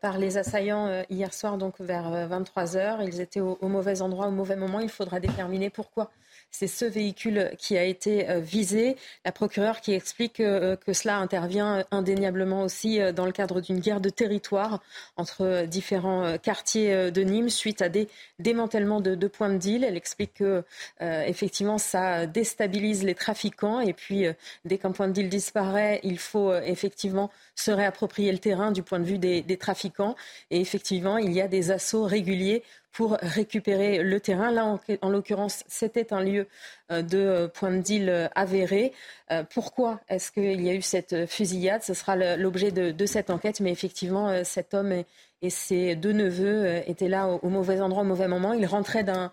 [0.00, 3.02] par les assaillants hier soir, donc vers 23 heures.
[3.02, 4.80] Ils étaient au, au mauvais endroit, au mauvais moment.
[4.80, 6.10] Il faudra déterminer pourquoi
[6.50, 8.96] c'est ce véhicule qui a été euh, visé.
[9.24, 13.80] La procureure qui explique que, que cela intervient indéniablement aussi euh, dans le cadre d'une
[13.80, 14.80] guerre de territoire
[15.16, 19.84] entre différents euh, quartiers de Nîmes suite à des démantèlements de, points de deal.
[19.84, 20.64] Elle explique que
[21.02, 24.32] euh, effectivement ça déstabilise les trafiquants et puis euh,
[24.64, 28.82] dès qu'un point de deal disparaît, il faut euh, effectivement se réapproprier le terrain du
[28.82, 30.16] point de vue des trafiquants
[30.50, 32.62] et effectivement il y a des assauts réguliers
[32.94, 34.50] pour récupérer le terrain.
[34.52, 36.46] Là, en, en l'occurrence, c'était un lieu
[36.90, 38.92] euh, de point de deal avéré.
[39.32, 41.82] Euh, pourquoi est-ce qu'il y a eu cette fusillade?
[41.82, 45.06] Ce sera l'objet de, de, cette enquête, mais effectivement, euh, cet homme et,
[45.42, 48.52] et ses deux neveux étaient là au, au, mauvais endroit, au mauvais moment.
[48.52, 49.32] Ils rentraient d'un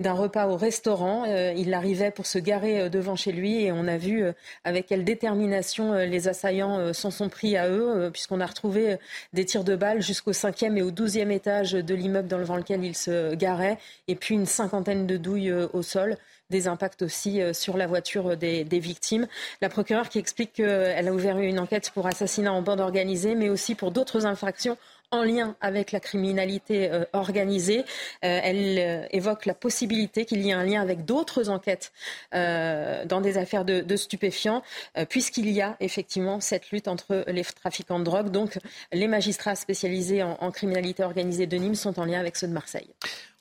[0.00, 1.24] d'un repas au restaurant.
[1.28, 4.32] Euh, il arrivait pour se garer euh, devant chez lui et on a vu euh,
[4.64, 8.96] avec quelle détermination les assaillants s'en sont pris à eux, puisqu'on a retrouvé
[9.32, 12.96] des tirs de balles jusqu'au cinquième et au douzième étage de l'immeuble devant lequel il
[12.96, 13.78] se garait,
[14.08, 16.16] et puis une cinquantaine de douilles au sol
[16.50, 19.26] des impacts aussi sur la voiture des, des victimes.
[19.60, 23.48] La procureure qui explique qu'elle a ouvert une enquête pour assassinat en bande organisée, mais
[23.48, 24.76] aussi pour d'autres infractions
[25.14, 27.84] en lien avec la criminalité euh, organisée.
[28.20, 31.92] elle évoque la possibilité qu'il y ait un lien avec d'autres enquêtes
[32.32, 34.62] dans des affaires de, stupéfiants,
[35.08, 38.30] puisqu'il y a effectivement cette lutte entre les trafiquants de drogue.
[38.30, 38.58] Donc
[38.92, 42.88] les magistrats spécialisés en criminalité organisée de Nîmes sont en lien avec ceux de Marseille.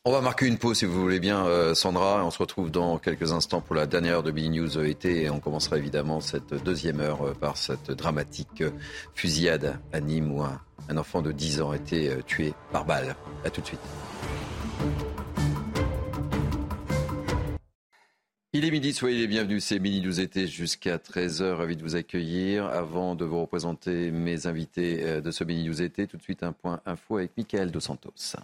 [0.06, 2.26] On va marquer une pause si vous voulez bien, euh, Sandra.
[2.26, 5.30] On se retrouve dans quelques instants pour la dernière heure de Billy News été et
[5.30, 8.72] on commencera évidemment cette deuxième heure euh, par cette dramatique euh,
[9.16, 10.60] fusillade à Nîmes où un,
[10.98, 13.16] enfant de 10 ans a été tué par balle.
[13.46, 13.80] A tout de suite.
[18.52, 19.64] Il est midi, soyez les bienvenus.
[19.64, 21.54] C'est Mini News été jusqu'à 13h.
[21.54, 22.66] Ravi de vous accueillir.
[22.66, 26.52] Avant de vous représenter mes invités de ce Mini News été, tout de suite un
[26.52, 28.36] point info avec Michael Dos Santos.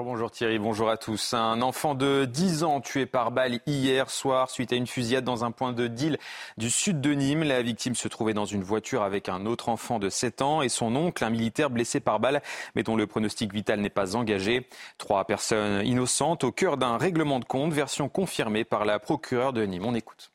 [0.00, 1.34] Bonjour Thierry, bonjour à tous.
[1.34, 5.44] Un enfant de 10 ans tué par balle hier soir suite à une fusillade dans
[5.44, 6.18] un point de deal
[6.56, 7.42] du sud de Nîmes.
[7.42, 10.68] La victime se trouvait dans une voiture avec un autre enfant de 7 ans et
[10.68, 12.42] son oncle, un militaire blessé par balle,
[12.76, 14.68] mais dont le pronostic vital n'est pas engagé.
[14.98, 19.64] Trois personnes innocentes au cœur d'un règlement de compte, version confirmée par la procureure de
[19.64, 19.84] Nîmes.
[19.84, 20.30] On écoute.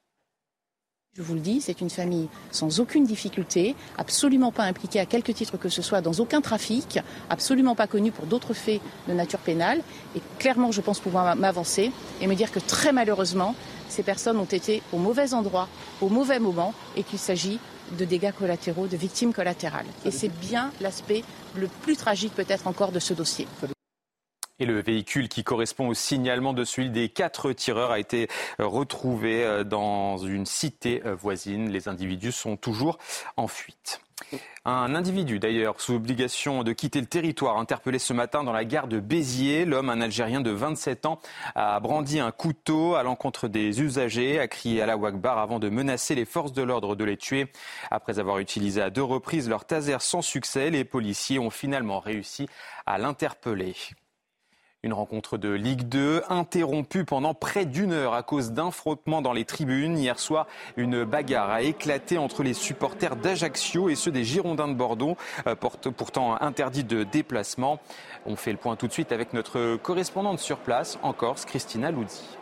[1.16, 5.32] Je vous le dis, c'est une famille sans aucune difficulté, absolument pas impliquée à quelque
[5.32, 6.98] titre que ce soit dans aucun trafic,
[7.30, 9.84] absolument pas connue pour d'autres faits de nature pénale.
[10.16, 13.54] Et clairement, je pense pouvoir m'avancer et me dire que très malheureusement,
[13.90, 15.68] ces personnes ont été au mauvais endroit,
[16.02, 17.60] au mauvais moment, et qu'il s'agit
[17.96, 19.86] de dégâts collatéraux, de victimes collatérales.
[20.06, 21.24] Et c'est bien l'aspect
[21.56, 23.48] le plus tragique peut-être encore de ce dossier.
[24.60, 28.28] Et le véhicule qui correspond au signalement de celui des quatre tireurs a été
[28.60, 31.70] euh, retrouvé euh, dans une cité euh, voisine.
[31.70, 33.00] Les individus sont toujours
[33.36, 34.00] en fuite.
[34.66, 38.88] Un individu d'ailleurs sous obligation de quitter le territoire interpellé ce matin dans la gare
[38.88, 39.66] de Béziers.
[39.66, 41.20] L'homme, un Algérien de 27 ans,
[41.56, 45.68] a brandi un couteau à l'encontre des usagers, a crié à la Wagbar avant de
[45.68, 47.52] menacer les forces de l'ordre de les tuer.
[47.92, 52.48] Après avoir utilisé à deux reprises leur taser sans succès, les policiers ont finalement réussi
[52.86, 53.76] à l'interpeller.
[54.86, 59.32] Une rencontre de Ligue 2 interrompue pendant près d'une heure à cause d'un frottement dans
[59.32, 59.98] les tribunes.
[59.98, 64.74] Hier soir, une bagarre a éclaté entre les supporters d'Ajaccio et ceux des Girondins de
[64.74, 65.16] Bordeaux,
[65.48, 67.80] euh, pourtant interdits de déplacement.
[68.26, 71.90] On fait le point tout de suite avec notre correspondante sur place en Corse, Christina
[71.90, 72.38] Loudi.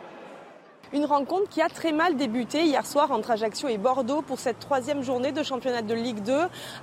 [0.94, 4.58] Une rencontre qui a très mal débuté hier soir entre Ajaccio et Bordeaux pour cette
[4.58, 6.34] troisième journée de championnat de Ligue 2,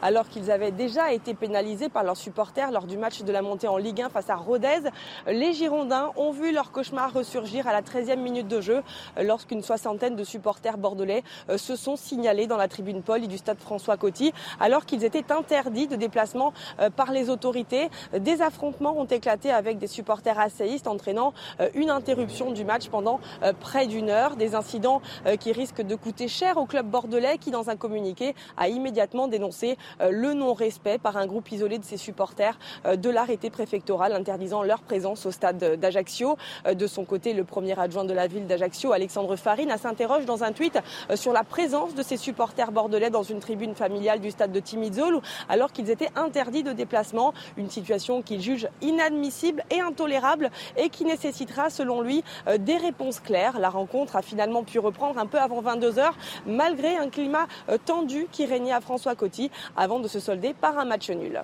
[0.01, 3.67] alors qu'ils avaient déjà été pénalisés par leurs supporters lors du match de la montée
[3.67, 4.89] en Ligue 1 face à Rodez.
[5.27, 8.81] Les Girondins ont vu leur cauchemar ressurgir à la 13e minute de jeu
[9.21, 13.59] lorsqu'une soixantaine de supporters bordelais euh, se sont signalés dans la tribune Paul du stade
[13.59, 17.89] François Coty, alors qu'ils étaient interdits de déplacement euh, par les autorités.
[18.17, 23.19] Des affrontements ont éclaté avec des supporters assaillistes, entraînant euh, une interruption du match pendant
[23.59, 24.37] près d'une heure.
[24.37, 28.33] Des incidents euh, qui risquent de coûter cher au club bordelais qui, dans un communiqué,
[28.55, 33.09] a immédiatement dénoncé euh, le non-respect par un groupe isolé de ses supporters euh, de
[33.09, 36.37] l'arrêté préfectoral interdisant leur présence au stade d'Ajaccio.
[36.73, 40.53] De son côté, le premier adjoint de la ville d'Ajaccio, Alexandre Farine, s'interroge dans un
[40.53, 40.79] tweet
[41.15, 45.19] sur la présence de ses supporters bordelais dans une tribune familiale du stade de Timizol
[45.49, 47.33] alors qu'ils étaient interdits de déplacement.
[47.57, 52.23] Une situation qu'il juge inadmissible et intolérable et qui nécessitera, selon lui,
[52.59, 53.59] des réponses claires.
[53.59, 56.15] La rencontre rencontre a finalement pu reprendre un peu avant 22 heures,
[56.45, 60.77] malgré un climat euh, tendu qui régnait à François Coty, avant de se solder par
[60.77, 61.41] un match nul.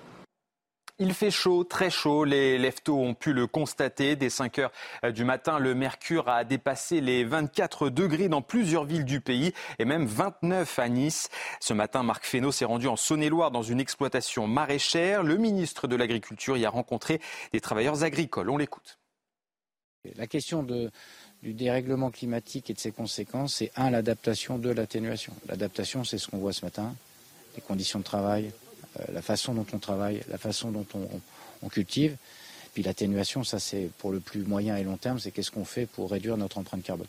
[0.98, 2.24] Il fait chaud, très chaud.
[2.24, 4.16] Les leftos ont pu le constater.
[4.16, 4.72] Dès 5 heures
[5.04, 9.52] euh, du matin, le mercure a dépassé les 24 degrés dans plusieurs villes du pays
[9.80, 11.30] et même 29 à Nice.
[11.60, 15.24] Ce matin, Marc Fesneau s'est rendu en Saône-et-Loire dans une exploitation maraîchère.
[15.24, 17.20] Le ministre de l'Agriculture y a rencontré
[17.52, 18.50] des travailleurs agricoles.
[18.50, 19.00] On l'écoute.
[20.16, 20.92] La question de,
[21.46, 25.32] du dérèglement climatique et de ses conséquences, c'est un, l'adaptation, deux, l'atténuation.
[25.48, 26.96] L'adaptation, c'est ce qu'on voit ce matin,
[27.56, 28.52] les conditions de travail,
[29.00, 32.16] euh, la façon dont on travaille, la façon dont on, cultive.
[32.74, 35.88] Puis l'atténuation, ça c'est pour le plus moyen et long terme, c'est qu'est-ce qu'on fait
[35.88, 37.08] pour réduire notre empreinte carbone.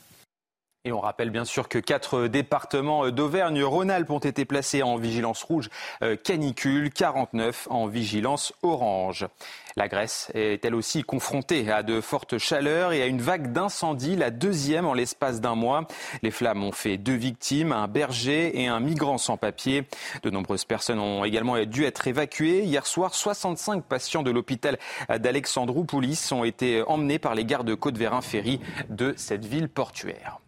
[0.87, 5.69] Et on rappelle bien sûr que quatre départements d'Auvergne-Rhône-Alpes ont été placés en vigilance rouge
[6.05, 9.27] euh, canicule, 49 en vigilance orange.
[9.75, 14.15] La Grèce est elle aussi confrontée à de fortes chaleurs et à une vague d'incendie,
[14.15, 15.89] la deuxième en l'espace d'un mois.
[16.23, 19.89] Les flammes ont fait deux victimes, un berger et un migrant sans papier.
[20.23, 22.63] De nombreuses personnes ont également dû être évacuées.
[22.63, 24.79] Hier soir, 65 patients de l'hôpital
[25.09, 30.39] d'Alexandroupolis ont été emmenés par les gardes côte vérin ferry de cette ville portuaire.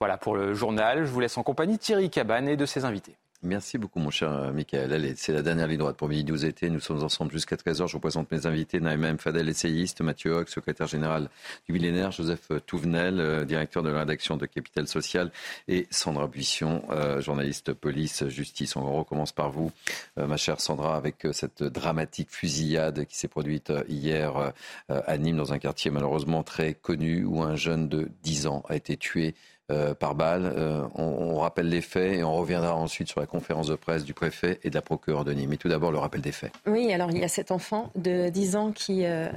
[0.00, 1.04] Voilà pour le journal.
[1.04, 3.16] Je vous laisse en compagnie Thierry Cabane et de ses invités.
[3.42, 4.92] Merci beaucoup, mon cher euh, Michael.
[4.92, 6.70] Allez, c'est la dernière ligne droite pour Midi 12 été.
[6.70, 7.86] Nous sommes ensemble jusqu'à 13h.
[7.86, 8.80] Je vous présente mes invités.
[8.80, 10.00] Naïma Fadel, essayiste.
[10.00, 11.28] Mathieu Hoc, secrétaire général
[11.66, 12.10] du millénaire.
[12.10, 15.30] Joseph Touvenel, euh, directeur de la rédaction de Capital Social.
[15.68, 18.74] Et Sandra Buisson, euh, journaliste police, justice.
[18.74, 19.70] On recommence par vous,
[20.16, 24.52] ma chère Sandra, avec cette dramatique fusillade qui s'est produite hier
[24.88, 28.74] à Nîmes, dans un quartier malheureusement très connu, où un jeune de 10 ans a
[28.74, 29.34] été tué
[29.70, 30.50] euh, par balle.
[30.56, 34.14] Euh, on, rappelle les faits et on reviendra ensuite sur la conférence de presse du
[34.14, 35.50] préfet et de la procureure de Nîmes.
[35.50, 36.52] Mais tout d'abord, le rappel des faits.
[36.66, 39.28] Oui, alors il y a cet enfant de 10 ans qui euh,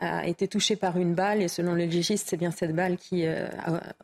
[0.00, 3.24] a été touché par une balle et selon le légiste, c'est bien cette balle qui
[3.24, 3.50] a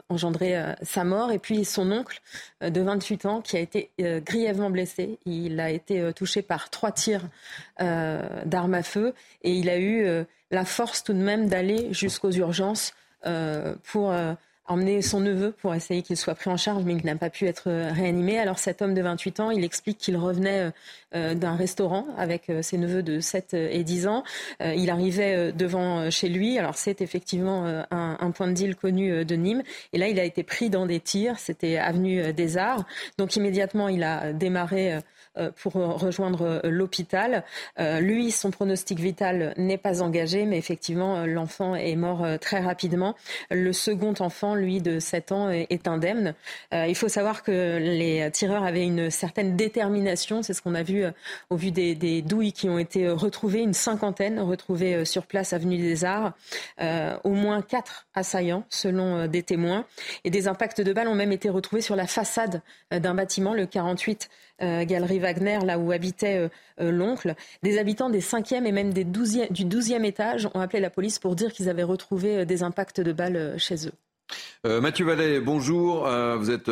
[0.09, 1.33] engendré sa mort.
[1.33, 2.21] Et puis son oncle
[2.61, 5.19] de 28 ans qui a été grièvement blessé.
[5.27, 7.29] Il a été touché par trois tirs
[7.81, 9.13] d'armes à feu
[9.43, 12.95] et il a eu la force tout de même d'aller jusqu'aux urgences
[13.83, 14.13] pour
[14.67, 17.47] emmené son neveu pour essayer qu'il soit pris en charge, mais qu'il n'a pas pu
[17.47, 18.39] être euh, réanimé.
[18.39, 20.71] Alors cet homme de 28 ans, il explique qu'il revenait euh,
[21.15, 24.25] euh, d'un restaurant avec ses neveux de 7 et 10 ans.
[24.61, 26.59] Il arrivait devant chez lui.
[26.59, 29.63] Alors c'est effectivement un, un, point de deal connu de Nîmes.
[29.93, 31.39] Et là, il a été pris dans des tirs.
[31.39, 32.85] C'était avenue des Arts.
[33.19, 34.99] Donc immédiatement, il a démarré
[35.57, 37.45] pour rejoindre euh, l'hôpital.
[37.79, 43.15] Euh, lui, son pronostic vital n'est pas engagé, mais effectivement, l'enfant est mort très rapidement.
[43.51, 46.35] Le second enfant, lui, de 7 ans, est indemne.
[46.73, 50.43] Il faut savoir que les tireurs avaient une certaine détermination.
[50.43, 51.05] C'est ce qu'on a vu
[51.51, 56.05] au vu des, douilles qui ont été retrouvées, une cinquantaine retrouvées sur place, avenue des
[56.05, 56.33] Arts.
[57.25, 59.85] au moins quatre assaillants, selon des témoins.
[60.25, 63.67] Et des impacts de balles ont même été retrouvés sur la façade d'un bâtiment, le
[63.67, 66.49] 48 euh, Galerie Wagner, là où habitait euh,
[66.81, 67.35] euh, l'oncle.
[67.63, 71.19] Des habitants des 5e et même des 12e, du 12e étage ont appelé la police
[71.19, 73.93] pour dire qu'ils avaient retrouvé des impacts de balles chez eux.
[74.81, 76.09] Mathieu Vallet, bonjour.
[76.39, 76.71] vous êtes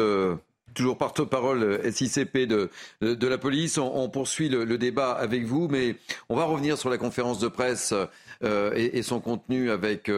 [0.74, 2.70] toujours porte-parole SICP de,
[3.02, 3.76] de, la police.
[3.76, 5.96] On, poursuit le, débat avec vous, mais
[6.30, 7.92] on va revenir sur la conférence de presse
[8.42, 10.10] et, son contenu avec,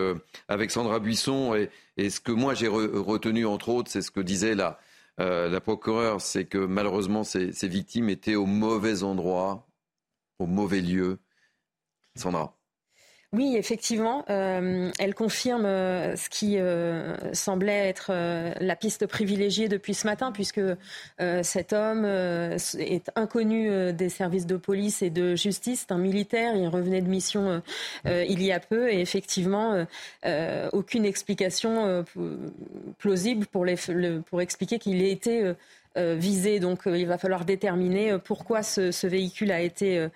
[0.48, 1.56] avec Sandra Buisson.
[1.96, 4.78] Et ce que moi j'ai retenu, entre autres, c'est ce que disait la,
[5.20, 9.68] euh, la procureure, c'est que malheureusement, ces, victimes étaient au mauvais endroit,
[10.38, 11.20] au mauvais lieu.
[12.16, 12.56] Sandra.
[13.34, 18.12] Oui, effectivement, euh, elle confirme euh, ce qui euh, semblait être
[18.60, 20.60] la piste privilégiée depuis ce matin, puisque
[21.42, 26.68] cet homme est inconnu des services de police et de justice, c'est un militaire, il
[26.68, 27.62] revenait de mission
[28.04, 29.84] il y a peu, et effectivement,
[30.72, 32.04] aucune explication
[32.98, 35.54] plausible pour, expliquer qu'il ait été
[35.96, 36.58] euh, visé.
[36.58, 40.08] Donc euh, il va falloir déterminer euh, pourquoi ce, véhicule a été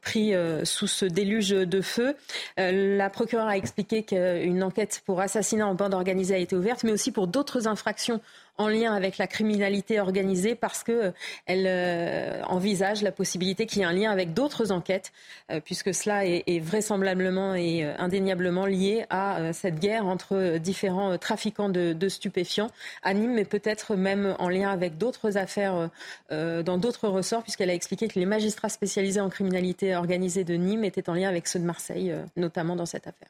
[0.00, 0.32] pris
[0.64, 2.14] sous ce déluge de feu.
[2.58, 6.92] la procureure a expliqué qu'une enquête pour assassinat en bande organisée a été ouverte, mais
[6.92, 8.20] aussi pour d'autres infractions
[8.58, 11.12] en lien avec la criminalité organisée parce qu'elle
[11.48, 15.12] euh, envisage la possibilité qu'il y ait un lien avec d'autres enquêtes,
[15.50, 21.68] euh, puisque cela est, vraisemblablement et euh, indéniablement lié à cette guerre entre différents trafiquants
[21.68, 22.70] de, stupéfiants
[23.02, 25.90] à Nîmes, mais peut-être même en lien avec d'autres affaires
[26.30, 30.84] dans d'autres ressorts, puisqu'elle a expliqué que les magistrats spécialisés en criminalité organisée de Nîmes
[30.84, 33.28] étaient en lien avec ceux de Marseille, notamment dans cette affaire.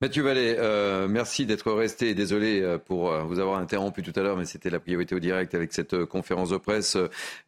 [0.00, 2.14] Mathieu Vallée, euh, merci d'être resté.
[2.14, 5.18] Désolé euh, pour euh, vous avoir interrompu tout à l'heure, mais c'était la priorité au
[5.18, 6.96] direct avec cette conférence de presse.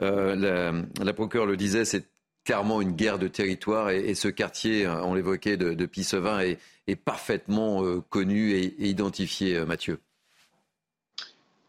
[0.01, 0.75] la, la
[1.05, 2.09] le disait, c'est
[2.45, 6.59] clairement une guerre de territoire et, ce quartier, on l'évoquait, de, de Pissevin est,
[6.97, 10.01] parfaitement connu et identifié, Mathieu.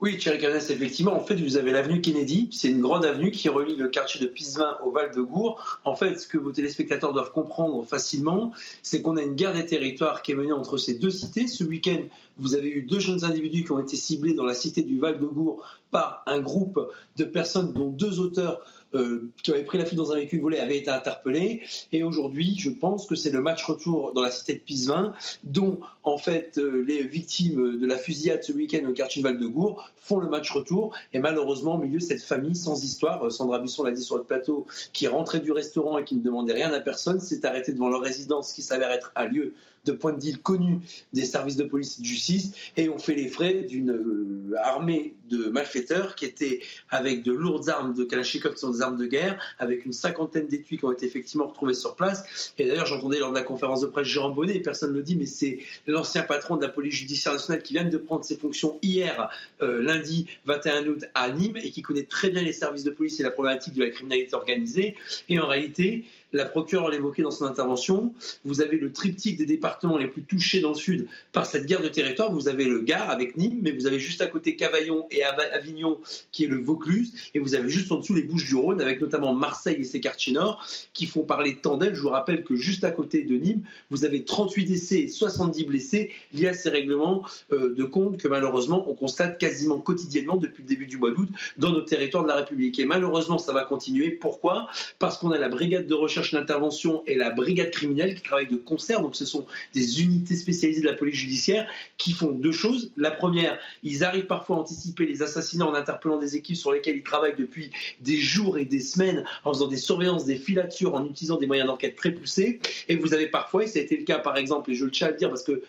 [0.02, 2.49] Oui, Thierry Canès, effectivement, en fait, vous avez l'avenue Kennedy.
[2.52, 5.80] C'est une grande avenue qui relie le quartier de Pisevin au Val de Gour.
[5.86, 9.64] En fait, ce que vos téléspectateurs doivent comprendre facilement, c'est qu'on a une guerre des
[9.64, 11.45] territoires qui est menée entre ces deux cités.
[11.45, 12.02] Ce week-end,
[12.39, 15.20] vous avez eu deux jeunes individus qui ont été ciblés dans la cité du Val
[15.20, 16.80] de Gour par un groupe
[17.18, 18.62] de personnes dont deux auteurs
[18.94, 21.62] euh, qui avaient pris la fuite dans un véhicule volé avaient été interpellés.
[21.92, 25.14] Et aujourd'hui, je pense que c'est le match retour dans la cité de Pisevin,
[25.44, 29.48] dont en fait euh, les victimes de la fusillade ce week-end au quartier Val de
[29.48, 30.94] Gour font le match retour.
[31.14, 34.18] Et malheureusement, au milieu de cette famille sans histoire, euh, Sandra Busson l'a dit sur
[34.18, 37.72] le plateau, qui rentrait du restaurant et qui ne demandait rien à personne, s'est arrêté
[37.72, 39.54] devant leur résidence qui s'avère être un lieu
[39.86, 40.80] de point de deal connu
[41.14, 45.16] des services de police et de justice et ont fait les frais d'une euh, armée
[45.30, 49.06] de malfaiteurs qui étaient avec de lourdes armes de Kalachnikov qui sont des armes de
[49.06, 52.52] guerre, avec une cinquantaine d'étuis qui ont été effectivement retrouvés sur place.
[52.58, 55.04] Et d'ailleurs, j'entendais lors de la conférence de presse Jérôme Bonnet, et personne ne le
[55.04, 58.38] dit, mais c'est l'ancien patron de la police judiciaire nationale qui vient de prendre ses
[58.38, 59.30] fonctions hier,
[59.62, 63.20] euh, lundi 21 août à Nîmes, et qui connaît très bien les services de police
[63.20, 64.96] et la problématique de la criminalité organisée.
[65.30, 68.14] Et en réalité, La procureure l'évoquait dans son intervention.
[68.46, 71.82] Vous avez le triptyque des départements les plus touchés dans le sud par cette guerre
[71.82, 72.32] de territoire.
[72.32, 76.00] Vous avez le Gard avec Nîmes, mais vous avez juste à côté Cavaillon et Avignon
[76.32, 79.78] qui est le Vaucluse, et vous avez juste en dessous les Bouches-du-Rhône avec notamment Marseille
[79.80, 81.96] et ses quartiers nord qui font parler tant d'elles.
[81.96, 85.66] Je vous rappelle que juste à côté de Nîmes, vous avez 38 décès et 70
[85.66, 90.64] blessés liés à ces règlements euh, de compte que malheureusement on constate quasiment quotidiennement depuis
[90.64, 92.80] le début du mois d'août dans nos territoires de la République.
[92.80, 94.12] Et malheureusement, ça va continuer.
[94.12, 94.68] Pourquoi?
[95.00, 98.47] Parce qu'on a la brigade de recherche et d'intervention et la brigade criminelle qui travaillent
[98.47, 99.01] de concert.
[99.01, 101.67] Donc ce sont des unités spécialisées de la police judiciaire
[101.97, 102.91] qui font deux choses.
[102.97, 106.97] La première, ils arrivent parfois à anticiper les assassinats en interpellant des équipes sur lesquelles
[106.97, 111.05] ils travaillent depuis des jours et des semaines, en faisant des surveillances, des filatures, en
[111.05, 112.59] utilisant des moyens d'enquête très poussés.
[112.88, 114.91] Et vous avez parfois, et ça a été le cas par exemple, et je le
[114.91, 115.61] tiens à le dire parce que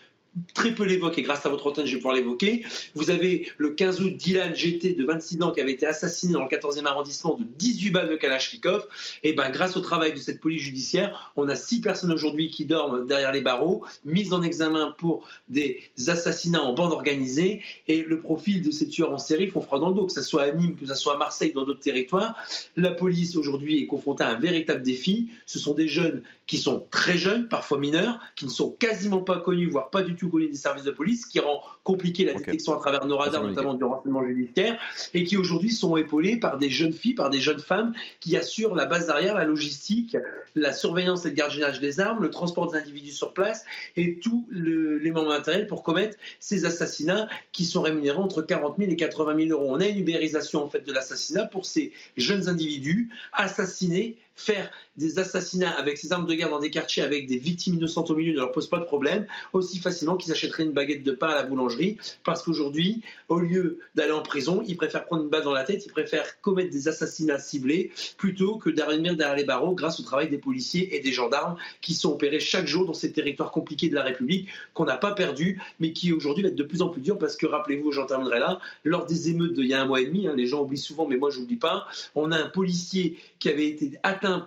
[0.53, 2.65] très peu l'évoque et grâce à votre antenne, je vais pouvoir l'évoquer.
[2.95, 6.43] Vous avez le 15 août Dylan GT de 26 ans qui avait été assassiné dans
[6.43, 8.87] le 14e arrondissement de 18 balles de Kalachnikov.
[9.23, 12.65] Et ben grâce au travail de cette police judiciaire, on a six personnes aujourd'hui qui
[12.65, 17.61] dorment derrière les barreaux, mises en examen pour des assassinats en bande organisée.
[17.87, 20.21] Et le profil de ces tueurs en série font froid dans le dos, que ce
[20.21, 22.35] soit à Nîmes, que ce soit à Marseille, dans d'autres territoires.
[22.75, 25.29] La police aujourd'hui est confrontée à un véritable défi.
[25.45, 29.39] Ce sont des jeunes qui sont très jeunes, parfois mineurs, qui ne sont quasiment pas
[29.39, 32.73] connus, voire pas du tout connus des services de police, qui rend compliqué la détection
[32.73, 34.79] à travers nos radars, notamment du renseignement judiciaire,
[35.13, 38.75] et qui aujourd'hui sont épaulés par des jeunes filles, par des jeunes femmes qui assurent
[38.75, 40.17] la base arrière, la logistique,
[40.55, 43.65] la surveillance et le gardiennage des armes, le transport des individus sur place
[43.97, 48.91] et tous les membres matériels pour commettre ces assassinats qui sont rémunérés entre 40 000
[48.91, 49.71] et 80 000 euros.
[49.73, 55.19] On a une ubérisation en fait de l'assassinat pour ces jeunes individus assassinés faire des
[55.19, 58.31] assassinats avec ces armes de guerre dans des quartiers avec des victimes innocentes au milieu
[58.31, 61.35] ne leur pose pas de problème, aussi facilement qu'ils achèteraient une baguette de pain à
[61.35, 65.53] la boulangerie, parce qu'aujourd'hui, au lieu d'aller en prison, ils préfèrent prendre une balle dans
[65.53, 69.99] la tête, ils préfèrent commettre des assassinats ciblés, plutôt que d'arriver derrière les barreaux grâce
[69.99, 73.51] au travail des policiers et des gendarmes qui sont opérés chaque jour dans ces territoires
[73.51, 76.81] compliqués de la République, qu'on n'a pas perdu, mais qui aujourd'hui va être de plus
[76.81, 79.81] en plus dur, parce que rappelez-vous, j'en terminerai là, lors des émeutes d'il y a
[79.81, 82.31] un mois et demi, hein, les gens oublient souvent, mais moi je n'oublie pas, on
[82.31, 83.91] a un policier qui avait été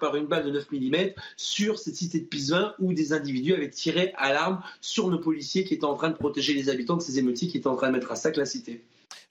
[0.00, 0.96] par une balle de 9 mm
[1.36, 5.64] sur cette cité de Pisevin où des individus avaient tiré à l'arme sur nos policiers
[5.64, 7.88] qui étaient en train de protéger les habitants de ces émeutiers qui étaient en train
[7.88, 8.82] de mettre à sac la cité.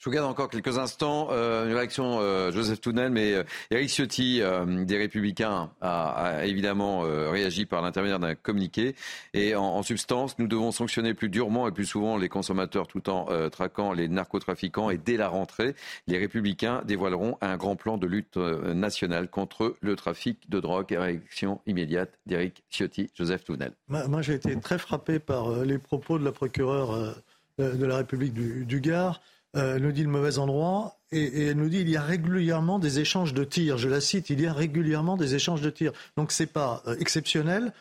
[0.06, 1.30] Je vous garde encore quelques instants.
[1.32, 4.40] Euh, une réaction, euh, Joseph Tounel, mais euh, Eric Ciotti,
[4.86, 8.96] des Républicains, a, évidemment réagi par l'intermédiaire d'un communiqué.
[9.34, 13.28] Et en, substance, nous devons sanctionner plus durement et plus souvent les consommateurs tout en
[13.50, 14.92] traquant les narcotrafiquants.
[14.92, 19.96] Et dès la rentrée, les Républicains dévoileront un grand plan de lutte nationale contre le
[19.96, 20.92] trafic de drogue.
[20.92, 23.74] Réaction immédiate d'Eric Ciotti, Joseph Tounel.
[23.88, 27.16] Moi, j'ai été très frappé par les propos de la procureure
[27.58, 29.22] de la République du, du Gard.
[29.56, 32.80] Euh, elle nous dit le mauvais endroit et, elle nous dit il y a régulièrement
[32.80, 33.78] des échanges de tirs.
[33.78, 35.94] Je la cite, il y a régulièrement des échanges de tirs.
[36.18, 37.74] Donc c'est pas euh, exceptionnel.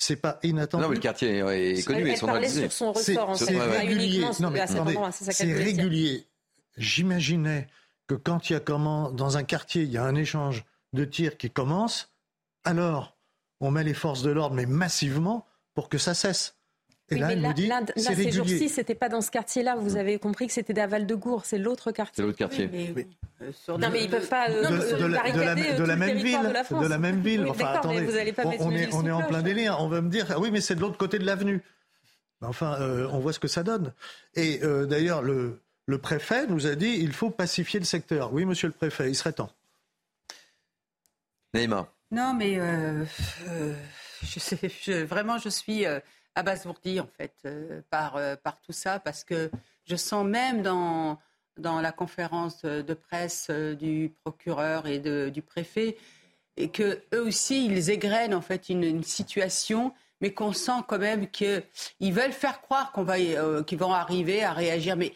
[0.00, 0.82] C'est pas inattendu.
[0.84, 4.26] Non, mais le quartier est connu et Sur son ressort, c'est régulier.
[4.32, 6.24] C'est régulier.
[6.76, 7.66] J'imaginais
[8.06, 11.04] que quand il y a comment, dans un quartier, il y a un échange de
[11.04, 12.12] tirs qui commence,
[12.64, 13.16] alors
[13.60, 16.57] on met les forces de l'ordre, mais massivement, pour que ça cesse.
[17.10, 19.76] Et là, elle nous dit, c'est ces jours-ci, c'était pas dans ce quartier-là.
[19.76, 22.14] Vous avez compris que c'était d'Aval de Gour, c'est l'autre quartier.
[22.16, 22.70] C'est l'autre quartier.
[23.40, 24.62] Euh, non, mais ils peuvent pas euh,
[24.98, 25.84] de, la, même ville, de
[26.86, 27.46] la même ville.
[27.48, 28.06] enfin, attendez,
[28.58, 29.76] on, est, on est en plein délire.
[29.80, 31.62] On va me dire, ah oui, mais c'est de l'autre côté de l'avenue.
[32.42, 33.92] Enfin, euh, on voit ce que ça donne.
[34.34, 38.34] Et d'ailleurs, le, le préfet nous a dit, il faut pacifier le secteur.
[38.34, 39.50] Oui, monsieur le préfet, il serait temps.
[41.54, 41.86] Neymar.
[42.10, 42.60] Non, mais
[44.22, 45.86] je sais, vraiment, je suis
[46.38, 49.50] abasourdi en fait euh, par, euh, par tout ça parce que
[49.86, 51.18] je sens même dans,
[51.58, 55.96] dans la conférence de presse euh, du procureur et de, du préfet
[56.56, 61.28] et que eux aussi ils égrènent en fait une, situation mais qu'on sent quand même
[61.28, 61.62] qu'ils
[62.00, 63.18] veulent faire croire qu'on va,
[63.62, 64.96] qu'ils vont arriver à réagir.
[64.96, 65.12] Mais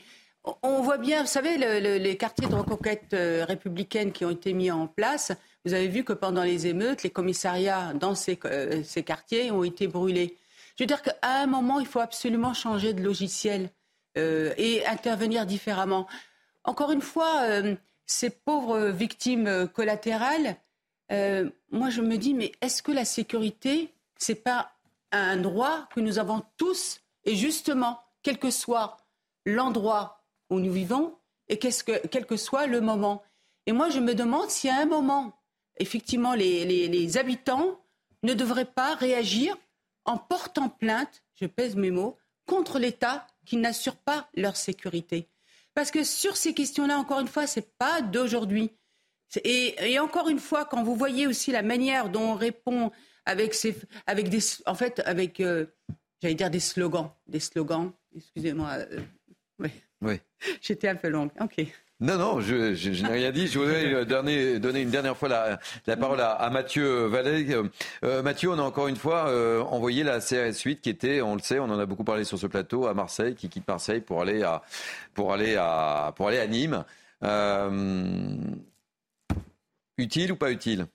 [0.62, 4.86] on voit bien, vous savez, les quartiers de reconquête républicaine qui ont été mis en
[4.86, 5.32] place,
[5.64, 8.38] vous avez vu que pendant les émeutes, les commissariats dans ces,
[8.84, 10.36] ces quartiers ont été brûlés.
[10.76, 13.70] Je veux dire qu'à un moment, il faut absolument changer de logiciel
[14.18, 16.06] euh, et intervenir différemment.
[16.64, 17.74] Encore une fois, euh,
[18.06, 20.56] ces pauvres victimes collatérales,
[21.10, 24.72] euh, moi je me dis, mais est-ce que la sécurité, c'est pas
[25.12, 28.96] un droit que nous avons tous et justement, quel que soit
[29.44, 31.16] l'endroit où nous vivons
[31.48, 33.22] et que, quel que soit le moment.
[33.66, 35.32] Et moi je me demande si à un moment,
[35.78, 37.78] effectivement, les, les habitants
[38.22, 39.56] ne devraient pas réagir
[40.04, 45.28] en portant plainte, je pèse mes mots, contre l'État qui n'assure pas leur sécurité.
[45.74, 48.70] Parce que sur ces questions-là, encore une fois, ce n'est pas d'aujourd'hui.
[49.44, 52.90] Et, encore une fois, quand vous voyez aussi la manière dont on répond
[53.24, 53.74] avec, ces,
[54.06, 55.66] avec des, en fait, avec, euh,
[56.20, 57.92] j'allais dire des slogans, des slogans.
[58.14, 58.68] Excusez-moi.
[58.70, 59.00] euh,
[59.58, 59.70] oui.
[60.02, 60.20] Oui.
[60.60, 61.30] J'étais un peu longue.
[61.40, 61.64] Ok.
[62.02, 63.46] Non, non, je, je- n'ai rien dit.
[63.46, 67.46] Je voudrais euh, donner, donner une dernière fois la, la parole à, Mathieu Vallée.
[67.54, 67.62] Euh,
[68.04, 71.36] euh, Mathieu, on a encore une fois euh, envoyé la CRS 8 qui était, on
[71.36, 74.00] le sait, on en a beaucoup parlé sur ce plateau, à Marseille, qui quitte Marseille
[74.00, 74.62] pour aller à,
[75.14, 76.84] pour aller à, pour aller à Nîmes.
[77.22, 78.36] Euh,
[79.96, 80.86] utile ou pas utile?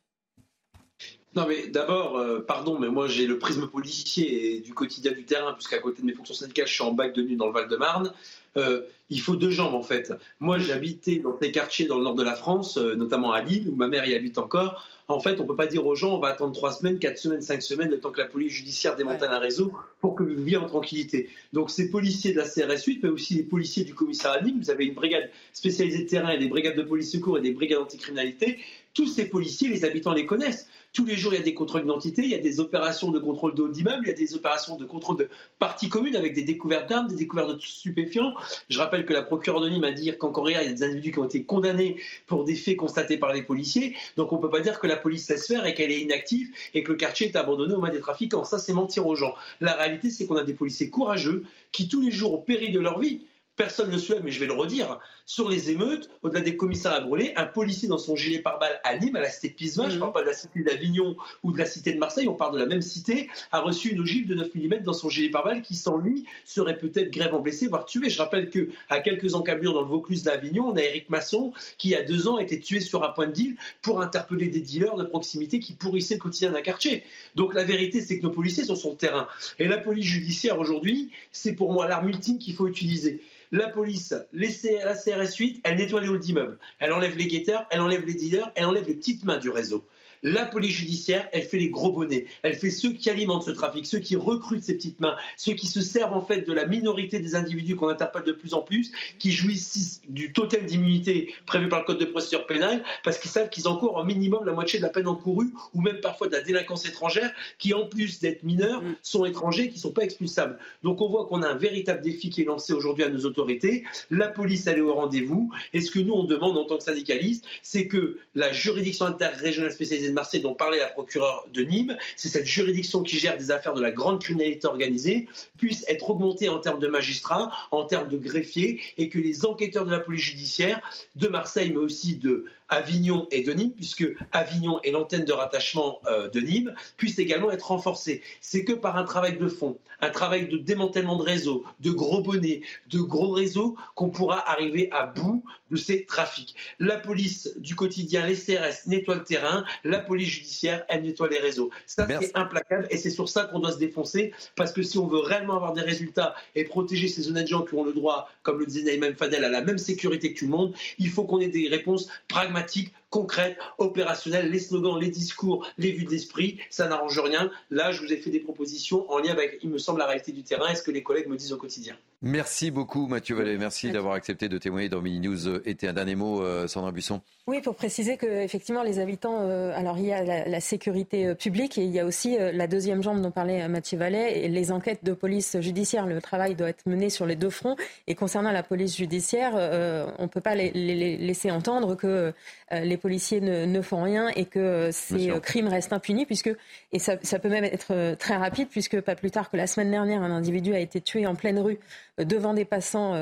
[1.35, 5.23] Non, mais d'abord, euh, pardon, mais moi j'ai le prisme policier et du quotidien du
[5.23, 7.53] terrain, puisqu'à côté de mes fonctions syndicales, je suis en bac de nuit dans le
[7.53, 8.11] Val-de-Marne.
[8.57, 10.13] Euh, il faut deux jambes en fait.
[10.39, 13.69] Moi habité dans des quartiers dans le nord de la France, euh, notamment à Lille,
[13.69, 14.83] où ma mère y habite encore.
[15.09, 17.41] En fait, on peut pas dire aux gens on va attendre trois semaines, quatre semaines,
[17.41, 19.71] cinq semaines, le temps que la police judiciaire démantèle un réseau
[20.01, 21.29] pour que vous viviez en tranquillité.
[21.53, 24.69] Donc ces policiers de la CRS 8, mais aussi les policiers du commissariat Nîmes, vous
[24.69, 27.79] avez une brigade spécialisée de terrain et des brigades de police secours et des brigades
[27.79, 28.59] anticriminalité.
[28.97, 30.67] Tous ces policiers, les habitants les connaissent.
[30.91, 33.19] Tous les jours, il y a des contrôles d'identité, il y a des opérations de
[33.19, 35.29] contrôle de haut d'immeuble, il y a des opérations de contrôle de
[35.59, 38.33] parties communes avec des découvertes d'armes, des découvertes de stupéfiants.
[38.71, 41.11] Je rappelle que la procureure de a dit qu'encore hier, il y a des individus
[41.11, 43.95] qui ont été condamnés pour des faits constatés par les policiers.
[44.15, 46.49] Donc on ne peut pas dire que la police laisse faire et qu'elle est inactive
[46.73, 48.45] et que le quartier est abandonné aux mains des trafiquants.
[48.45, 49.35] Ça, c'est mentir aux gens.
[49.61, 52.79] La réalité, c'est qu'on a des policiers courageux qui, tous les jours, au péril de
[52.79, 53.21] leur vie,
[53.57, 57.01] personne ne le souhaite, mais je vais le redire, sur les émeutes, au-delà des commissariats
[57.01, 59.95] brûlés, un policier dans son gilet pare-balles à Nîmes, à la cité de Pisevin, je
[59.95, 62.53] ne parle pas de la cité d'Avignon ou de la cité de Marseille, on parle
[62.53, 65.61] de la même cité, a reçu une ogive de 9 mm dans son gilet pare-balles
[65.61, 68.09] qui, sans lui, serait peut-être grève en blessé, voire tué.
[68.09, 71.89] Je rappelle que à quelques encablures dans le Vaucluse d'Avignon, on a Eric Masson qui,
[71.89, 74.47] il y a deux ans, a été tué sur un point de deal pour interpeller
[74.47, 77.03] des dealers de proximité qui pourrissaient le quotidien d'un quartier.
[77.35, 79.27] Donc la vérité, c'est que nos policiers sont sur le terrain.
[79.59, 83.21] Et la police judiciaire aujourd'hui, c'est pour moi l'arme ultime qu'il faut utiliser.
[83.51, 84.93] La police, les C- la
[85.25, 86.59] CRS 8, elle nettoie les halls d'immeubles.
[86.79, 89.87] Elle enlève les guetteurs, elle enlève les dealers, elle enlève les petites mains du réseau.
[90.23, 92.25] La police judiciaire, elle fait les gros bonnets.
[92.43, 95.67] Elle fait ceux qui alimentent ce trafic, ceux qui recrutent ces petites mains, ceux qui
[95.67, 98.91] se servent en fait de la minorité des individus qu'on interpelle de plus en plus,
[99.19, 103.49] qui jouissent du total d'immunité prévu par le code de procédure pénale, parce qu'ils savent
[103.49, 106.41] qu'ils encourent au minimum la moitié de la peine encourue, ou même parfois de la
[106.41, 110.57] délinquance étrangère, qui en plus d'être mineurs, sont étrangers, qui ne sont pas expulsables.
[110.83, 113.83] Donc on voit qu'on a un véritable défi qui est lancé aujourd'hui à nos autorités.
[114.09, 115.51] La police, elle est au rendez-vous.
[115.73, 119.71] Et ce que nous, on demande en tant que syndicalistes, c'est que la juridiction interrégionale
[119.71, 123.51] spécialisée de Marseille, dont parlait la procureure de Nîmes, c'est cette juridiction qui gère des
[123.51, 125.27] affaires de la grande criminalité organisée,
[125.57, 129.85] puisse être augmentée en termes de magistrats, en termes de greffiers, et que les enquêteurs
[129.85, 130.81] de la police judiciaire
[131.15, 135.99] de Marseille, mais aussi de Avignon et de Nîmes, puisque Avignon est l'antenne de rattachement
[136.07, 138.21] euh, de Nîmes, puissent également être renforcés.
[138.41, 142.21] C'est que par un travail de fond, un travail de démantèlement de réseaux, de gros
[142.21, 142.61] bonnets,
[142.91, 146.55] de gros réseaux, qu'on pourra arriver à bout de ces trafics.
[146.79, 151.39] La police du quotidien, les CRS nettoient le terrain, la police judiciaire, elle nettoie les
[151.39, 151.69] réseaux.
[151.85, 155.07] Ça, c'est implacable et c'est sur ça qu'on doit se défoncer, parce que si on
[155.07, 158.59] veut réellement avoir des résultats et protéger ces honnêtes gens qui ont le droit, comme
[158.59, 161.39] le disait Naïm Fadel, à la même sécurité que tout le monde, il faut qu'on
[161.39, 164.49] ait des réponses pragmatiques, mathématiques concrètes, opérationnelles.
[164.51, 167.49] Les slogans, les discours, les vues d'esprit, ça n'arrange rien.
[167.71, 170.31] Là, je vous ai fait des propositions en lien avec, il me semble, la réalité
[170.31, 171.95] du terrain et ce que les collègues me disent au quotidien.
[172.23, 175.87] Merci beaucoup Mathieu Vallée, merci d'avoir accepté de témoigner dans Mini News euh, été.
[175.87, 177.21] Un dernier mot, euh, Sandra Buisson.
[177.45, 181.27] Oui, pour préciser que effectivement les habitants, euh, alors il y a la, la sécurité
[181.27, 184.39] euh, publique et il y a aussi euh, la deuxième jambe dont parlait Mathieu Vallet,
[184.45, 186.07] et les enquêtes de police judiciaire.
[186.07, 187.75] Le travail doit être mené sur les deux fronts.
[188.07, 191.93] Et concernant la police judiciaire, euh, on ne peut pas les, les- les laisser entendre
[191.95, 192.33] que
[192.71, 196.25] euh, les policiers ne, ne font rien et que euh, ces euh, crimes restent impunis,
[196.25, 196.49] puisque
[196.91, 199.67] et ça, ça peut même être euh, très rapide, puisque pas plus tard que la
[199.67, 201.77] semaine dernière, un individu a été tué en pleine rue
[202.17, 203.13] devant des passants.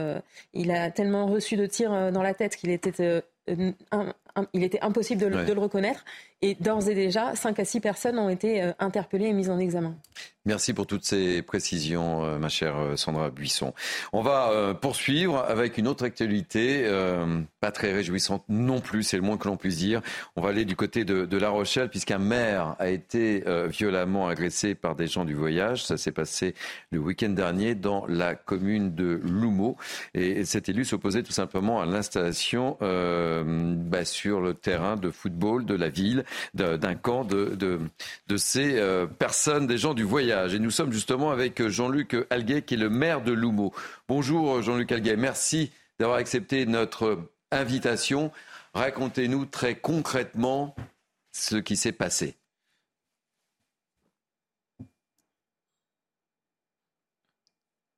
[0.53, 3.21] il a tellement reçu de tirs dans la tête qu'il était
[4.53, 5.45] il était impossible de, le- Ouais.
[5.45, 6.03] de le reconnaître.
[6.41, 9.57] Et d'ores et déjà, 5 à 6 personnes ont été euh, interpellées et mises en
[9.57, 9.95] examen.
[10.43, 13.73] Merci pour toutes ces précisions, euh, ma chère euh, Sandra Buisson.
[14.13, 16.87] On va poursuivre avec une autre actualité,
[17.59, 20.01] pas très réjouissante non plus, c'est le moins que l'on puisse dire.
[20.35, 24.95] On va aller du côté de, La Rochelle, puisqu'un maire a été violemment agressé par
[24.95, 25.85] des gens du voyage.
[25.85, 26.53] Ça s'est passé
[26.91, 29.77] le week-end dernier dans la commune de Loumeau.
[30.13, 35.75] Et cet élu s'opposait tout simplement à l'installation bah, sur le terrain de football de
[35.75, 40.53] la ville d'un camp de, de, ces euh, personnes, des gens du voyage.
[40.53, 43.73] Et nous sommes justement avec Jean-Luc Alguet, qui est le maire de Loumeau.
[44.07, 47.19] Bonjour Jean-Luc Alguet, merci d'avoir accepté notre
[47.51, 48.31] invitation.
[48.73, 50.75] Racontez-nous très concrètement
[51.31, 52.35] ce qui s'est passé.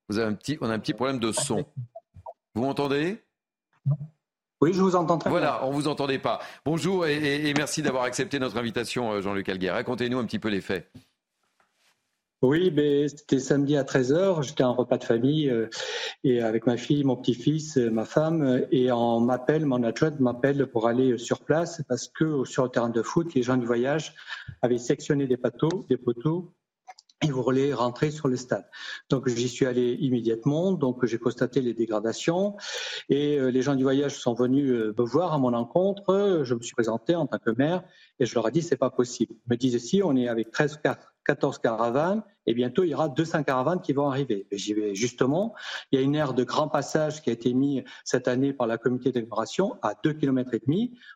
[0.10, 1.66] Vous avez un petit, on a un petit problème de son.
[2.54, 3.22] Vous m'entendez?
[4.62, 5.40] Oui, je vous entends très bien.
[5.40, 6.40] Voilà, on vous entendait pas.
[6.66, 9.70] Bonjour et, merci d'avoir accepté notre invitation, euh, Jean-Luc Alguer.
[9.70, 10.92] Racontez-nous un petit peu les faits.
[12.44, 15.70] Oui, ben, c'était samedi à 13h, j'étais en repas de famille euh,
[16.24, 20.88] et avec ma fille, mon petit-fils, ma femme, et on m'appelle, mon adjointe m'appelle pour
[20.88, 24.14] aller sur place parce que sur le terrain de foot, les gens du voyage
[24.62, 26.54] avaient sectionné des poteaux, des poteaux
[27.24, 28.66] et voulaient rentrer sur le stade.
[29.10, 32.56] Donc j'y suis allé immédiatement, donc j'ai constaté les dégradations
[33.10, 36.42] et euh, les gens du voyage sont venus euh, me voir à mon encontre.
[36.44, 37.84] Je me suis présenté en tant que maire
[38.20, 39.34] et je leur ai dit c'est pas possible.
[39.34, 42.94] Ils me disaient si on est avec 13 4 14 caravanes et bientôt il y
[42.94, 44.48] aura 200 caravanes qui vont arriver.
[44.52, 45.54] J'y vais justement.
[45.92, 48.66] Il y a une aire de grand passage qui a été mise cette année par
[48.66, 50.52] la comité d'agglomération à 2 km.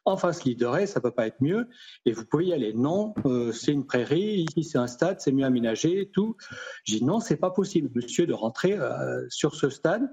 [0.03, 1.67] En face Lideret, ça peut pas être mieux.
[2.05, 2.73] Et vous pouvez y aller.
[2.73, 4.45] Non, euh, c'est une prairie.
[4.49, 6.35] Ici c'est un stade, c'est mieux aménagé, tout.
[6.83, 10.03] J'ai dit non, c'est pas possible, monsieur, de rentrer euh, sur ce stade.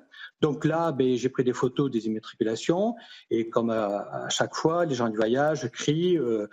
[0.41, 2.95] Donc là, ben, j'ai pris des photos des immatriculations
[3.31, 6.17] et comme à, chaque fois, les gens du voyage crient.
[6.17, 6.47] Euh,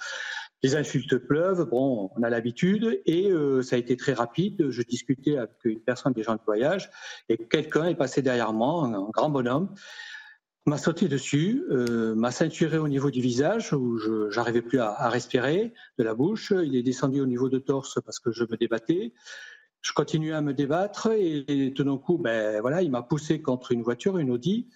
[0.66, 4.72] les insultes pleuvent, bon, on a l'habitude, et euh, ça a été très rapide.
[4.72, 6.90] Je discutais avec une personne des gens de voyage,
[7.30, 9.70] et quelqu'un est passé derrière moi, un, grand bonhomme,
[10.66, 15.08] m'a sauté dessus, euh, m'a ceinturé au niveau du visage, où je n'arrivais plus à,
[15.08, 16.52] respirer, de la bouche.
[16.52, 19.14] Il est descendu au niveau de torse parce que je me débattais.
[19.82, 23.72] Je continuais à me débattre, et, tout d'un coup, ben voilà, il m'a poussé contre
[23.72, 24.68] une voiture, une Audi.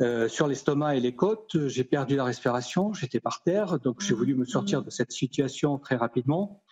[0.00, 4.14] Euh, sur l'estomac et les côtes, j'ai perdu la respiration, j'étais par terre, donc j'ai
[4.14, 6.62] voulu me sortir de cette situation très rapidement.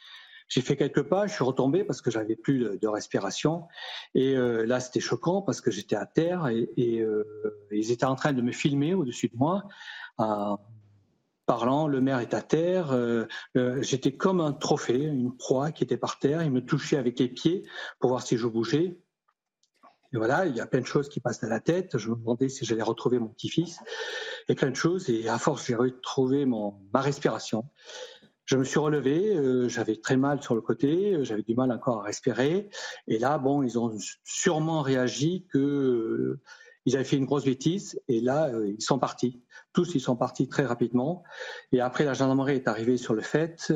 [0.48, 3.64] J'ai fait quelques pas, je suis retombé parce que j'avais plus de, respiration.
[4.14, 7.24] Et euh, là, c'était choquant parce que j'étais à terre et, euh,
[7.72, 9.64] ils étaient en train de me filmer au-dessus de moi,
[11.46, 11.88] parlant.
[11.88, 12.96] Le maire est à terre.
[13.80, 16.44] j'étais comme un trophée, une proie qui était par terre.
[16.44, 17.64] Il me touchait avec les pieds
[17.98, 18.96] pour voir si je bougeais.
[20.16, 21.98] Et voilà, il y a plein de choses qui passent dans la tête.
[21.98, 23.80] Je me demandais si j'allais retrouver mon petit-fils
[24.48, 25.10] et plein de choses.
[25.10, 27.66] Et à force, j'ai retrouvé ma respiration.
[28.46, 31.70] Je me suis relevé, euh, j'avais très mal sur le côté, euh, j'avais du mal
[31.70, 32.70] encore à respirer.
[33.08, 33.94] Et là, bon, ils ont
[34.24, 36.40] sûrement réagi que euh,
[36.86, 38.00] ils avaient fait une grosse bêtise.
[38.08, 39.42] Et là, ils sont partis.
[39.74, 41.24] Tous, ils sont partis très rapidement.
[41.72, 43.70] Et après, la gendarmerie est arrivée sur le fait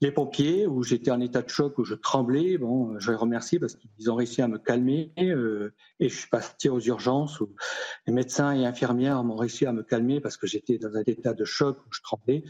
[0.00, 3.58] les pompiers, où j'étais en état de choc, où je tremblais, bon, je les remercie
[3.58, 7.54] parce qu'ils ont réussi à me calmer euh, et je suis parti aux urgences où
[8.06, 11.32] les médecins et infirmières m'ont réussi à me calmer parce que j'étais dans un état
[11.32, 12.44] de choc où je tremblais.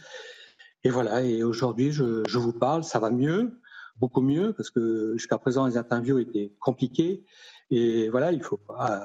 [0.83, 3.61] Et voilà, et aujourd'hui, je, je, vous parle, ça va mieux,
[3.99, 7.25] beaucoup mieux, parce que jusqu'à présent, les interviews étaient compliquées.
[7.71, 8.61] Et voilà, il faut,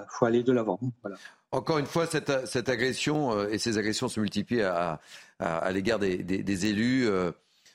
[0.09, 0.80] faut aller de l'avant.
[1.01, 1.18] Voilà.
[1.51, 4.99] Encore une fois, cette, cette agression, euh, et ces agressions se multiplient à,
[5.39, 7.07] à, l'égard des, des, des, élus.
[7.07, 7.31] Euh,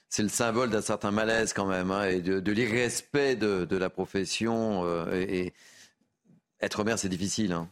[0.08, 4.84] c'est le symbole d'un certain malaise quand même, hein, et de, l'irrespect de, la profession.
[4.84, 5.52] Euh, et,
[6.60, 7.52] être maire, c'est difficile.
[7.52, 7.68] Hein.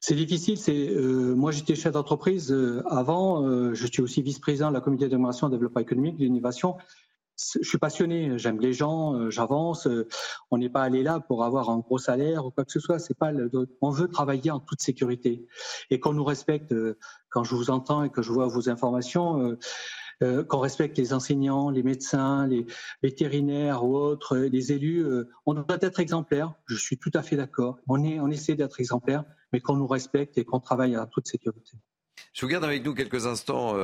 [0.00, 0.58] C'est difficile.
[0.68, 3.74] Euh, moi, j'étais chef d'entreprise euh, avant.
[3.74, 6.76] je suis aussi vice-président de la comité d'administration de développement économique, de l'innovation.
[7.36, 8.38] Je suis passionné.
[8.38, 9.30] J'aime les gens.
[9.30, 9.88] J'avance.
[10.50, 12.98] on n'est pas allé là pour avoir un gros salaire ou quoi que ce soit.
[12.98, 13.32] C'est pas.
[13.80, 15.48] On veut travailler en toute sécurité
[15.90, 16.72] et qu'on nous respecte.
[17.30, 19.56] quand je vous entends et que je vois vos informations
[20.22, 22.66] euh, qu'on respecte les enseignants, les médecins, les
[23.02, 25.04] vétérinaires ou autres, euh, les élus.
[25.04, 26.54] Euh, on doit être exemplaire.
[26.66, 27.78] Je suis tout à fait d'accord.
[27.88, 31.26] On, est, on essaie d'être exemplaire, mais qu'on nous respecte et qu'on travaille à toute
[31.26, 31.72] sécurité.
[32.34, 33.74] Je vous garde avec nous quelques instants,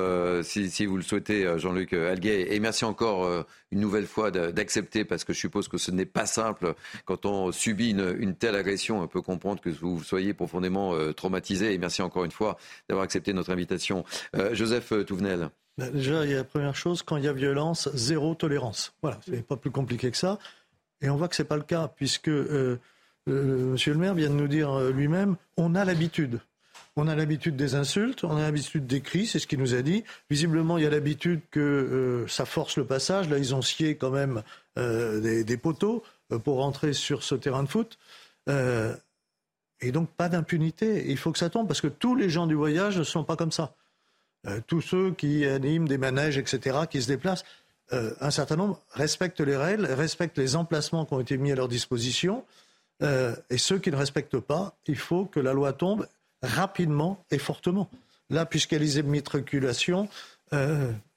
[0.43, 2.55] si, vous le souhaitez, Jean-Luc Alguet.
[2.55, 6.25] Et merci encore une nouvelle fois d'accepter, parce que je suppose que ce n'est pas
[6.25, 6.75] simple
[7.05, 9.03] quand on subit une, telle agression.
[9.03, 11.75] On peut comprendre que vous soyez profondément traumatisé.
[11.75, 12.57] Et merci encore une fois
[12.89, 14.05] d'avoir accepté notre invitation.
[14.53, 15.51] Joseph Touvenel.
[15.79, 18.93] Bah, déjà, il y a la première chose, quand il y a violence, zéro tolérance.
[19.01, 20.41] Voilà, c'est pas plus compliqué que ça.
[21.01, 22.81] Et on voit que c'est pas le cas, puisque euh,
[23.29, 26.41] euh, Monsieur le maire vient de nous dire euh, lui-même, on a l'habitude.
[26.97, 29.83] On a l'habitude des insultes, on a l'habitude des cris, c'est ce qu'il nous a
[29.83, 30.03] dit.
[30.31, 33.29] Visiblement, il y a l'habitude que ça force le passage.
[33.29, 34.43] Là, ils ont scié quand même
[34.75, 36.03] des, des, poteaux
[36.43, 38.01] pour rentrer sur ce terrain de foot.
[38.49, 41.05] et donc, pas d'impunité.
[41.09, 43.37] Il faut que ça tombe, parce que tous les gens du voyage ne sont pas
[43.37, 43.77] comme ça.
[44.47, 47.45] Euh, tous ceux qui animent des manèges, etc., qui se déplacent,
[47.93, 51.57] euh, un certain nombre respectent les règles, respectent les emplacements qui ont été mis à
[51.57, 52.45] leur disposition.
[53.03, 56.07] Euh, et ceux qui ne respectent pas, il faut que la loi tombe
[56.43, 57.89] rapidement et fortement.
[58.31, 60.09] Là, a les immatriculations,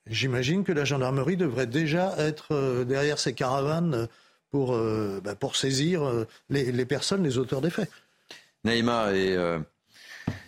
[0.08, 4.08] j'imagine que la gendarmerie devrait déjà être derrière ces caravanes
[4.50, 4.78] pour,
[5.22, 7.90] bah, pour saisir les, les, personnes, les auteurs des faits.
[8.64, 9.36] Naïma et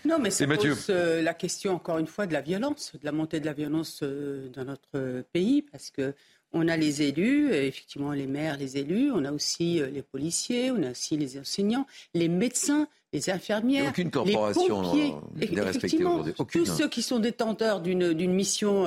[0.05, 3.11] non, mais c'est pose euh, la question, encore une fois, de la violence, de la
[3.11, 6.13] montée de la violence euh, dans notre pays, parce que
[6.55, 10.83] on a les élus, effectivement les maires, les élus, on a aussi les policiers, on
[10.83, 15.13] a aussi les enseignants, les médecins, les infirmières, aucune corporation les pompiers,
[15.67, 18.85] effectivement, tous ceux qui sont détenteurs d'une mission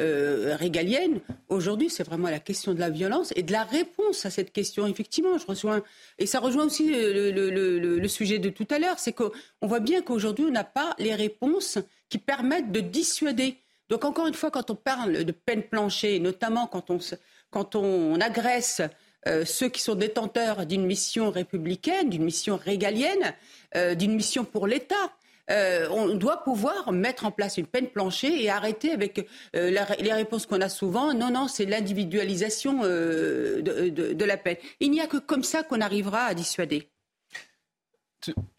[0.00, 1.20] euh, régalienne.
[1.48, 4.86] Aujourd'hui, c'est vraiment la question de la violence et de la réponse à cette question.
[4.86, 5.82] Effectivement, je rejoins.
[6.18, 8.98] Et ça rejoint aussi le, le sujet de tout à l'heure.
[8.98, 9.30] C'est qu'on
[9.62, 11.78] voit bien qu'aujourd'hui, on n'a pas les réponses
[12.08, 13.56] qui permettent de dissuader.
[13.88, 18.82] Donc, encore une fois, quand on parle de peine planchée, notamment quand on, agresse
[19.26, 23.34] euh, ceux qui sont détenteurs d'une mission républicaine, d'une mission régalienne,
[23.76, 25.12] euh, d'une mission pour l'État,
[25.50, 29.70] euh, on doit pouvoir mettre en place une peine planchée et arrêter avec euh,
[30.00, 31.14] les réponses qu'on a souvent.
[31.14, 34.56] Non, non, c'est l'individualisation euh, de, la peine.
[34.80, 36.88] Il n'y a que comme ça qu'on arrivera à dissuader.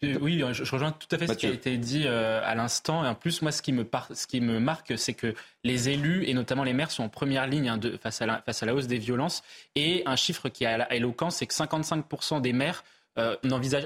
[0.02, 3.04] Oui, je, rejoins tout à fait ce qui a été dit à l'instant.
[3.04, 6.24] Et en plus, moi, ce qui me, ce qui me marque, c'est que les élus,
[6.26, 8.74] et notamment les maires, sont en première ligne hein, face, à la, face à la
[8.74, 9.42] hausse des violences.
[9.74, 12.82] Et un chiffre qui est éloquent, c'est que 55% des maires
[13.18, 13.36] euh,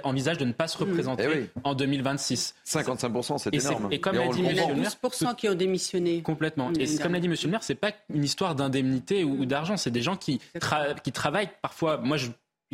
[0.04, 0.86] envisage, de ne pas se mmh.
[0.86, 2.54] représenter eh en 2026.
[2.66, 3.88] 55%, c'est énorme.
[3.90, 4.56] Et comme l'a dit M.
[4.68, 6.22] le maire, 12% qui ont démissionné.
[6.22, 6.72] Complètement.
[6.78, 7.34] Et comme l'a dit M.
[7.42, 10.40] le maire, c'est pas une histoire d'indemnité ou, d'argent, c'est des gens qui,
[11.04, 11.98] qui travaillent parfois.
[11.98, 12.28] Moi, je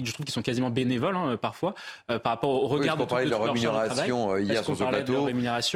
[0.07, 1.75] je trouve qu'ils sont quasiment bénévoles hein, parfois
[2.11, 5.29] euh, par rapport au regard oui, de, de leur rémunération euh, hier sur ce plateau.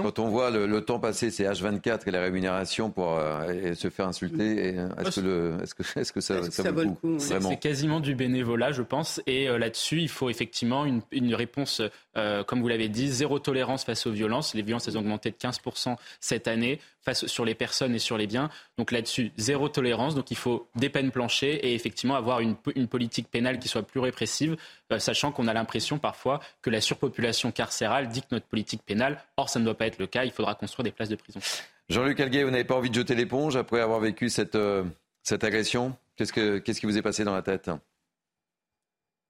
[0.03, 4.09] Quand on voit le, temps passé, c'est H24 et la rémunération pour euh, se faire
[4.09, 4.77] insulter.
[4.99, 8.01] Est-ce que, est que, est que ça, est -ce ça, vaut le coup, C'est quasiment
[8.01, 9.21] du bénévolat, je pense.
[9.27, 11.83] Et là-dessus, il faut effectivement une, une réponse,
[12.15, 14.55] comme vous l'avez dit, zéro tolérance face aux violences.
[14.55, 18.17] Les violences, elles ont augmenté de 15% cette année face sur les personnes et sur
[18.17, 18.51] les biens.
[18.79, 20.15] Donc là-dessus, zéro tolérance.
[20.15, 22.57] Donc il faut des peines planchées et effectivement avoir une,
[22.89, 24.57] politique pénale qui soit plus répressive,
[24.93, 29.23] euh, sachant qu'on a l'impression parfois que la surpopulation carcérale dicte notre politique pénale.
[29.37, 30.25] Or, ça ne doit pas être le cas.
[30.25, 31.41] Il faudra construire des places de prison.
[31.89, 34.85] Jean-Luc Alguet, vous n'avez pas envie de jeter l'éponge après avoir vécu cette, euh,
[35.23, 35.97] cette agression?
[36.17, 37.71] Qu'est-ce qui vous est passé dans la tête?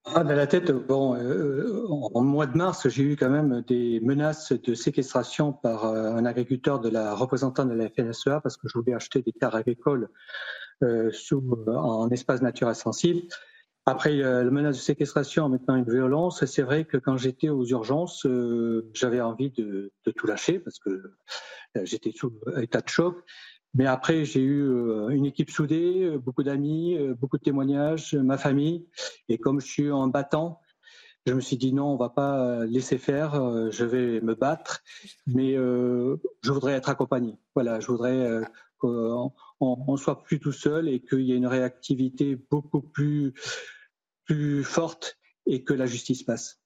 [0.04, 4.00] Ah, dans la tête, bon, euh, en mois de mars, j'ai eu quand même des
[4.00, 8.78] menaces de séquestration par un agriculteur de la représentante de la FNSEA parce que je
[8.78, 10.08] voulais acheter des terres agricoles
[11.12, 13.22] sous, en espace naturel sensible.
[13.84, 17.66] Après euh, la menace de séquestration, maintenant une violence, c'est vrai que quand j'étais aux
[17.66, 23.24] urgences, euh, j'avais envie de, tout lâcher parce que euh, j'étais sous état de choc.
[23.74, 24.68] Mais après, j'ai eu
[25.10, 28.86] une équipe soudée, beaucoup d'amis, beaucoup de témoignages, ma famille.
[29.28, 30.60] Et comme je suis en battant,
[31.24, 34.82] je me suis dit non, on va pas laisser faire, je vais me battre,
[35.26, 37.38] mais je voudrais être accompagné.
[37.54, 38.42] Voilà, je voudrais
[38.78, 43.32] qu'on on soit plus tout seul et qu'il y ait une réactivité beaucoup plus
[44.64, 46.61] forte et que la justice passe.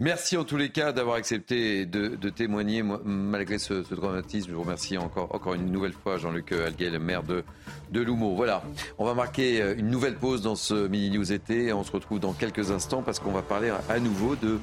[0.00, 4.48] Merci en tous les cas d'avoir accepté de, témoigner malgré ce, dramatisme.
[4.48, 7.44] Je vous remercie encore, une nouvelle fois Jean-Luc Alguet, le maire de,
[7.92, 8.02] de.
[8.34, 8.62] Voilà,
[8.98, 11.74] on va marquer euh, une nouvelle pause dans ce Mini News été.
[11.74, 14.58] On se retrouve dans quelques instants parce qu'on va parler à nouveau de,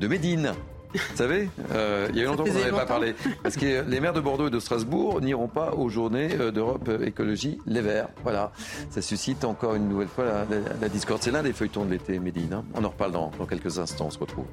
[0.00, 0.52] de Médine.
[0.94, 3.14] Vous savez, euh, il y a eu longtemps qu'on n'avait pas parlé.
[3.42, 6.90] Parce que les maires de Bordeaux et de Strasbourg n'iront pas aux journées euh, d'Europe
[7.02, 8.08] Écologie Les Verts.
[8.22, 8.52] Voilà.
[8.90, 10.46] Ça suscite encore une nouvelle fois
[10.80, 11.22] la, discorde.
[11.22, 12.52] C'est l'un des feuilletons de l'été, Médine.
[12.52, 12.64] Hein.
[12.74, 14.06] On en reparle dans, dans quelques instants.
[14.06, 14.46] On se retrouve.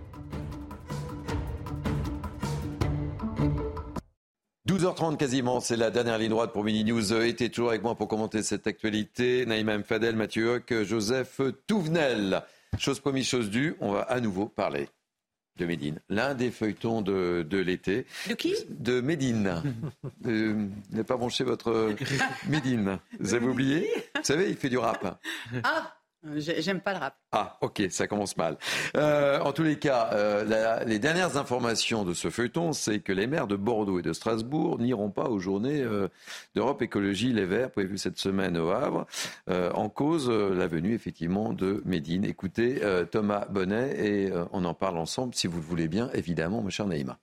[4.67, 7.13] 12h30 quasiment, c'est la dernière ligne droite pour Mini News.
[7.23, 9.45] Était toujours avec moi pour commenter cette actualité.
[9.45, 12.43] Naïma Mfadel, Mathieu Hoc, Joseph Touvenel.
[12.77, 14.87] Chose promise, chose due, on va à nouveau parler
[15.59, 18.05] de Médine, l'un des feuilletons de, de l'été.
[18.29, 18.55] De qui?
[18.69, 19.61] De Médine.
[20.21, 21.93] Vous n'avez pas branché votre
[22.47, 22.99] Médine.
[23.19, 23.87] Vous avez oublié?
[24.15, 25.19] Vous savez, il fait du rap.
[25.63, 25.93] Ah
[26.35, 27.15] J'aime pas le rap.
[27.31, 28.57] Ah, ok, ça commence mal.
[28.97, 33.25] Euh, en tous les cas, euh, les dernières informations de ce feuilleton, c'est que les
[33.25, 36.09] maires de Bordeaux et de Strasbourg n'iront pas aux journées euh,
[36.55, 39.05] d'Europe Écologie Les Verts prévues cette semaine au Havre,
[39.47, 42.25] en cause la venue effectivement de Médine.
[42.25, 42.81] Écoutez
[43.11, 46.87] Thomas Bonnet et on en parle ensemble, si vous le voulez bien, évidemment, mon cher
[46.87, 47.17] Naïma.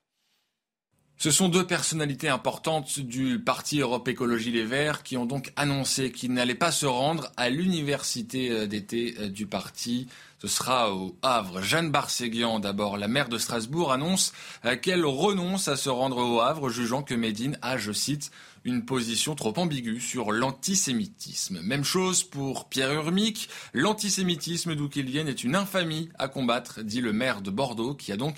[1.18, 6.12] Ce sont deux personnalités importantes du parti Europe Écologie Les Verts qui ont donc annoncé
[6.12, 10.08] qu'ils n'allaient pas se rendre à l'université euh, d'été euh, du parti.
[10.42, 11.62] Ce sera au Havre.
[11.62, 14.34] Jeanne Barséguian, d'abord la maire de Strasbourg, annonce
[14.66, 18.30] euh, qu'elle renonce à se rendre au Havre, jugeant que Médine a, je cite,
[18.66, 21.62] une position trop ambiguë sur l'antisémitisme.
[21.62, 23.48] Même chose pour Pierre Urmic.
[23.72, 28.12] L'antisémitisme, d'où qu'il vienne, est une infamie à combattre, dit le maire de Bordeaux, qui
[28.12, 28.36] a donc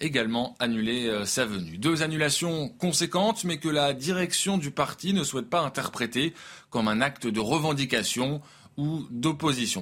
[0.00, 1.78] également annulé euh, sa venue.
[1.78, 6.34] Deux annulations conséquentes, mais que la direction du parti ne souhaite pas interpréter
[6.70, 8.40] comme un acte de revendication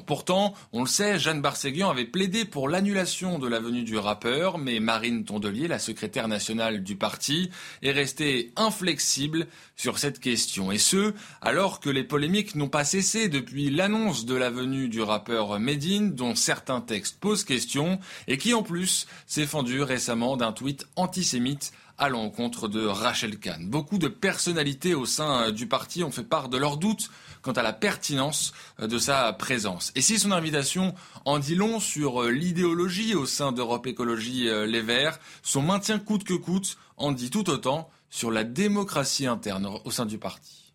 [0.06, 4.58] Pourtant, on le sait, Jeanne Barséguian avait plaidé pour l'annulation de la venue du rappeur,
[4.58, 7.50] mais Marine Tondelier, la secrétaire nationale du parti,
[7.82, 9.46] est restée inflexible
[9.76, 10.72] sur cette question.
[10.72, 15.02] Et ce, alors que les polémiques n'ont pas cessé depuis l'annonce de la venue du
[15.02, 20.52] rappeur Medine, dont certains textes posent question, et qui en plus s'est fendu récemment d'un
[20.52, 23.68] tweet antisémite à l'encontre de Rachel Kahn.
[23.68, 27.10] Beaucoup de personnalités au sein du parti ont fait part de leurs doutes
[27.43, 29.93] quant à la pertinence euh, de sa présence.
[29.94, 30.94] Et si son invitation
[31.24, 36.24] en dit long sur euh, l'idéologie au sein d'Europe Écologie Les Verts, son maintien coûte
[36.24, 40.73] que coûte en dit tout autant sur la démocratie interne au sein du parti.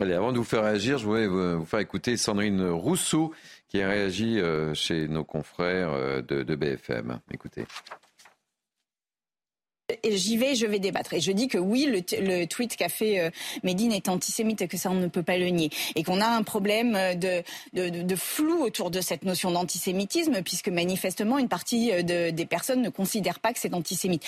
[0.00, 3.32] Allez, avant de vous faire réagir, je voulais vous faire écouter Sandrine Rousseau
[3.68, 4.40] qui a réagi
[4.74, 7.20] chez nos confrères de BFM.
[7.32, 7.66] Écoutez
[10.04, 11.14] j'y vais, je vais débattre.
[11.14, 13.30] Et je dis que oui, le, tweet qu'a fait euh,
[13.62, 15.70] Médine est antisémite et que ça, on ne peut pas le nier.
[15.94, 17.42] Et qu'on a un problème de,
[17.72, 22.90] de, flou autour de cette notion d'antisémitisme, puisque manifestement, une partie euh, des personnes ne
[22.90, 24.24] considère pas que c'est antisémite.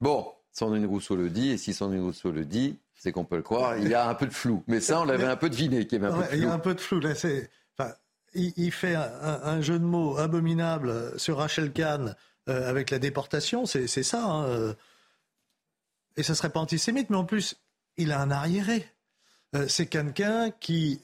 [0.00, 3.42] Bon, Sandrine Rousseau le dit, et si Sandrine Rousseau le dit, c'est qu'on peut le
[3.42, 4.62] croire, il y a un peu de flou.
[4.66, 6.36] Mais ça, on l'avait un peu deviné, qu'il y avait un peu de flou.
[6.36, 7.00] Il y a un peu de flou.
[7.00, 7.50] Là, c'est...
[7.76, 7.92] Enfin,
[8.34, 12.16] il, fait un, jeu de mots abominable sur Rachel Kahn
[12.48, 14.22] euh, avec la déportation, c'est ça.
[14.22, 14.74] Hein, euh.
[16.16, 17.56] Et ça serait pas antisémite, mais en plus,
[17.96, 18.86] il a un arriéré.
[19.54, 21.00] Euh, c'est quelqu'un qui,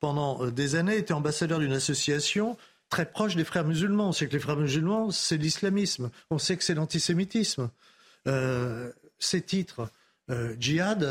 [0.00, 2.56] pendant des années, était ambassadeur d'une association
[2.88, 4.08] très proche des frères musulmans.
[4.08, 6.10] On sait que les frères musulmans, c'est l'islamisme.
[6.30, 7.70] On sait que c'est l'antisémitisme.
[8.26, 9.90] ces titres,
[10.58, 11.02] djihad,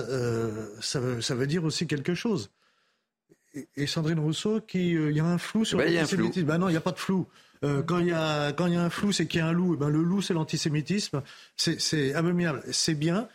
[0.81, 2.51] ça veut, ça, veut, dire aussi quelque chose.
[3.77, 6.45] Et, Sandrine Rousseau, qui, il y a un flou sur eh ben, l'antisémitisme.
[6.45, 7.27] Ben non, il n'y a pas de flou.
[7.65, 9.47] Euh, quand il y a quand il y a un flou, c'est qu'il y a
[9.47, 9.73] un loup.
[9.73, 11.21] Et eh ben le loup, c'est l'antisémitisme.
[11.55, 12.63] C'est abominable.
[12.71, 13.27] C'est bien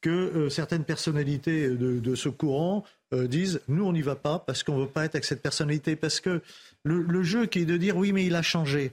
[0.00, 2.84] que euh, certaines personnalités de, ce courant
[3.14, 5.94] euh, disent nous on n'y va pas parce qu'on veut pas être avec cette personnalité
[5.94, 6.42] parce que
[6.82, 8.92] le, jeu qui est de dire oui mais il a changé.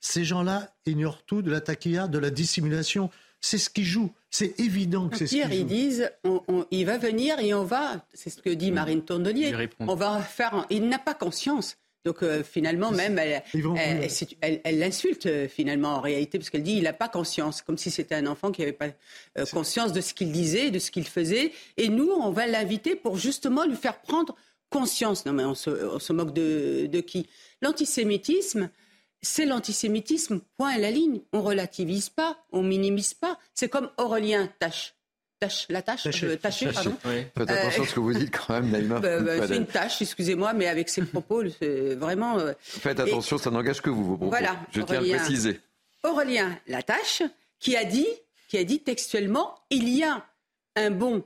[0.00, 3.10] Ces gens-là ignorent tout de la taquilla, de la dissimulation.
[3.40, 4.12] C'est ce qui joue.
[4.30, 5.48] C'est évident que c'est ce qui joue.
[5.52, 6.10] ils disent
[6.70, 10.66] il va venir et on va, c'est ce que dit Marine Tondelier, on va faire.
[10.70, 11.76] Il n'a pas conscience.
[12.04, 16.92] Donc euh, finalement, même, elle, l'insulte euh, finalement en réalité, parce qu'elle dit il n'a
[16.92, 18.88] pas conscience, comme si c'était un enfant qui n'avait pas
[19.36, 21.52] euh, conscience de ce qu'il disait, de ce qu'il faisait.
[21.76, 24.36] Et nous, on va l'inviter pour justement lui faire prendre
[24.70, 25.26] conscience.
[25.26, 27.28] Non, mais on se, moque de, de qui?
[27.62, 28.70] L'antisémitisme,
[29.20, 31.20] c'est l'antisémitisme, point à la ligne.
[31.32, 33.38] On relativise pas, on minimise pas.
[33.54, 34.94] C'est comme Aurélien Tache
[35.68, 36.02] la tâche,
[36.40, 36.96] tâcher, pardon.
[37.02, 38.98] Faites attention à ce que vous dites quand même, Naïma.
[38.98, 42.38] Bah, bah, c'est une tâche, excusez-moi, mais avec ces propos, c'est vraiment.
[42.38, 44.30] Euh, Faites attention, ça n'engage que vous, vos propos.
[44.30, 44.56] Voilà.
[44.72, 45.60] Je tiens à le préciser.
[46.02, 47.22] Aurélien Latache,
[47.60, 48.08] qui a dit,
[48.48, 50.24] qui a dit textuellement, il y a
[50.76, 51.24] un bon,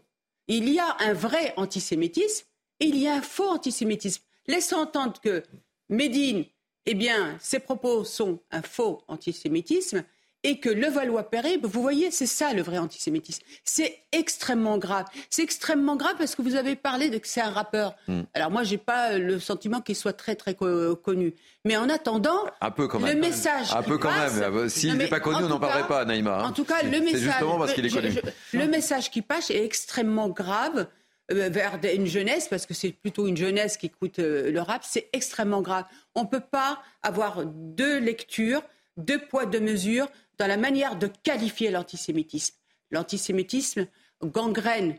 [0.49, 2.47] il y a un vrai antisémitisme
[2.81, 4.23] et il y a un faux antisémitisme.
[4.47, 5.43] Laissant entendre que
[5.89, 6.45] Médine,
[6.87, 10.05] eh bien, ses propos sont un faux antisémitisme
[10.45, 13.43] et que le Valois-Perret, vous voyez, c'est ça le vrai antisémitisme.
[13.65, 15.07] C'est extrêmement grave.
[15.31, 17.95] C'est extrêmement grave parce que vous avez parlé de que c'est un rappeur.
[18.09, 18.23] Hmm.
[18.35, 21.35] Alors moi, j'ai pas le sentiment qu'il soit très très connu.
[21.65, 23.15] Mais en attendant, un peu quand même.
[23.15, 23.73] le message.
[23.73, 24.69] Un peu quand même.
[24.69, 26.41] S'il n'est pas connu, on n'en parlerait pas, Naïma.
[26.41, 26.49] Hein.
[26.49, 27.21] En tout cas, le message.
[27.21, 28.11] Justement parce qu'il est connu.
[28.53, 30.89] le message qui passe est extrêmement grave
[31.31, 34.83] euh, vers une jeunesse, parce que c'est plutôt une jeunesse qui écoute euh, le rap,
[34.85, 35.85] c'est extrêmement grave.
[36.17, 38.63] On ne peut pas avoir deux lectures,
[38.97, 40.09] deux poids, deux mesures
[40.43, 42.57] dans la manière de qualifier l'antisémitisme.
[42.91, 43.87] L'antisémitisme
[44.25, 44.97] gangrène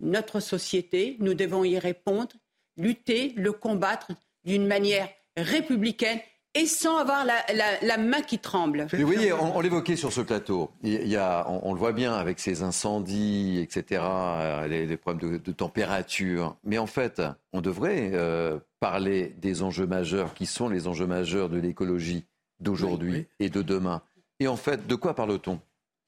[0.00, 2.32] notre société, nous devons y répondre,
[2.76, 4.10] lutter, le combattre
[4.44, 6.18] d'une manière républicaine
[6.54, 8.88] et sans avoir la, main qui tremble.
[8.92, 10.72] vous voyez, on, l'évoquait sur ce plateau.
[10.82, 15.52] Il y a, on, le voit bien avec ces incendies, etc., euh, les, problèmes de,
[15.52, 16.56] température.
[16.64, 17.22] Mais en fait,
[17.52, 22.26] on devrait euh, parler des enjeux majeurs qui sont les enjeux majeurs de l'écologie
[22.58, 24.02] d'aujourd'hui et de demain.
[24.40, 25.60] Et en fait, de quoi parle-t-on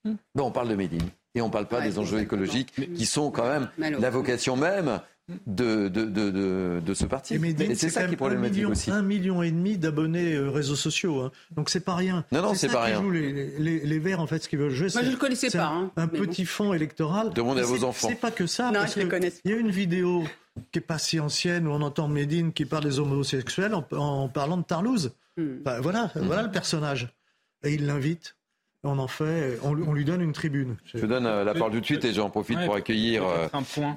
[0.05, 0.14] hmm.
[0.34, 1.09] ben, On parle de Médine.
[1.34, 5.00] Et on ne parle pas des enjeux écologiques qui sont quand même la vocation même
[5.46, 7.34] de, de, de, de, ce parti.
[7.34, 8.90] Et, c'est ça qui est problématique million, aussi.
[8.90, 11.20] Un million et demi d'abonnés euh, réseaux sociaux.
[11.20, 11.32] Hein.
[11.55, 12.24] Donc c'est pas rien.
[12.32, 13.02] Non, non, c'est pas rien.
[13.12, 15.66] les, les, les, Verts, en fait, ce qu'ils veulent jouer, Moi, je le connaissais pas.
[15.66, 17.30] Un, hein, petit fond électoral.
[17.34, 18.09] Demandez à vos enfants.
[18.09, 18.70] C'est pas que ça.
[18.70, 19.32] Non, je les connais.
[19.44, 20.24] Il y a une vidéo
[20.72, 24.28] qui est pas si ancienne où on entend Médine qui parle des homosexuels en, en
[24.28, 25.12] parlant de Tarlouse.
[25.36, 25.59] Hmm.
[25.82, 27.09] voilà, voilà le personnage.
[27.64, 28.38] Et il l'invite
[28.84, 30.76] on en fait, on, lui donne une tribune.
[30.94, 33.48] Je donne euh, la parole tout de suite et j'en profite pour accueillir, euh,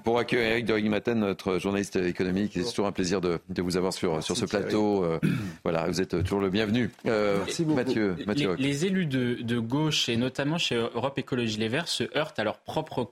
[0.04, 2.54] pour accueillir Eric de notre journaliste économique.
[2.56, 5.04] C'est toujours un plaisir de, vous avoir sur, sur ce plateau.
[5.04, 5.20] Euh,
[5.64, 6.90] voilà, vous êtes toujours le bienvenu.
[7.06, 8.16] Merci Mathieu.
[8.26, 12.44] Mathieu les, élus de, gauche et notamment chez Europe Écologie Les Verts se heurtent à
[12.44, 13.04] leur propre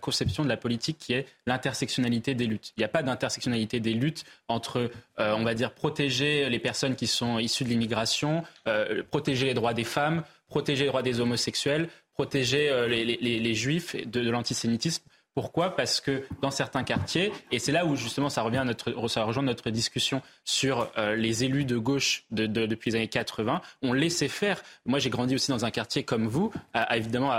[0.00, 2.72] conception de la politique qui est l'intersectionnalité des luttes.
[2.76, 7.06] Il n'y a pas d'intersectionnalité des luttes entre, on va dire, protéger les personnes qui
[7.06, 8.42] sont issues de l'immigration,
[9.10, 14.28] protéger les droits des femmes, protéger les droits des homosexuels, protéger euh, les, juifs de,
[14.28, 15.02] l'antisémitisme.
[15.34, 15.74] Pourquoi?
[15.76, 19.24] Parce que dans certains quartiers, et c'est là où justement ça revient à notre, ça
[19.24, 24.28] rejoint notre discussion sur euh, les élus de gauche depuis les années 80, on laissait
[24.28, 24.62] faire.
[24.84, 26.52] Moi, j'ai grandi aussi dans un quartier comme vous,
[26.90, 27.30] évidemment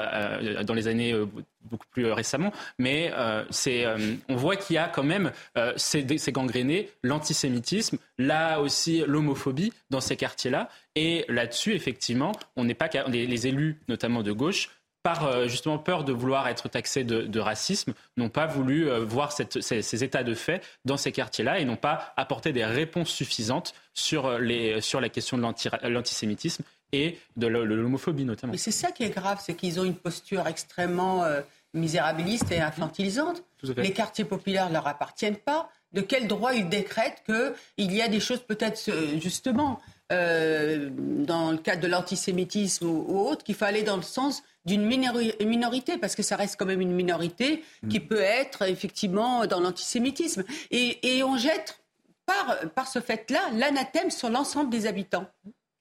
[0.64, 1.26] dans les années euh,
[1.64, 3.14] beaucoup plus récemment, mais
[3.50, 3.86] c'est,
[4.28, 5.32] on voit qu'il y a quand même,
[5.78, 12.90] c'est gangréné l'antisémitisme, là aussi l'homophobie dans ces quartiers-là, et là-dessus, effectivement, on n'est pas
[13.08, 14.70] les, élus, notamment de gauche,
[15.04, 19.34] par euh, justement peur de vouloir être taxés de, racisme, n'ont pas voulu euh, voir
[19.34, 24.26] ces, états de fait dans ces quartiers-là et n'ont pas apporté des réponses suffisantes sur,
[24.26, 25.44] euh, les, sur la question de
[25.90, 26.64] l'antisémitisme
[26.94, 28.54] et de l'homophobie notamment.
[28.54, 31.26] Mais c'est ça qui est grave, c'est qu'ils ont une posture extrêmement
[31.74, 33.44] misérabiliste et infantilisante.
[33.78, 35.70] Les quartiers populaires ne leur appartiennent pas.
[35.94, 39.82] De quel droit ils décrètent qu'il y a des choses peut-être justement
[40.14, 45.98] euh, dans le cadre de l'antisémitisme ou, autre, qu'il fallait dans le sens d'une minorité,
[45.98, 47.88] parce que ça reste quand même une minorité mm.
[47.90, 50.44] qui peut être effectivement dans l'antisémitisme.
[50.72, 51.80] Et, on jette
[52.26, 55.28] par, par ce fait-là l'anathème sur l'ensemble des habitants.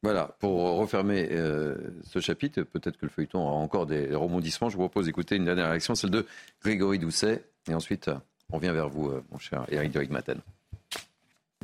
[0.02, 4.68] Voilà, pour refermer euh, ce chapitre, peut-être que le feuilleton aura encore des rebondissements.
[4.68, 6.26] Je vous propose d'écouter une dernière réaction, celle de
[6.62, 7.44] Grégory Doucet.
[7.68, 8.10] Et ensuite,
[8.50, 10.40] on revient vers vous, euh, mon cher Eric de Maten.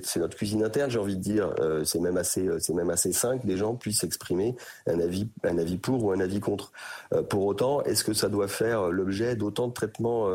[0.09, 1.55] C'est notre cuisine interne, j'ai envie de dire.
[1.61, 4.57] Euh, c'est même assez, euh, c'est même assez que des gens puissent exprimer
[4.87, 5.27] un avis,
[5.77, 6.73] pour ou un avis contre.
[7.13, 10.29] Euh, pour autant, est-ce que ça doit faire l'objet d'autant de traitements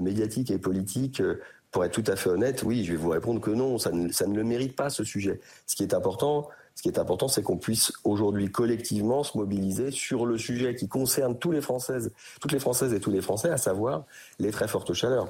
[0.00, 1.22] médiatiques et politiques
[1.70, 4.10] Pour être tout à fait honnête, oui, je vais vous répondre que non, ça ne,
[4.10, 5.40] ça ne le mérite pas ce sujet.
[5.66, 9.90] Ce qui est important, ce qui est important, c'est qu'on puisse aujourd'hui collectivement se mobiliser
[9.90, 13.50] sur le sujet qui concerne tous les Françaises, toutes les Françaises et tous les Français,
[13.50, 14.04] à savoir
[14.38, 15.28] les très fortes chaleurs.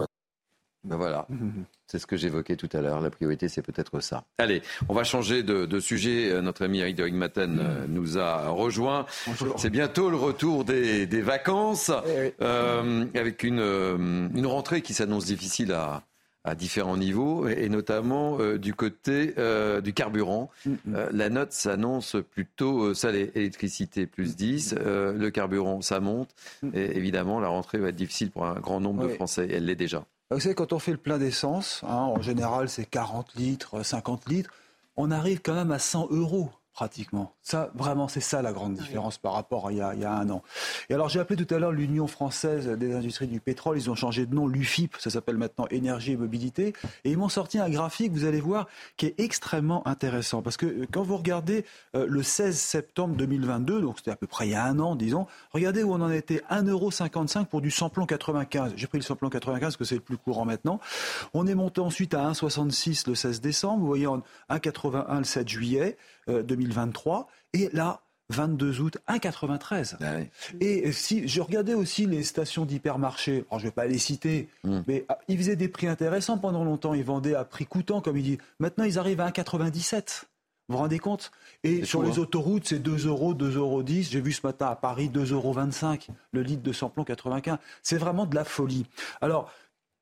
[0.84, 1.28] Ben voilà,
[1.86, 3.00] c'est ce que j'évoquais tout à l'heure.
[3.00, 4.24] La priorité, c'est peut-être ça.
[4.38, 6.30] Allez, on va changer de, sujet.
[6.30, 9.06] Euh, notre ami Eric de euh, nous a rejoint.
[9.56, 13.60] C'est bientôt le retour des, vacances, eh euh, avec une,
[14.34, 16.02] une rentrée qui s'annonce difficile à,
[16.42, 19.34] à différents niveaux, et notamment du côté
[19.84, 20.50] du carburant.
[20.66, 20.96] Mm, mm.
[21.12, 23.30] la note s'annonce plutôt salée.
[23.36, 26.30] Électricité plus 10, le carburant ça monte,
[26.62, 26.70] mm.
[26.74, 29.76] et évidemment la rentrée va être difficile pour un grand nombre de Français, elle l'est
[29.76, 30.04] déjà.
[30.32, 34.28] Vous savez, quand on fait le plein d'essence, hein, en général c'est 40 litres, 50
[34.28, 34.50] litres,
[34.96, 37.34] on arrive quand même à 100 euros pratiquement.
[37.42, 40.42] Ça, vraiment, c'est ça la grande différence par rapport à il y, a, un an.
[40.88, 43.76] Et alors, j'ai appelé tout à l'heure l'Union française des industries du pétrole.
[43.76, 46.72] Ils ont changé de nom, l'UFIP, ça s'appelle maintenant Énergie et Mobilité.
[47.04, 50.40] Et ils m'ont sorti un graphique, vous allez voir, qui est extrêmement intéressant.
[50.40, 54.26] Parce que euh, quand vous regardez euh, le 16 septembre 2022, donc c'était à peu
[54.26, 57.70] près il y a un an, disons, regardez où on en était 1,55€ pour du
[57.70, 58.72] samplon 95.
[58.76, 60.80] J'ai pris le samplon 95 parce que c'est le plus courant maintenant.
[61.34, 63.80] On est monté ensuite à 1,66 le 16 décembre.
[63.80, 64.06] Vous voyez,
[64.50, 65.96] 1,81 le 7 juillet.
[66.28, 67.28] 2023.
[67.54, 69.96] Euh, et là, 22 août, 1,93.
[70.00, 70.16] Ah
[70.60, 74.80] et si je regardais aussi les stations d'hypermarché, je ne vais pas les citer, hmm.
[74.86, 76.94] mais ah, ils faisaient des prix intéressants pendant longtemps.
[76.94, 78.38] Ils vendaient à prix coûtant, comme il dit.
[78.58, 80.24] Maintenant, ils arrivent à 1,97.
[80.68, 81.32] Vous vous rendez compte?
[81.64, 82.22] Et sur les hein.
[82.22, 83.84] autoroutes, c'est 2 euros, 2,10 euros.
[83.86, 85.54] J'ai vu ce matin à Paris 2,25 euros
[86.32, 87.58] le litre de samplon 95.
[87.82, 88.86] C'est vraiment de la folie.
[89.20, 89.52] Alors,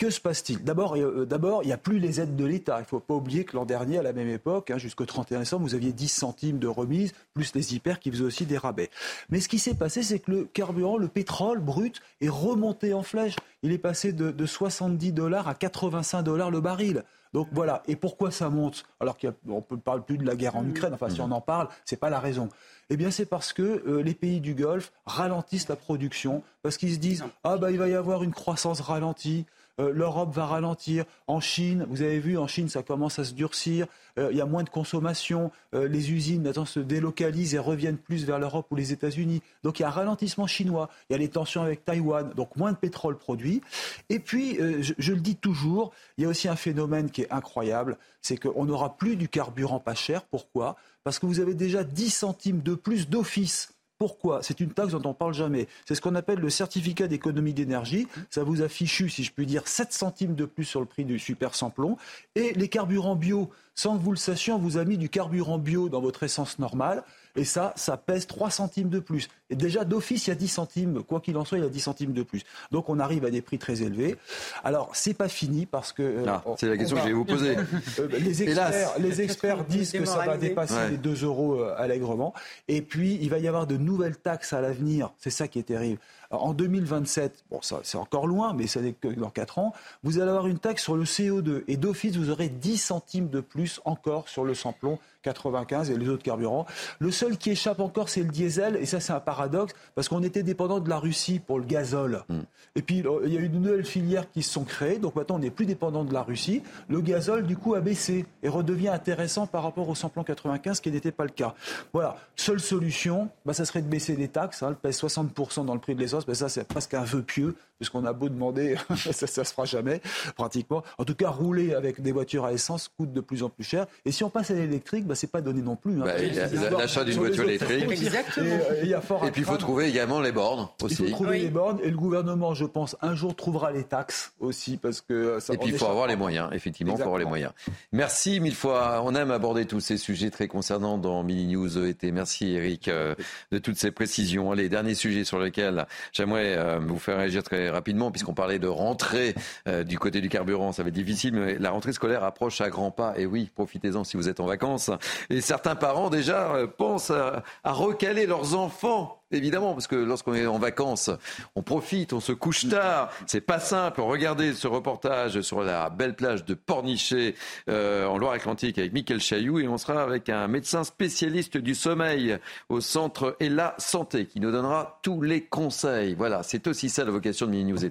[0.01, 2.78] que se passe-t-il D'abord, euh, d'abord, il n'y a plus les aides de l'État.
[2.78, 5.40] Il ne faut pas oublier que l'an dernier, à la même époque, hein, jusqu'au 31
[5.40, 8.89] décembre, vous aviez 10 centimes de remise, plus les hyper qui faisaient aussi des rabais.
[9.28, 13.02] Mais ce qui s'est passé, c'est que le carburant, le pétrole brut, est remonté en
[13.02, 13.36] flèche.
[13.62, 17.05] Il est passé de, 70 dollars à 85 dollars le baril.
[17.35, 17.82] Donc voilà.
[17.86, 20.94] Et pourquoi ça monte Alors qu'on ne parle plus de la guerre en Ukraine.
[20.94, 22.48] Enfin, si on en parle, ce n'est pas la raison.
[22.89, 26.94] Eh bien, c'est parce que euh, les pays du Golfe ralentissent la production, parce qu'ils
[26.94, 29.44] se disent ah bah il va y avoir une croissance ralentie.
[29.81, 31.05] Euh, l'Europe va ralentir.
[31.27, 33.86] En Chine, vous avez vu, en Chine, ça commence à se durcir.
[34.19, 35.51] Euh, il y a moins de consommation.
[35.74, 39.43] Euh, les usines maintenant se délocalisent et reviennent plus vers l'Europe ou les États-Unis.
[39.62, 40.90] Donc il y a un ralentissement chinois.
[41.09, 42.32] Il y a les tensions avec Taïwan.
[42.36, 43.62] Donc moins de pétrole produit.
[44.09, 47.32] Et puis, je, je, le dis toujours, il y a aussi un phénomène qui est
[47.32, 47.97] incroyable.
[48.20, 50.23] C'est qu'on n'aura plus du carburant pas cher.
[50.23, 50.77] Pourquoi?
[51.05, 54.43] Parce que vous avez déjà 10 centimes de plus d'office pourquoi?
[54.43, 55.68] C'est une taxe dont on ne parle jamais.
[55.86, 58.09] C'est ce qu'on appelle le certificat d'économie d'énergie.
[58.31, 61.05] Ça vous a fichu, si je puis dire, 7 centimes de plus sur le prix
[61.05, 61.98] du super samplon.
[62.35, 65.59] Et les carburants bio, sans que vous le sachiez, on vous a mis du carburant
[65.59, 67.05] bio dans votre essence normale.
[67.36, 69.28] Et ça, ça pèse 3 centimes de plus.
[69.51, 71.02] Et déjà, d'office, il y a 10 centimes.
[71.02, 72.43] Quoi qu'il en soit, il y a 10 centimes de plus.
[72.70, 74.16] Donc, on arrive à des prix très élevés.
[74.65, 76.02] Alors, c'est pas fini parce que.
[76.02, 77.57] Euh, ah, c'est la question que je vais vous poser.
[77.98, 82.35] Euh, les, experts, les experts disent que ça va dépasser les 2 euros euh, allègrement.
[82.69, 85.12] Et puis, il va y avoir de nouvelles taxes à l'avenir.
[85.19, 85.98] C'est ça qui est terrible.
[86.31, 89.73] En 2027, bon, ça, c'est encore loin, mais ça n'est que dans 4 ans,
[90.05, 91.65] vous allez avoir une taxe sur le CO2.
[91.66, 96.09] Et d'office, vous aurez 10 centimes de plus encore sur le samplon 95 et les
[96.09, 96.66] autres carburants.
[96.98, 98.77] Le seul qui échappe encore, c'est le diesel.
[98.77, 102.23] Et ça, c'est un paradoxe, parce qu'on était dépendant de la Russie pour le gazole.
[102.28, 102.40] Hmm.
[102.77, 104.98] Et puis, il y a eu de nouvelles filières qui se sont créées.
[104.98, 106.62] Donc maintenant, on n'est plus dépendant de la Russie.
[106.89, 110.90] Le gazole, du coup, a baissé et redevient intéressant par rapport au samplon 95, qui
[110.90, 111.55] n'était pas le cas.
[111.93, 112.16] Voilà.
[112.36, 114.62] Seule solution, bah, ça serait de baisser les taxes.
[114.62, 114.69] Hein.
[114.70, 116.19] Elle pèse 60% dans le prix de l'essence.
[116.28, 119.64] Mais ça, c'est presque un vœu pieux, puisqu'on a beau demander, ça ne se fera
[119.64, 120.01] jamais,
[120.36, 120.82] pratiquement.
[120.98, 123.86] En tout cas, rouler avec des voitures à essence coûte de plus en plus cher.
[124.05, 126.01] Et si on passe à l'électrique, bah, c'est pas donné non plus.
[126.01, 126.05] Hein.
[126.05, 127.90] Bah, l'achat d'une voiture électrique.
[127.90, 128.59] Exactement.
[128.82, 128.90] Et,
[129.26, 130.97] et puis il faut trouver également les bornes aussi.
[131.01, 134.32] Il faut trouver les bornes et le gouvernement, je pense, un jour trouvera les taxes
[134.40, 135.55] aussi parce que ça.
[135.55, 136.51] Et puis il faut avoir les moyens.
[136.52, 137.52] Effectivement, il faut avoir les moyens.
[137.92, 139.02] Merci mille fois.
[139.05, 142.12] On aime aborder tous ces sujets très concernants dans Mini News été.
[142.12, 143.14] Merci Eric euh,
[143.52, 144.52] de toutes ces précisions.
[144.52, 148.69] Les derniers sujets sur lesquels j'aimerais euh, vous faire réagir très rapidement, puisqu'on parlait de
[148.69, 149.35] rentrée
[149.69, 152.70] euh, du côté du carburant, ça va être difficile, mais la rentrée scolaire approche à
[152.70, 153.15] grands pas.
[153.16, 154.91] Et oui, profitez-en si vous êtes en vacances.
[155.28, 160.47] Et certains parents déjà euh, pensent à, recaler leurs enfants Évidemment, parce que lorsqu'on est
[160.47, 161.11] en vacances,
[161.55, 163.12] on profite, on se couche tard.
[163.27, 164.01] C'est pas simple.
[164.01, 167.35] Regardez ce reportage sur la belle plage de Pornichet
[167.69, 172.39] euh, en Loire-Atlantique avec Mickaël Chailloux et on sera avec un médecin spécialiste du sommeil
[172.69, 176.15] au centre et la santé qui nous donnera tous les conseils.
[176.15, 177.85] Voilà, c'est aussi ça la vocation de Mini News.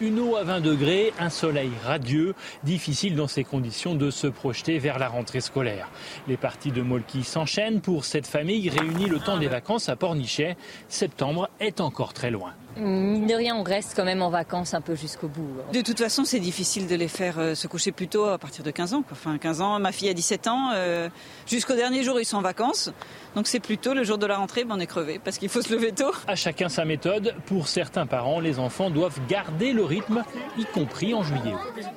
[0.00, 4.78] Une eau à 20 degrés, un soleil radieux, difficile dans ces conditions de se projeter
[4.78, 5.88] vers la rentrée scolaire.
[6.28, 10.56] Les parties de Molki s'enchaînent pour cette famille réunie le temps des vacances à Pornichet.
[10.88, 12.54] Septembre est encore très loin.
[12.78, 15.48] Mine de rien, on reste quand même en vacances un peu jusqu'au bout.
[15.72, 18.64] De toute façon, c'est difficile de les faire euh, se coucher plus tôt à partir
[18.64, 19.04] de 15 ans.
[19.10, 20.70] Enfin, 15 ans, ma fille a 17 ans.
[20.74, 21.08] Euh,
[21.46, 22.90] jusqu'au dernier jour, ils sont en vacances.
[23.34, 25.62] Donc c'est plutôt le jour de la rentrée, ben on est crevé parce qu'il faut
[25.62, 26.12] se lever tôt.
[26.26, 27.34] À chacun sa méthode.
[27.46, 30.24] Pour certains parents, les enfants doivent garder le rythme,
[30.56, 31.54] y compris en juillet.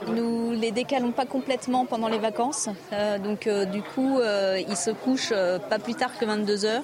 [0.07, 2.69] Nous les décalons pas complètement pendant les vacances.
[2.91, 5.33] Euh, donc du coup, ils se couchent
[5.69, 6.83] pas plus tard que 22 heures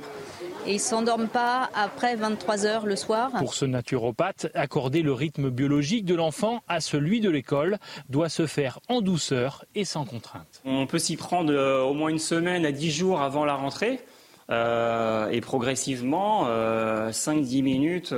[0.68, 3.32] et ils s'endorment pas après 23 heures le soir.
[3.40, 7.78] Pour ce naturopathe, accorder le rythme biologique de l'enfant à celui de l'école
[8.10, 10.62] doit se faire en douceur et sans contrainte.
[10.66, 14.02] On peut s'y prendre euh, au moins une semaine à 10 jours avant la rentrée.
[14.50, 18.14] Euh, et progressivement, 5-10 euh, minutes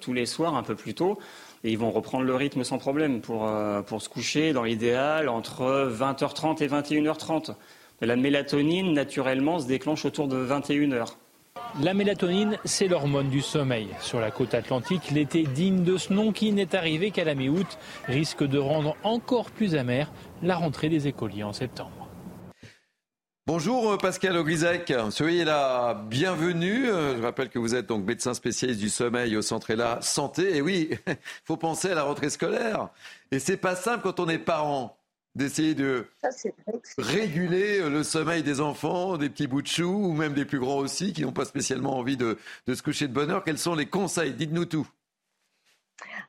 [0.00, 1.18] tous les soirs, un peu plus tôt.
[1.62, 3.50] Et ils vont reprendre le rythme sans problème pour,
[3.86, 7.54] pour se coucher, dans l'idéal, entre 20h30 et 21h30.
[8.02, 11.14] La mélatonine, naturellement, se déclenche autour de 21h.
[11.82, 13.88] La mélatonine, c'est l'hormone du sommeil.
[14.00, 17.78] Sur la côte atlantique, l'été digne de ce nom qui n'est arrivé qu'à la mi-août
[18.06, 20.12] risque de rendre encore plus amère
[20.42, 22.08] la rentrée des écoliers en septembre.
[23.46, 26.88] Bonjour euh, Pascal Ogrisec, soyez la bienvenue.
[26.88, 30.56] Euh, je rappelle que vous êtes donc médecin spécialiste du sommeil au Centre la Santé.
[30.56, 30.90] Et oui,
[31.44, 32.88] faut penser à la rentrée scolaire.
[33.32, 34.96] Et c'est pas simple quand on est parent
[35.34, 36.06] d'essayer de
[36.98, 40.60] réguler euh, le sommeil des enfants, des petits bouts de choux, ou même des plus
[40.60, 43.44] grands aussi, qui n'ont pas spécialement envie de, se coucher de bonne heure.
[43.44, 44.32] Quels sont les conseils?
[44.32, 44.88] Dites-nous tout.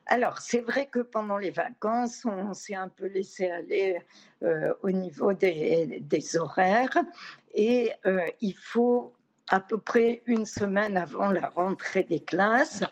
[0.06, 4.00] Alors, c'est vrai que pendant les vacances, on s'est un peu laissé aller
[4.42, 6.98] euh, au niveau des, horaires
[7.54, 9.12] et euh, il faut
[9.48, 12.84] à peu près une semaine avant la rentrée des classes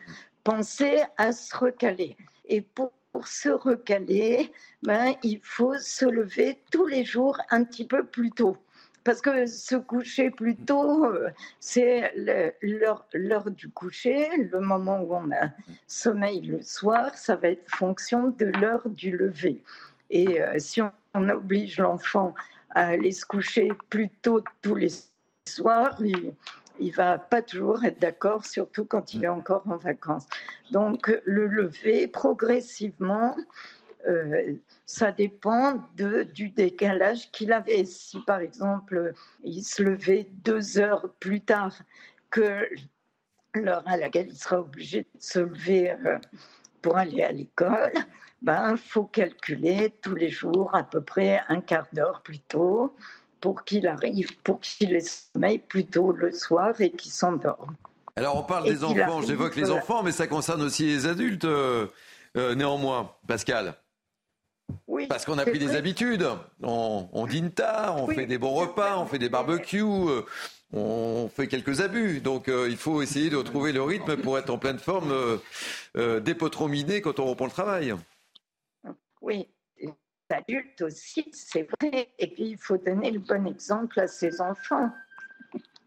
[0.45, 2.17] penser à se recaler.
[2.47, 4.51] Et pour pour se recaler,
[4.83, 8.57] ben, il faut se lever tous les jours un petit peu plus tôt.
[9.05, 11.31] Parce que se coucher plus tôt, euh,
[11.61, 15.51] c'est l'heure du coucher, le moment où on a
[15.87, 19.63] sommeil le soir, ça va être fonction de l'heure du lever.
[20.11, 20.91] Et euh, si on,
[21.29, 22.35] oblige l'enfant
[22.71, 24.89] à aller se coucher plus tôt tous les
[25.49, 26.33] soirs, il,
[26.79, 30.27] il va pas toujours être d'accord, surtout quand il est encore en vacances.
[30.71, 33.37] Donc le lever progressivement,
[34.09, 37.85] euh, ça dépend de, du décalage qu'il avait.
[37.85, 41.75] Si par exemple il se levait deux heures plus tard
[42.31, 42.69] que
[43.55, 46.19] l'heure à laquelle il sera obligé de se lever euh,
[46.83, 47.93] pour aller à l'école,
[48.43, 52.95] ben faut calculer tous les jours à peu près un quart d'heure plus tôt
[53.45, 57.77] pour qu'il arrive, pour qu'il ait sommeil plutôt le soir et qu'il s'endorme.
[58.17, 61.89] Alors on parle des enfants, j'évoque les enfants, mais ça concerne aussi les adultes euh,
[62.39, 63.75] euh, néanmoins, Pascal.
[65.11, 66.27] Parce qu'on a pris des habitudes.
[66.63, 70.23] On, dîne tard, on fait des bons repas, on fait des barbecues, euh,
[70.73, 72.23] on fait quelques abus.
[72.23, 75.37] Donc euh, il faut essayer de retrouver le rythme pour être en pleine forme, euh,
[75.99, 77.95] euh dépotrominé quand on reprend le travail.
[79.21, 79.49] Oui,
[80.35, 82.11] adultes aussi, c'est vrai.
[82.19, 84.91] Et puis il faut donner le bon exemple à ses enfants.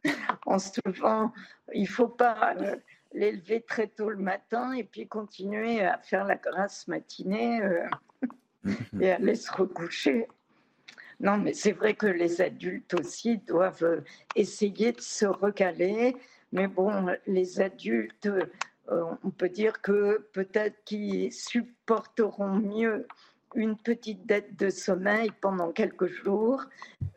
[0.45, 1.33] en se levant,
[1.73, 2.55] il ne faut pas
[3.13, 7.61] l'élever très tôt le matin et puis continuer à faire la grasse matinée.
[8.99, 10.27] et aller se recoucher.
[11.19, 14.01] Non, mais c'est vrai que les adultes aussi doivent euh,
[14.35, 16.15] essayer de se recaler.
[16.51, 23.07] Mais bon, les adultes, euh, on peut dire que peut-être qu'ils supporteront mieux
[23.55, 26.63] une petite dette de sommeil pendant quelques jours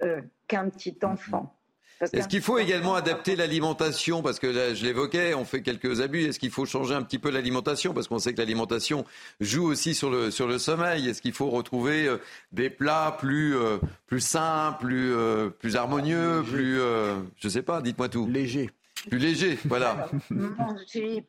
[0.02, 1.54] euh, qu'un petit enfant.
[2.00, 4.22] Est-ce qu'il faut également adapter l'alimentation?
[4.22, 6.24] Parce que là, je l'évoquais, on fait quelques abus.
[6.24, 7.92] Est-ce qu'il faut changer un petit peu l'alimentation?
[7.92, 9.04] Parce qu'on sait que l'alimentation
[9.40, 11.08] joue aussi sur le, sur le sommeil.
[11.08, 12.16] Est-ce qu'il faut retrouver euh,
[12.52, 13.76] des plats plus, euh,
[14.06, 16.76] plus sains, plus, euh, plus harmonieux, plus...
[16.78, 18.26] je ne sais pas, dites-moi tout.
[18.26, 18.70] Léger.
[19.08, 20.08] Plus léger, voilà.
[20.30, 21.24] manger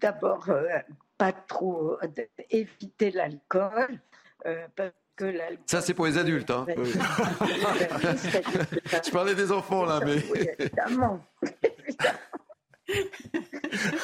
[0.00, 0.48] d'abord
[1.16, 1.96] pas trop,
[2.50, 4.00] éviter l'alcool.
[5.66, 6.50] Ça, c'est pour les adultes.
[6.50, 6.66] Hein.
[9.04, 10.16] Je parlais des enfants, là, mais.
[10.58, 11.24] évidemment.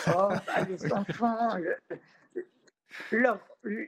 [0.06, 1.56] oh, bah, les enfants,
[3.10, 3.40] leur,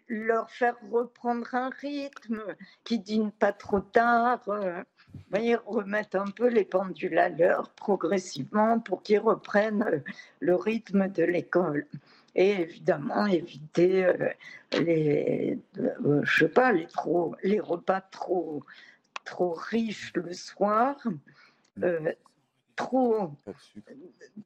[0.08, 2.42] leur faire reprendre un rythme,
[2.84, 4.40] qui dînent pas trop tard.
[4.48, 4.82] Euh,
[5.30, 10.02] voyez, remettre un peu les pendules à l'heure progressivement pour qu'ils reprennent
[10.40, 11.86] le rythme de l'école
[12.34, 14.28] et évidemment éviter euh,
[14.72, 18.62] les, euh, je sais pas, les, trop, les repas trop,
[19.24, 20.96] trop riches le soir,
[21.82, 22.12] euh,
[22.76, 23.30] trop,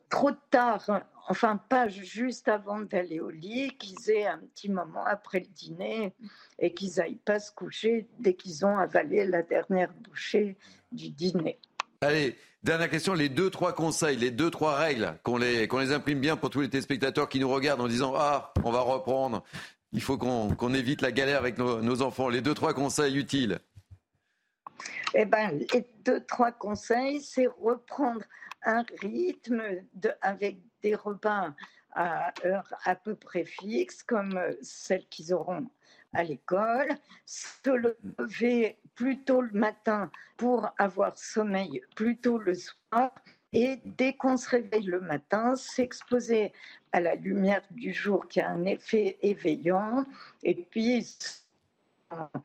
[0.08, 5.40] trop tard, enfin pas juste avant d'aller au lit, qu'ils aient un petit moment après
[5.40, 6.12] le dîner
[6.58, 10.56] et qu'ils aillent pas se coucher dès qu'ils ont avalé la dernière bouchée
[10.90, 11.58] du dîner.
[12.06, 15.90] Allez, dernière question, les deux, trois conseils, les deux, trois règles, qu'on les, qu'on les
[15.90, 19.42] imprime bien pour tous les téléspectateurs qui nous regardent en disant Ah, on va reprendre,
[19.90, 22.28] il faut qu'on évite la galère avec nos, enfants.
[22.28, 23.58] Les deux, trois conseils utiles.
[25.14, 28.22] Eh bien, les deux, trois conseils, c'est reprendre
[28.62, 29.64] un rythme
[30.22, 31.56] avec des repas
[31.90, 35.66] à heure à peu près fixe, comme celles qu'ils auront
[36.12, 36.86] à l'école,
[37.24, 43.12] se lever plus tôt le matin pour avoir sommeil plus tôt le soir.
[43.52, 46.52] Et dès qu'on se réveille le matin, s'exposer
[46.92, 50.04] à la lumière du jour qui a un effet éveillant,
[50.42, 51.16] et puis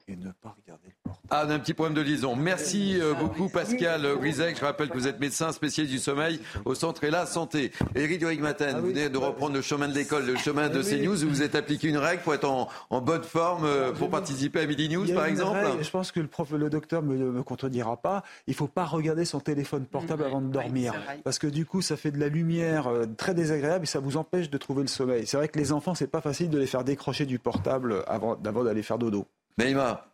[0.08, 1.28] et ne pas regarder le portable.
[1.30, 2.36] Ah, un petit problème de liaison.
[2.36, 4.58] Merci euh, beaucoup Pascal Grisec.
[4.58, 7.72] Je rappelle que vous êtes médecin spécialiste du sommeil au centre et la santé.
[7.96, 11.18] Éric Durig-Maten, ah vous venez de reprendre le chemin de l'école, le chemin de CNews.
[11.18, 14.66] Vous vous êtes appliqué une règle pour être en, bonne forme euh, pour participer à
[14.66, 18.24] Midi News, par exemple Je pense que le, prof, le docteur ne me, contredira pas.
[18.48, 20.94] Il ne faut pas regarder son téléphone portable avant de dormir.
[21.24, 24.18] parce que du coup, ça fait de la lumière euh, très désagréable et ça vous
[24.18, 25.28] empêche de trouver le sommeil.
[25.28, 28.36] C'est vrai que les enfants, c'est pas facile de les faire décrocher du portable avant
[28.36, 29.28] d'aller faire dodo.
[29.58, 30.08] Naïma.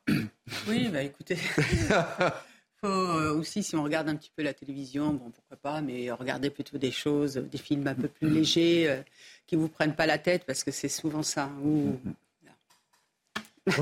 [0.68, 1.38] Oui, bah écoutez.
[2.82, 6.12] faut euh, aussi, si on regarde un petit peu la télévision, bon, pourquoi pas, mais
[6.12, 9.02] regarder plutôt des choses, des films un peu plus légers, euh,
[9.48, 11.50] qui ne vous prennent pas la tête, parce que c'est souvent ça.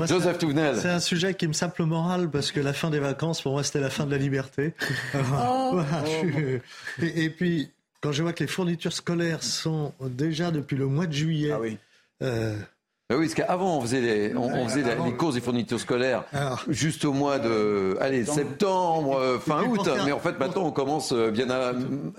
[0.06, 0.76] Joseph Touvenel.
[0.76, 3.52] C'est un sujet qui me simple le moral parce que la fin des vacances, pour
[3.52, 4.74] moi, c'était la fin de la liberté.
[5.38, 5.80] Oh.
[7.02, 7.70] et, puis,
[8.00, 11.52] quand je vois que les fournitures scolaires sont déjà depuis le mois de juillet.
[11.52, 11.78] Ah oui.
[12.22, 12.56] Euh,
[13.14, 16.24] oui, parce qu'avant, on faisait, les, on, faisait les courses des fournitures scolaires
[16.66, 19.88] juste au mois de allez, septembre, euh, fin août.
[20.04, 21.46] Mais en fait, maintenant, on commence euh, bien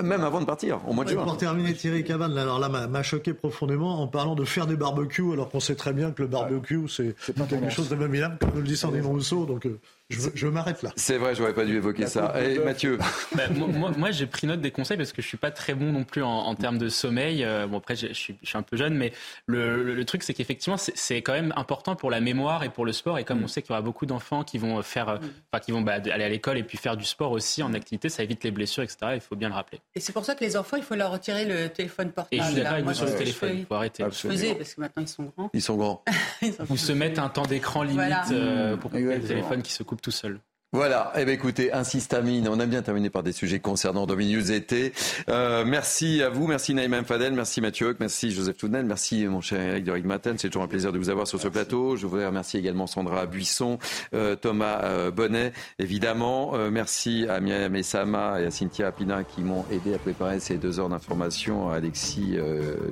[0.02, 1.26] même avant de partir, au mois de juin.
[1.26, 5.34] Pour terminer, Thierry Cabane, alors là, m'a choqué profondément en parlant de faire des barbecues,
[5.34, 7.16] alors qu'on sait très bien que le barbecue, c'est
[7.50, 9.46] quelque chose d'abominable, comme le dit Sandrine Rousseau.
[9.46, 10.92] Donc, euh, je, m'arrête là.
[10.96, 12.34] C'est vrai, j'aurais pas dû évoquer ça.
[12.42, 12.98] Et Mathieu
[13.36, 16.04] bah, Moi, j'ai pris note des conseils parce que je suis pas très bon non
[16.04, 17.46] plus en, termes de sommeil.
[17.70, 19.12] bon, après, je suis, je suis, un peu jeune, mais
[19.46, 22.94] le, le truc, c'est qu'effectivement, c'est quand même important pour la mémoire et pour le
[22.94, 23.20] sport.
[23.20, 23.44] Et comme mm.
[23.44, 25.30] on sait qu'il y aura beaucoup d'enfants qui vont faire, mm.
[25.52, 28.10] enfin, qui vont bah, aller à l'école et puis faire du sport aussi en activité,
[28.10, 28.98] ça évite les blessures, etc.
[29.16, 29.80] Il faut bien le rappeler.
[29.96, 32.36] Et c'est pour ça que les enfants, il faut leur retirer le téléphone portable.
[32.36, 33.52] Et je suis d'accord avec vous sur le téléphone.
[33.60, 34.04] Il faut arrêter.
[34.10, 35.50] Je faisais parce que maintenant ils sont grands.
[35.54, 36.04] Ils sont grands.
[36.70, 40.12] Ou se mettre un temps d'écran limite euh, pour que le téléphone qui se tout
[40.12, 40.42] seul.
[40.74, 42.46] Voilà, eh bien, écoutez, ainsi se termine.
[42.50, 44.92] On aime bien terminer par des sujets concernant Dominius été.
[45.30, 49.62] Euh, merci à vous, merci Naïm Fadel, merci Mathieu merci Joseph Tounel, merci mon cher
[49.62, 50.38] Eric de Rigmaten.
[50.38, 51.96] C'est toujours un plaisir de vous avoir sur ce plateau.
[51.96, 53.80] Je voudrais remercier également Sandra Buisson,
[54.14, 56.52] euh, Thomas euh, Bonnet, évidemment.
[56.56, 60.58] Euh, merci à Myriam Essama et à Cynthia Pina qui m'ont aidé à préparer ces
[60.58, 62.36] deux heures d'information, à Alexis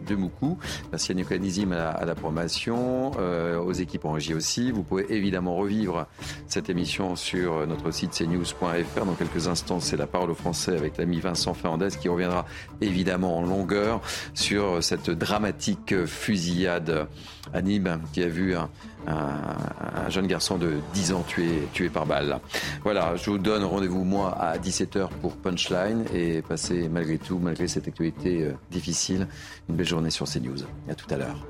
[0.08, 0.58] Demoukou.
[0.94, 4.72] Merci à Nicolas Nizim à la, à la promotion, aux équipes en régie aussi.
[4.72, 6.08] Vous pouvez évidemment revivre
[6.48, 9.06] cette émission sur notre site cnews.fr.
[9.06, 12.46] Dans quelques instants, c'est la parole au français avec l'ami Vincent Fernandez qui reviendra
[12.82, 14.02] évidemment en longueur
[14.34, 17.08] sur cette dramatique fusillade
[17.54, 18.70] à Nîmes qui a vu un,
[19.08, 22.40] un, un, jeune garçon de 10 ans tué, tué par balle.
[22.84, 27.68] Voilà, je vous donne rendez-vous moi à 17h pour Punchline et passez malgré tout, malgré
[27.68, 29.28] cette actualité difficile,
[29.70, 30.64] une belle journée sur CNews.
[30.90, 31.46] À tout à l'heure.